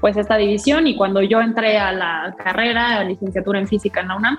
pues 0.00 0.16
esta 0.16 0.36
división 0.36 0.86
y 0.86 0.96
cuando 0.96 1.22
yo 1.22 1.40
entré 1.40 1.78
a 1.78 1.92
la 1.92 2.34
carrera, 2.42 2.98
a 2.98 3.04
licenciatura 3.04 3.58
en 3.58 3.68
física 3.68 4.00
en 4.00 4.08
la 4.08 4.16
UNAM, 4.16 4.38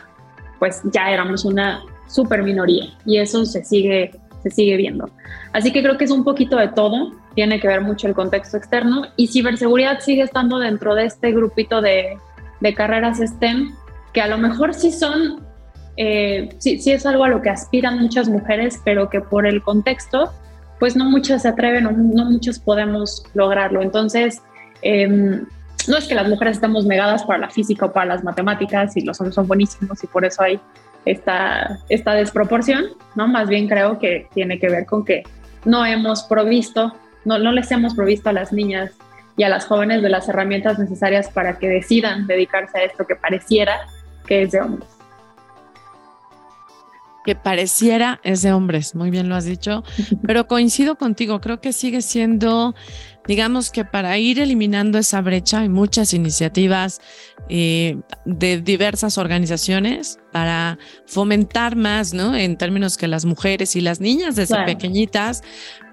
pues 0.59 0.81
ya 0.91 1.09
éramos 1.11 1.45
una 1.45 1.83
super 2.07 2.43
minoría 2.43 2.85
y 3.05 3.17
eso 3.17 3.45
se 3.45 3.63
sigue, 3.63 4.11
se 4.43 4.49
sigue 4.49 4.77
viendo. 4.77 5.09
Así 5.53 5.71
que 5.71 5.81
creo 5.81 5.97
que 5.97 6.05
es 6.05 6.11
un 6.11 6.23
poquito 6.23 6.57
de 6.57 6.69
todo, 6.69 7.13
tiene 7.35 7.59
que 7.59 7.67
ver 7.67 7.81
mucho 7.81 8.07
el 8.07 8.13
contexto 8.13 8.57
externo 8.57 9.03
y 9.15 9.27
ciberseguridad 9.27 9.99
sigue 9.99 10.23
estando 10.23 10.59
dentro 10.59 10.95
de 10.95 11.05
este 11.05 11.31
grupito 11.31 11.81
de, 11.81 12.17
de 12.59 12.73
carreras 12.73 13.19
STEM 13.19 13.75
que 14.13 14.21
a 14.21 14.27
lo 14.27 14.37
mejor 14.37 14.73
sí 14.73 14.91
son, 14.91 15.43
eh, 15.97 16.49
sí, 16.57 16.79
sí 16.79 16.91
es 16.91 17.05
algo 17.05 17.23
a 17.23 17.29
lo 17.29 17.41
que 17.41 17.49
aspiran 17.49 17.99
muchas 17.99 18.29
mujeres, 18.29 18.81
pero 18.83 19.09
que 19.09 19.21
por 19.21 19.45
el 19.45 19.61
contexto, 19.61 20.31
pues 20.79 20.95
no 20.95 21.05
muchas 21.05 21.43
se 21.43 21.49
atreven 21.49 21.85
o 21.85 21.91
no 21.91 22.25
muchos 22.25 22.59
podemos 22.59 23.23
lograrlo. 23.33 23.81
Entonces, 23.81 24.41
em, 24.81 25.45
no 25.87 25.97
es 25.97 26.07
que 26.07 26.15
las 26.15 26.27
mujeres 26.27 26.57
estemos 26.57 26.85
negadas 26.85 27.23
para 27.23 27.39
la 27.39 27.49
física 27.49 27.85
o 27.85 27.93
para 27.93 28.05
las 28.07 28.23
matemáticas 28.23 28.97
y 28.97 29.01
los 29.01 29.19
hombres 29.19 29.35
son 29.35 29.47
buenísimos 29.47 30.03
y 30.03 30.07
por 30.07 30.25
eso 30.25 30.43
hay 30.43 30.59
esta, 31.05 31.79
esta 31.89 32.13
desproporción, 32.13 32.85
¿no? 33.15 33.27
Más 33.27 33.47
bien 33.47 33.67
creo 33.67 33.97
que 33.99 34.27
tiene 34.33 34.59
que 34.59 34.69
ver 34.69 34.85
con 34.85 35.05
que 35.05 35.23
no 35.65 35.85
hemos 35.85 36.23
provisto, 36.23 36.93
no, 37.25 37.39
no 37.39 37.51
les 37.51 37.71
hemos 37.71 37.95
provisto 37.95 38.29
a 38.29 38.33
las 38.33 38.51
niñas 38.51 38.91
y 39.37 39.43
a 39.43 39.49
las 39.49 39.65
jóvenes 39.65 40.01
de 40.01 40.09
las 40.09 40.27
herramientas 40.27 40.79
necesarias 40.79 41.29
para 41.29 41.57
que 41.57 41.69
decidan 41.69 42.27
dedicarse 42.27 42.79
a 42.79 42.83
esto 42.83 43.05
que 43.05 43.15
pareciera 43.15 43.87
que 44.25 44.41
es 44.43 44.51
de 44.51 44.61
hombres. 44.61 44.89
Que 47.23 47.35
pareciera 47.35 48.19
es 48.23 48.41
de 48.41 48.53
hombres, 48.53 48.95
muy 48.95 49.11
bien 49.11 49.29
lo 49.29 49.35
has 49.35 49.45
dicho, 49.45 49.83
pero 50.25 50.47
coincido 50.47 50.95
contigo, 50.95 51.39
creo 51.39 51.61
que 51.61 51.71
sigue 51.71 52.01
siendo 52.01 52.73
digamos 53.27 53.71
que 53.71 53.85
para 53.85 54.17
ir 54.17 54.39
eliminando 54.39 54.97
esa 54.97 55.21
brecha 55.21 55.59
hay 55.59 55.69
muchas 55.69 56.13
iniciativas 56.13 57.01
eh, 57.49 57.97
de 58.25 58.61
diversas 58.61 59.17
organizaciones 59.17 60.19
para 60.31 60.77
fomentar 61.05 61.75
más, 61.75 62.13
¿no? 62.13 62.35
En 62.35 62.57
términos 62.57 62.97
que 62.97 63.07
las 63.07 63.25
mujeres 63.25 63.75
y 63.75 63.81
las 63.81 63.99
niñas 63.99 64.35
desde 64.35 64.63
pequeñitas, 64.65 65.43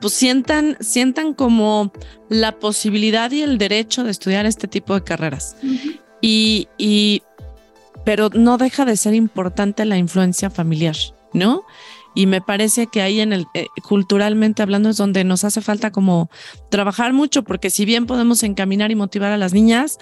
pues 0.01 0.15
sientan, 0.15 0.77
sientan 0.81 1.35
como 1.35 1.93
la 2.29 2.59
posibilidad 2.59 3.31
y 3.31 3.43
el 3.43 3.59
derecho 3.59 4.05
de 4.05 4.11
estudiar 4.11 4.47
este 4.47 4.69
tipo 4.69 4.95
de 4.95 5.05
carreras. 5.05 5.57
y, 6.21 6.69
y, 6.79 7.23
pero 8.05 8.31
no 8.31 8.59
deja 8.59 8.85
de 8.85 8.97
ser 8.97 9.15
importante 9.15 9.85
la 9.85 9.97
influencia 9.97 10.51
familiar, 10.51 10.97
¿no? 11.33 11.65
Y 12.15 12.27
me 12.27 12.41
parece 12.41 12.87
que 12.87 13.03
ahí 13.03 13.21
en 13.21 13.33
el 13.33 13.47
eh, 13.55 13.67
culturalmente 13.83 14.63
hablando 14.63 14.89
es 14.89 14.97
donde 14.97 15.25
nos 15.25 15.45
hace 15.45 15.61
falta 15.61 15.91
como 15.91 16.31
trabajar 16.71 17.13
mucho, 17.13 17.43
porque 17.43 17.71
si 17.71 17.85
bien 17.85 18.07
podemos 18.07 18.43
encaminar 18.43 18.91
y 18.91 18.95
motivar 18.95 19.33
a 19.33 19.37
las 19.37 19.53
niñas, 19.53 19.99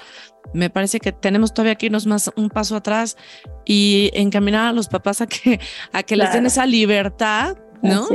me 0.53 0.71
parece 0.71 1.01
que 1.01 1.13
tenemos 1.13 1.55
todavía 1.55 1.77
que 1.77 1.87
irnos 1.87 2.07
más 2.07 2.31
un 2.37 2.51
paso 2.51 2.77
atrás 2.77 3.17
y 3.65 4.11
encaminar 4.15 4.67
a 4.67 4.73
los 4.73 4.89
papás 4.89 5.21
a 5.21 5.27
que, 5.27 5.61
a 5.93 6.03
que 6.03 6.17
les 6.17 6.33
den 6.33 6.47
esa 6.47 6.67
libertad, 6.67 7.57
¿no? 7.83 8.07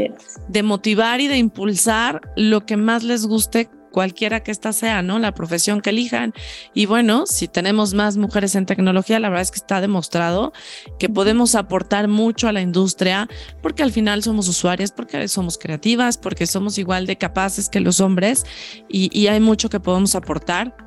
De 0.48 0.64
motivar 0.64 1.20
y 1.20 1.28
de 1.28 1.38
impulsar 1.38 2.22
lo 2.36 2.66
que 2.66 2.78
más 2.78 3.04
les 3.04 3.26
guste 3.26 3.70
cualquiera 3.98 4.44
que 4.44 4.52
ésta 4.52 4.74
sea, 4.74 5.02
¿no? 5.02 5.18
La 5.18 5.34
profesión 5.34 5.82
que 5.82 5.90
elijan. 5.90 6.32
Y 6.76 6.86
bueno, 6.86 7.26
si 7.26 7.48
tenemos 7.48 7.96
más 7.96 8.16
mujeres 8.16 8.54
en 8.54 8.68
tecnología, 8.68 9.20
la 9.20 9.28
verdad 9.28 9.42
es 9.42 9.50
que 9.50 9.58
está 9.58 9.82
demostrado 9.82 10.54
que 11.00 11.10
podemos 11.10 11.56
aportar 11.56 12.08
mucho 12.08 12.48
a 12.48 12.52
la 12.52 12.62
industria 12.62 13.28
porque 13.60 13.82
al 13.82 13.92
final 13.92 14.22
somos 14.22 14.48
usuarias, 14.48 14.92
porque 14.92 15.28
somos 15.28 15.58
creativas, 15.58 16.16
porque 16.16 16.46
somos 16.46 16.78
igual 16.78 17.08
de 17.08 17.18
capaces 17.18 17.70
que 17.70 17.80
los 17.80 18.00
hombres 18.00 18.46
y, 18.88 19.26
hay 19.26 19.40
mucho 19.40 19.68
que 19.68 19.80
podemos 19.80 20.14
aportar. 20.14 20.78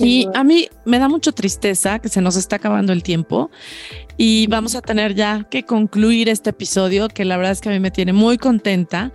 Y 0.00 0.26
a 0.34 0.42
mí 0.42 0.68
me 0.84 0.98
da 0.98 1.08
mucha 1.08 1.30
tristeza 1.30 2.00
que 2.00 2.08
se 2.08 2.20
nos 2.20 2.34
está 2.34 2.56
acabando 2.56 2.92
el 2.92 3.04
tiempo 3.04 3.52
y 4.16 4.48
vamos 4.48 4.74
a 4.74 4.82
tener 4.82 5.14
ya 5.14 5.44
que 5.48 5.62
concluir 5.62 6.28
este 6.28 6.50
episodio 6.50 7.06
que 7.06 7.24
la 7.24 7.36
verdad 7.36 7.52
es 7.52 7.60
que 7.60 7.68
a 7.68 7.72
mí 7.72 7.78
me 7.78 7.92
tiene 7.92 8.12
muy 8.12 8.36
contenta 8.36 9.12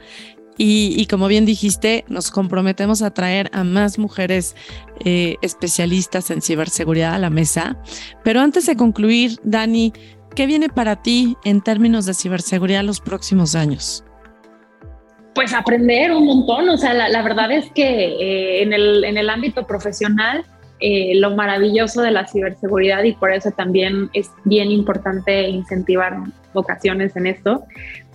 y, 0.57 1.05
como 1.07 1.27
bien 1.27 1.45
dijiste, 1.45 2.05
nos 2.07 2.31
comprometemos 2.31 3.01
a 3.01 3.11
traer 3.11 3.49
a 3.53 3.63
más 3.63 3.97
mujeres 3.97 4.55
eh, 5.03 5.35
especialistas 5.41 6.29
en 6.29 6.41
ciberseguridad 6.41 7.15
a 7.15 7.19
la 7.19 7.29
mesa. 7.29 7.77
Pero 8.23 8.41
antes 8.41 8.65
de 8.65 8.75
concluir, 8.75 9.39
Dani, 9.43 9.93
¿qué 10.35 10.45
viene 10.45 10.69
para 10.69 11.01
ti 11.01 11.37
en 11.43 11.61
términos 11.61 12.05
de 12.05 12.13
ciberseguridad 12.13 12.83
los 12.83 13.01
próximos 13.01 13.55
años? 13.55 14.03
Pues 15.35 15.53
aprender 15.53 16.11
un 16.11 16.25
montón, 16.25 16.69
o 16.69 16.77
sea, 16.77 16.93
la, 16.93 17.21
verdad 17.23 17.51
es 17.51 17.71
que 17.71 17.83
eh, 17.83 18.61
en, 18.61 18.71
el, 18.71 19.03
en 19.03 19.17
el 19.17 19.29
ámbito 19.31 19.65
profesional 19.65 20.45
eh, 20.85 21.13
lo 21.15 21.33
maravilloso 21.33 22.01
de 22.01 22.11
la 22.11 22.27
ciberseguridad 22.27 23.03
y 23.03 23.13
por 23.13 23.31
eso 23.31 23.51
también 23.51 24.09
es 24.11 24.29
bien 24.43 24.69
importante 24.69 25.47
incentivar 25.47 26.17
vocaciones 26.53 27.15
en 27.15 27.25
esto, 27.25 27.63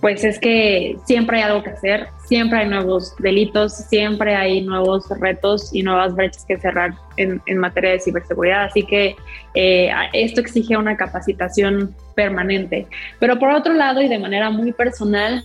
pues 0.01 0.23
es 0.23 0.39
que 0.39 0.97
siempre 1.05 1.37
hay 1.37 1.43
algo 1.43 1.63
que 1.63 1.71
hacer, 1.71 2.07
siempre 2.25 2.59
hay 2.59 2.69
nuevos 2.69 3.15
delitos, 3.17 3.73
siempre 3.73 4.35
hay 4.35 4.61
nuevos 4.61 5.09
retos 5.19 5.73
y 5.73 5.83
nuevas 5.83 6.15
brechas 6.15 6.45
que 6.45 6.57
cerrar 6.57 6.93
en, 7.17 7.41
materia 7.57 7.91
de 7.91 7.99
ciberseguridad. 7.99 8.65
Así 8.65 8.83
que 8.83 9.15
eh, 9.55 9.91
esto 10.13 10.39
exige 10.39 10.77
una 10.77 10.95
capacitación 10.95 11.95
permanente. 12.15 12.87
Pero 13.19 13.39
por 13.39 13.51
otro 13.51 13.73
lado 13.73 14.01
y 14.01 14.07
de 14.07 14.19
manera 14.19 14.49
muy 14.49 14.71
personal, 14.71 15.43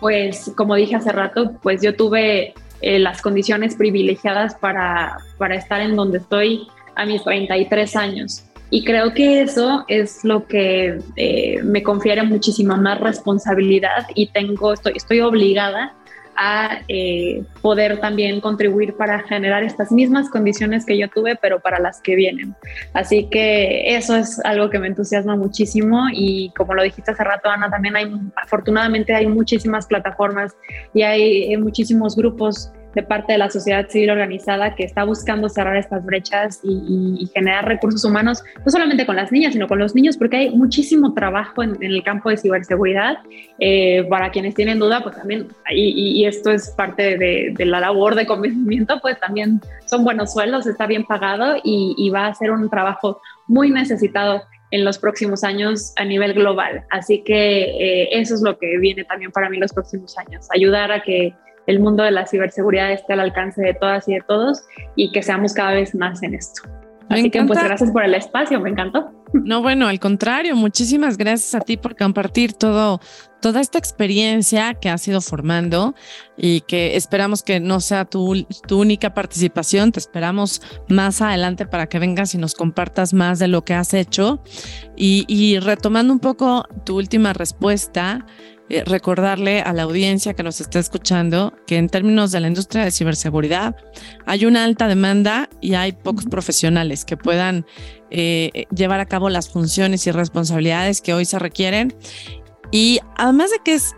pues 0.00 0.50
como 0.56 0.76
dije 0.76 0.96
hace 0.96 1.12
rato, 1.12 1.52
pues 1.62 1.82
yo 1.82 1.94
tuve 1.94 2.54
eh, 2.80 2.98
las 2.98 3.20
condiciones 3.20 3.74
privilegiadas 3.76 4.54
para, 4.54 5.18
para 5.36 5.56
estar 5.56 5.82
en 5.82 5.94
donde 5.94 6.18
estoy 6.18 6.66
a 6.94 7.04
mis 7.04 7.22
33 7.22 7.96
años. 7.96 8.49
Y 8.70 8.84
creo 8.84 9.12
que 9.12 9.42
eso 9.42 9.84
es 9.88 10.24
lo 10.24 10.46
que 10.46 11.00
eh, 11.16 11.60
me 11.64 11.82
confiere 11.82 12.22
muchísima 12.22 12.76
más 12.76 13.00
responsabilidad 13.00 14.06
y 14.14 14.28
tengo, 14.28 14.72
estoy, 14.72 14.92
estoy 14.94 15.20
obligada 15.20 15.94
a 16.36 16.78
eh, 16.88 17.42
poder 17.60 18.00
también 18.00 18.40
contribuir 18.40 18.96
para 18.96 19.20
generar 19.24 19.62
estas 19.62 19.92
mismas 19.92 20.30
condiciones 20.30 20.86
que 20.86 20.96
yo 20.96 21.08
tuve, 21.08 21.36
pero 21.36 21.60
para 21.60 21.78
las 21.80 22.00
que 22.00 22.14
vienen. 22.14 22.54
Así 22.94 23.28
que 23.30 23.94
eso 23.94 24.16
es 24.16 24.40
algo 24.44 24.70
que 24.70 24.78
me 24.78 24.86
entusiasma 24.86 25.36
muchísimo 25.36 26.06
y 26.10 26.50
como 26.56 26.74
lo 26.74 26.82
dijiste 26.82 27.10
hace 27.10 27.24
rato, 27.24 27.50
Ana, 27.50 27.68
también 27.68 27.96
hay, 27.96 28.10
afortunadamente 28.36 29.14
hay 29.14 29.26
muchísimas 29.26 29.86
plataformas 29.86 30.56
y 30.94 31.02
hay 31.02 31.56
muchísimos 31.58 32.16
grupos 32.16 32.72
de 32.94 33.02
parte 33.02 33.32
de 33.32 33.38
la 33.38 33.50
sociedad 33.50 33.88
civil 33.88 34.10
organizada 34.10 34.74
que 34.74 34.84
está 34.84 35.04
buscando 35.04 35.48
cerrar 35.48 35.76
estas 35.76 36.04
brechas 36.04 36.60
y, 36.62 37.28
generar 37.32 37.66
recursos 37.66 38.04
humanos, 38.04 38.42
no 38.64 38.70
solamente 38.70 39.06
con 39.06 39.14
las 39.14 39.30
niñas, 39.30 39.52
sino 39.52 39.68
con 39.68 39.78
los 39.78 39.94
niños, 39.94 40.16
porque 40.16 40.36
hay 40.36 40.50
muchísimo 40.50 41.14
trabajo 41.14 41.62
en, 41.62 41.80
el 41.80 42.02
campo 42.02 42.30
de 42.30 42.36
ciberseguridad. 42.36 43.18
Eh, 43.58 44.04
para 44.08 44.30
quienes 44.30 44.54
tienen 44.54 44.78
duda, 44.78 45.02
pues 45.02 45.16
también, 45.16 45.48
y, 45.70 46.24
esto 46.24 46.50
es 46.50 46.70
parte 46.70 47.16
de, 47.16 47.54
la 47.64 47.80
labor 47.80 48.14
de 48.14 48.26
convencimiento, 48.26 48.98
pues 49.00 49.18
también 49.20 49.60
son 49.86 50.04
buenos 50.04 50.32
sueldos, 50.32 50.66
está 50.66 50.86
bien 50.86 51.04
pagado 51.04 51.56
y, 51.62 52.10
va 52.10 52.26
a 52.26 52.34
ser 52.34 52.50
un 52.50 52.68
trabajo 52.68 53.20
muy 53.46 53.70
necesitado 53.70 54.42
en 54.72 54.84
los 54.84 54.98
próximos 54.98 55.44
años 55.44 55.92
a 55.96 56.04
nivel 56.04 56.34
global. 56.34 56.84
Así 56.90 57.22
que 57.22 57.62
eh, 57.62 58.08
eso 58.12 58.34
es 58.34 58.42
lo 58.42 58.58
que 58.58 58.78
viene 58.78 59.04
también 59.04 59.30
para 59.30 59.48
mí 59.48 59.58
los 59.58 59.72
próximos 59.72 60.16
años, 60.18 60.48
ayudar 60.52 60.90
a 60.90 61.02
que 61.02 61.34
el 61.66 61.80
mundo 61.80 62.02
de 62.02 62.10
la 62.10 62.26
ciberseguridad 62.26 62.92
esté 62.92 63.12
al 63.12 63.20
alcance 63.20 63.62
de 63.62 63.74
todas 63.74 64.08
y 64.08 64.14
de 64.14 64.20
todos 64.26 64.62
y 64.96 65.12
que 65.12 65.22
seamos 65.22 65.52
cada 65.52 65.72
vez 65.72 65.94
más 65.94 66.22
en 66.22 66.34
esto. 66.34 66.62
Así 67.10 67.28
que 67.28 67.42
pues 67.42 67.62
gracias 67.62 67.90
por 67.90 68.04
el 68.04 68.14
espacio, 68.14 68.60
me 68.60 68.70
encantó. 68.70 69.10
No, 69.32 69.62
bueno, 69.62 69.88
al 69.88 69.98
contrario, 69.98 70.54
muchísimas 70.54 71.16
gracias 71.16 71.54
a 71.56 71.60
ti 71.60 71.76
por 71.76 71.96
compartir 71.96 72.52
todo, 72.52 73.00
toda 73.40 73.60
esta 73.60 73.78
experiencia 73.78 74.74
que 74.74 74.88
has 74.88 75.06
ido 75.08 75.20
formando 75.20 75.94
y 76.36 76.60
que 76.62 76.96
esperamos 76.96 77.42
que 77.42 77.58
no 77.58 77.80
sea 77.80 78.04
tu, 78.04 78.46
tu 78.68 78.80
única 78.80 79.12
participación. 79.12 79.90
Te 79.90 79.98
esperamos 79.98 80.62
más 80.88 81.20
adelante 81.20 81.66
para 81.66 81.88
que 81.88 81.98
vengas 81.98 82.34
y 82.36 82.38
nos 82.38 82.54
compartas 82.54 83.12
más 83.12 83.40
de 83.40 83.48
lo 83.48 83.64
que 83.64 83.74
has 83.74 83.92
hecho. 83.92 84.40
Y, 84.96 85.24
y 85.26 85.58
retomando 85.58 86.12
un 86.12 86.20
poco 86.20 86.64
tu 86.84 86.96
última 86.96 87.32
respuesta, 87.32 88.24
eh, 88.70 88.84
recordarle 88.86 89.62
a 89.62 89.72
la 89.72 89.82
audiencia 89.82 90.34
que 90.34 90.44
nos 90.44 90.60
está 90.60 90.78
escuchando 90.78 91.52
que 91.66 91.76
en 91.76 91.88
términos 91.88 92.30
de 92.30 92.38
la 92.38 92.46
industria 92.46 92.84
de 92.84 92.92
ciberseguridad 92.92 93.74
hay 94.26 94.46
una 94.46 94.62
alta 94.62 94.86
demanda 94.86 95.48
y 95.60 95.74
hay 95.74 95.90
pocos 95.90 96.26
profesionales 96.26 97.04
que 97.04 97.16
puedan 97.16 97.66
eh, 98.10 98.66
llevar 98.72 99.00
a 99.00 99.06
cabo 99.06 99.28
las 99.28 99.50
funciones 99.50 100.06
y 100.06 100.12
responsabilidades 100.12 101.00
que 101.00 101.12
hoy 101.12 101.24
se 101.24 101.40
requieren. 101.40 101.92
Y 102.70 103.00
además 103.16 103.50
de 103.50 103.56
que 103.64 103.74
es, 103.74 103.92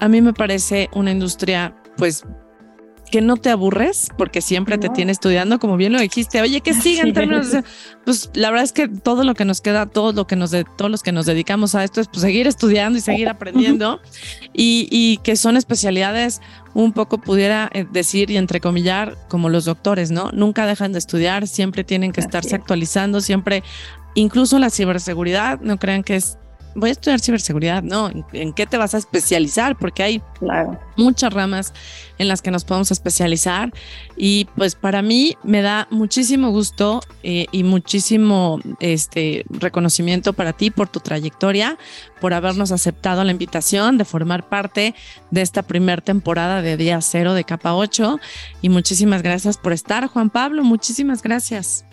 a 0.00 0.08
mí 0.08 0.22
me 0.22 0.32
parece 0.32 0.88
una 0.94 1.10
industria 1.10 1.76
pues 1.98 2.24
que 3.10 3.20
no 3.20 3.36
te 3.36 3.50
aburres 3.50 4.08
porque 4.16 4.40
siempre 4.40 4.78
te 4.78 4.88
tiene 4.88 5.12
estudiando, 5.12 5.58
como 5.58 5.76
bien 5.76 5.92
lo 5.92 6.00
dijiste. 6.00 6.40
Oye, 6.40 6.60
que 6.60 6.74
sigan 6.74 7.12
términos. 7.12 7.48
Pues 8.04 8.30
la 8.34 8.50
verdad 8.50 8.64
es 8.64 8.72
que 8.72 8.88
todo 8.88 9.24
lo 9.24 9.34
que 9.34 9.44
nos 9.44 9.60
queda, 9.60 9.86
todo 9.86 10.12
lo 10.12 10.26
que 10.26 10.36
nos 10.36 10.50
de, 10.50 10.64
todos 10.64 10.90
los 10.90 11.02
que 11.02 11.12
nos 11.12 11.26
dedicamos 11.26 11.74
a 11.74 11.84
esto 11.84 12.00
es 12.00 12.08
pues, 12.08 12.20
seguir 12.20 12.46
estudiando 12.46 12.98
y 12.98 13.00
seguir 13.00 13.28
aprendiendo 13.28 14.00
y, 14.52 14.88
y 14.90 15.18
que 15.18 15.36
son 15.36 15.56
especialidades 15.56 16.40
un 16.74 16.92
poco 16.92 17.18
pudiera 17.18 17.70
eh, 17.72 17.86
decir 17.90 18.30
y 18.30 18.36
entrecomillar 18.36 19.16
como 19.28 19.48
los 19.48 19.64
doctores, 19.64 20.10
¿no? 20.10 20.30
Nunca 20.32 20.66
dejan 20.66 20.92
de 20.92 20.98
estudiar, 20.98 21.48
siempre 21.48 21.84
tienen 21.84 22.12
que 22.12 22.20
estarse 22.20 22.54
actualizando, 22.54 23.22
siempre, 23.22 23.62
incluso 24.14 24.58
la 24.58 24.68
ciberseguridad, 24.68 25.60
no 25.60 25.78
crean 25.78 26.02
que 26.02 26.16
es 26.16 26.38
voy 26.76 26.90
a 26.90 26.92
estudiar 26.92 27.20
ciberseguridad, 27.20 27.82
no, 27.82 28.10
¿en 28.32 28.52
qué 28.52 28.66
te 28.66 28.76
vas 28.76 28.94
a 28.94 28.98
especializar? 28.98 29.76
Porque 29.76 30.02
hay 30.02 30.22
muchas 30.96 31.32
ramas 31.32 31.72
en 32.18 32.28
las 32.28 32.42
que 32.42 32.50
nos 32.50 32.64
podemos 32.64 32.90
especializar. 32.90 33.72
Y 34.16 34.46
pues 34.56 34.74
para 34.74 35.02
mí 35.02 35.36
me 35.42 35.62
da 35.62 35.88
muchísimo 35.90 36.50
gusto 36.50 37.00
eh, 37.22 37.46
y 37.50 37.64
muchísimo 37.64 38.60
este 38.80 39.44
reconocimiento 39.48 40.32
para 40.32 40.52
ti 40.52 40.70
por 40.70 40.88
tu 40.88 41.00
trayectoria, 41.00 41.78
por 42.20 42.34
habernos 42.34 42.72
aceptado 42.72 43.24
la 43.24 43.32
invitación 43.32 43.98
de 43.98 44.04
formar 44.04 44.48
parte 44.48 44.94
de 45.30 45.42
esta 45.42 45.62
primera 45.62 46.02
temporada 46.02 46.62
de 46.62 46.76
Día 46.76 47.00
Cero 47.00 47.34
de 47.34 47.44
Capa 47.44 47.74
8 47.74 48.20
y 48.62 48.68
muchísimas 48.68 49.22
gracias 49.22 49.56
por 49.56 49.72
estar, 49.72 50.06
Juan 50.06 50.30
Pablo, 50.30 50.62
muchísimas 50.62 51.22
gracias. 51.22 51.84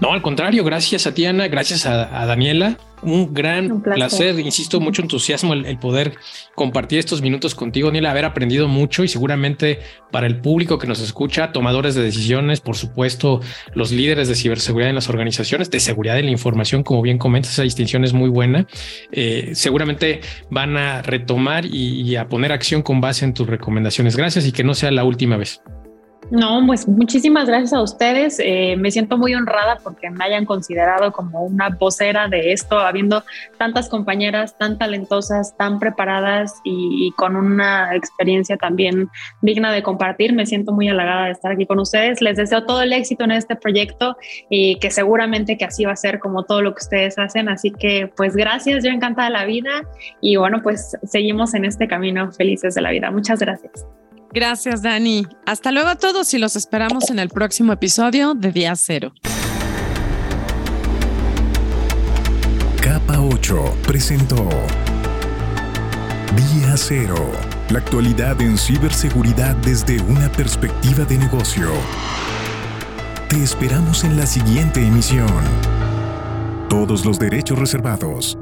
No, 0.00 0.12
al 0.12 0.20
contrario, 0.20 0.62
gracias 0.64 1.06
a 1.06 1.14
Tiana, 1.14 1.48
gracias 1.48 1.86
a, 1.86 2.26
Daniela. 2.26 2.76
Un 3.02 3.34
gran 3.34 3.82
placer. 3.82 4.38
insisto, 4.40 4.80
mucho 4.80 5.02
entusiasmo 5.02 5.54
el, 5.54 5.78
poder 5.78 6.14
compartir 6.54 6.98
estos 6.98 7.22
minutos 7.22 7.54
contigo, 7.54 7.88
Daniela, 7.88 8.10
haber 8.10 8.24
aprendido 8.24 8.68
mucho 8.68 9.04
y 9.04 9.08
seguramente 9.08 9.80
para 10.10 10.26
el 10.26 10.40
público 10.40 10.78
que 10.78 10.86
nos 10.86 11.00
escucha, 11.00 11.52
tomadores 11.52 11.94
de 11.94 12.02
decisiones, 12.02 12.60
por 12.60 12.76
supuesto, 12.76 13.40
los 13.74 13.92
líderes 13.92 14.28
de 14.28 14.34
ciberseguridad 14.34 14.88
en 14.88 14.94
las 14.94 15.08
organizaciones, 15.08 15.70
de 15.70 15.80
seguridad 15.80 16.14
de 16.14 16.22
la 16.22 16.30
información, 16.30 16.82
como 16.82 17.02
bien 17.02 17.18
comentas, 17.18 17.52
esa 17.52 17.62
distinción 17.62 18.04
es 18.04 18.12
muy 18.12 18.30
buena. 18.30 18.66
Eh, 19.12 19.50
seguramente 19.54 20.20
van 20.50 20.76
a 20.76 21.02
retomar 21.02 21.66
y 21.66 22.16
a 22.16 22.28
poner 22.28 22.52
acción 22.52 22.82
con 22.82 23.00
base 23.00 23.24
en 23.24 23.34
tus 23.34 23.46
recomendaciones. 23.46 24.16
Gracias 24.16 24.46
y 24.46 24.52
que 24.52 24.64
no 24.64 24.74
sea 24.74 24.90
la 24.90 25.04
última 25.04 25.36
vez. 25.36 25.60
No, 26.30 26.60
pues 26.66 26.88
muchísimas 26.88 27.46
gracias 27.46 27.72
a 27.72 27.80
ustedes. 27.80 28.40
Eh, 28.40 28.74
me 28.76 28.90
siento 28.90 29.16
muy 29.16 29.34
honrada 29.34 29.78
porque 29.82 30.10
me 30.10 30.24
hayan 30.24 30.44
considerado 30.44 31.12
como 31.12 31.44
una 31.44 31.68
vocera 31.68 32.26
de 32.26 32.52
esto, 32.52 32.78
habiendo 32.78 33.22
tantas 33.58 33.88
compañeras 33.88 34.58
tan 34.58 34.76
talentosas, 34.76 35.56
tan 35.56 35.78
preparadas 35.78 36.54
y, 36.64 37.12
con 37.16 37.36
una 37.36 37.94
experiencia 37.94 38.56
también 38.56 39.08
digna 39.40 39.70
de 39.70 39.84
compartir. 39.84 40.32
Me 40.32 40.46
siento 40.46 40.72
muy 40.72 40.88
halagada 40.88 41.26
de 41.26 41.32
estar 41.32 41.52
aquí 41.52 41.64
con 41.64 41.78
ustedes. 41.78 42.20
Les 42.20 42.36
deseo 42.36 42.64
todo 42.64 42.82
el 42.82 42.92
éxito 42.92 43.24
en 43.24 43.30
este 43.30 43.54
proyecto 43.54 44.16
y 44.50 44.78
que 44.80 44.90
seguramente 44.90 45.56
que 45.56 45.64
así 45.64 45.84
va 45.84 45.92
a 45.92 45.96
ser 45.96 46.18
como 46.18 46.42
todo 46.42 46.60
lo 46.60 46.74
que 46.74 46.82
ustedes 46.82 47.18
hacen. 47.18 47.48
Así 47.48 47.70
que 47.70 48.10
pues 48.16 48.34
gracias, 48.34 48.82
yo 48.82 48.90
encantada 48.90 49.30
la 49.30 49.44
vida 49.44 49.82
y 50.20 50.36
bueno, 50.36 50.60
pues 50.62 50.96
seguimos 51.04 51.54
en 51.54 51.64
este 51.64 51.86
camino 51.86 52.32
felices 52.32 52.74
de 52.74 52.80
la 52.80 52.90
vida. 52.90 53.12
Muchas 53.12 53.38
gracias. 53.38 53.86
Gracias, 54.32 54.82
Dani. 54.82 55.26
Hasta 55.46 55.72
luego 55.72 55.88
a 55.88 55.96
todos 55.96 56.32
y 56.34 56.38
los 56.38 56.56
esperamos 56.56 57.10
en 57.10 57.18
el 57.18 57.28
próximo 57.28 57.72
episodio 57.72 58.34
de 58.34 58.52
Día 58.52 58.74
Cero. 58.76 59.12
Capa 62.80 63.20
8 63.20 63.78
presentó 63.86 64.48
Día 66.36 66.76
Cero. 66.76 67.32
La 67.70 67.78
actualidad 67.78 68.40
en 68.40 68.56
ciberseguridad 68.56 69.56
desde 69.56 70.00
una 70.02 70.30
perspectiva 70.30 71.04
de 71.04 71.18
negocio. 71.18 71.68
Te 73.28 73.42
esperamos 73.42 74.04
en 74.04 74.16
la 74.16 74.26
siguiente 74.26 74.86
emisión. 74.86 75.26
Todos 76.68 77.04
los 77.04 77.18
derechos 77.18 77.58
reservados. 77.58 78.38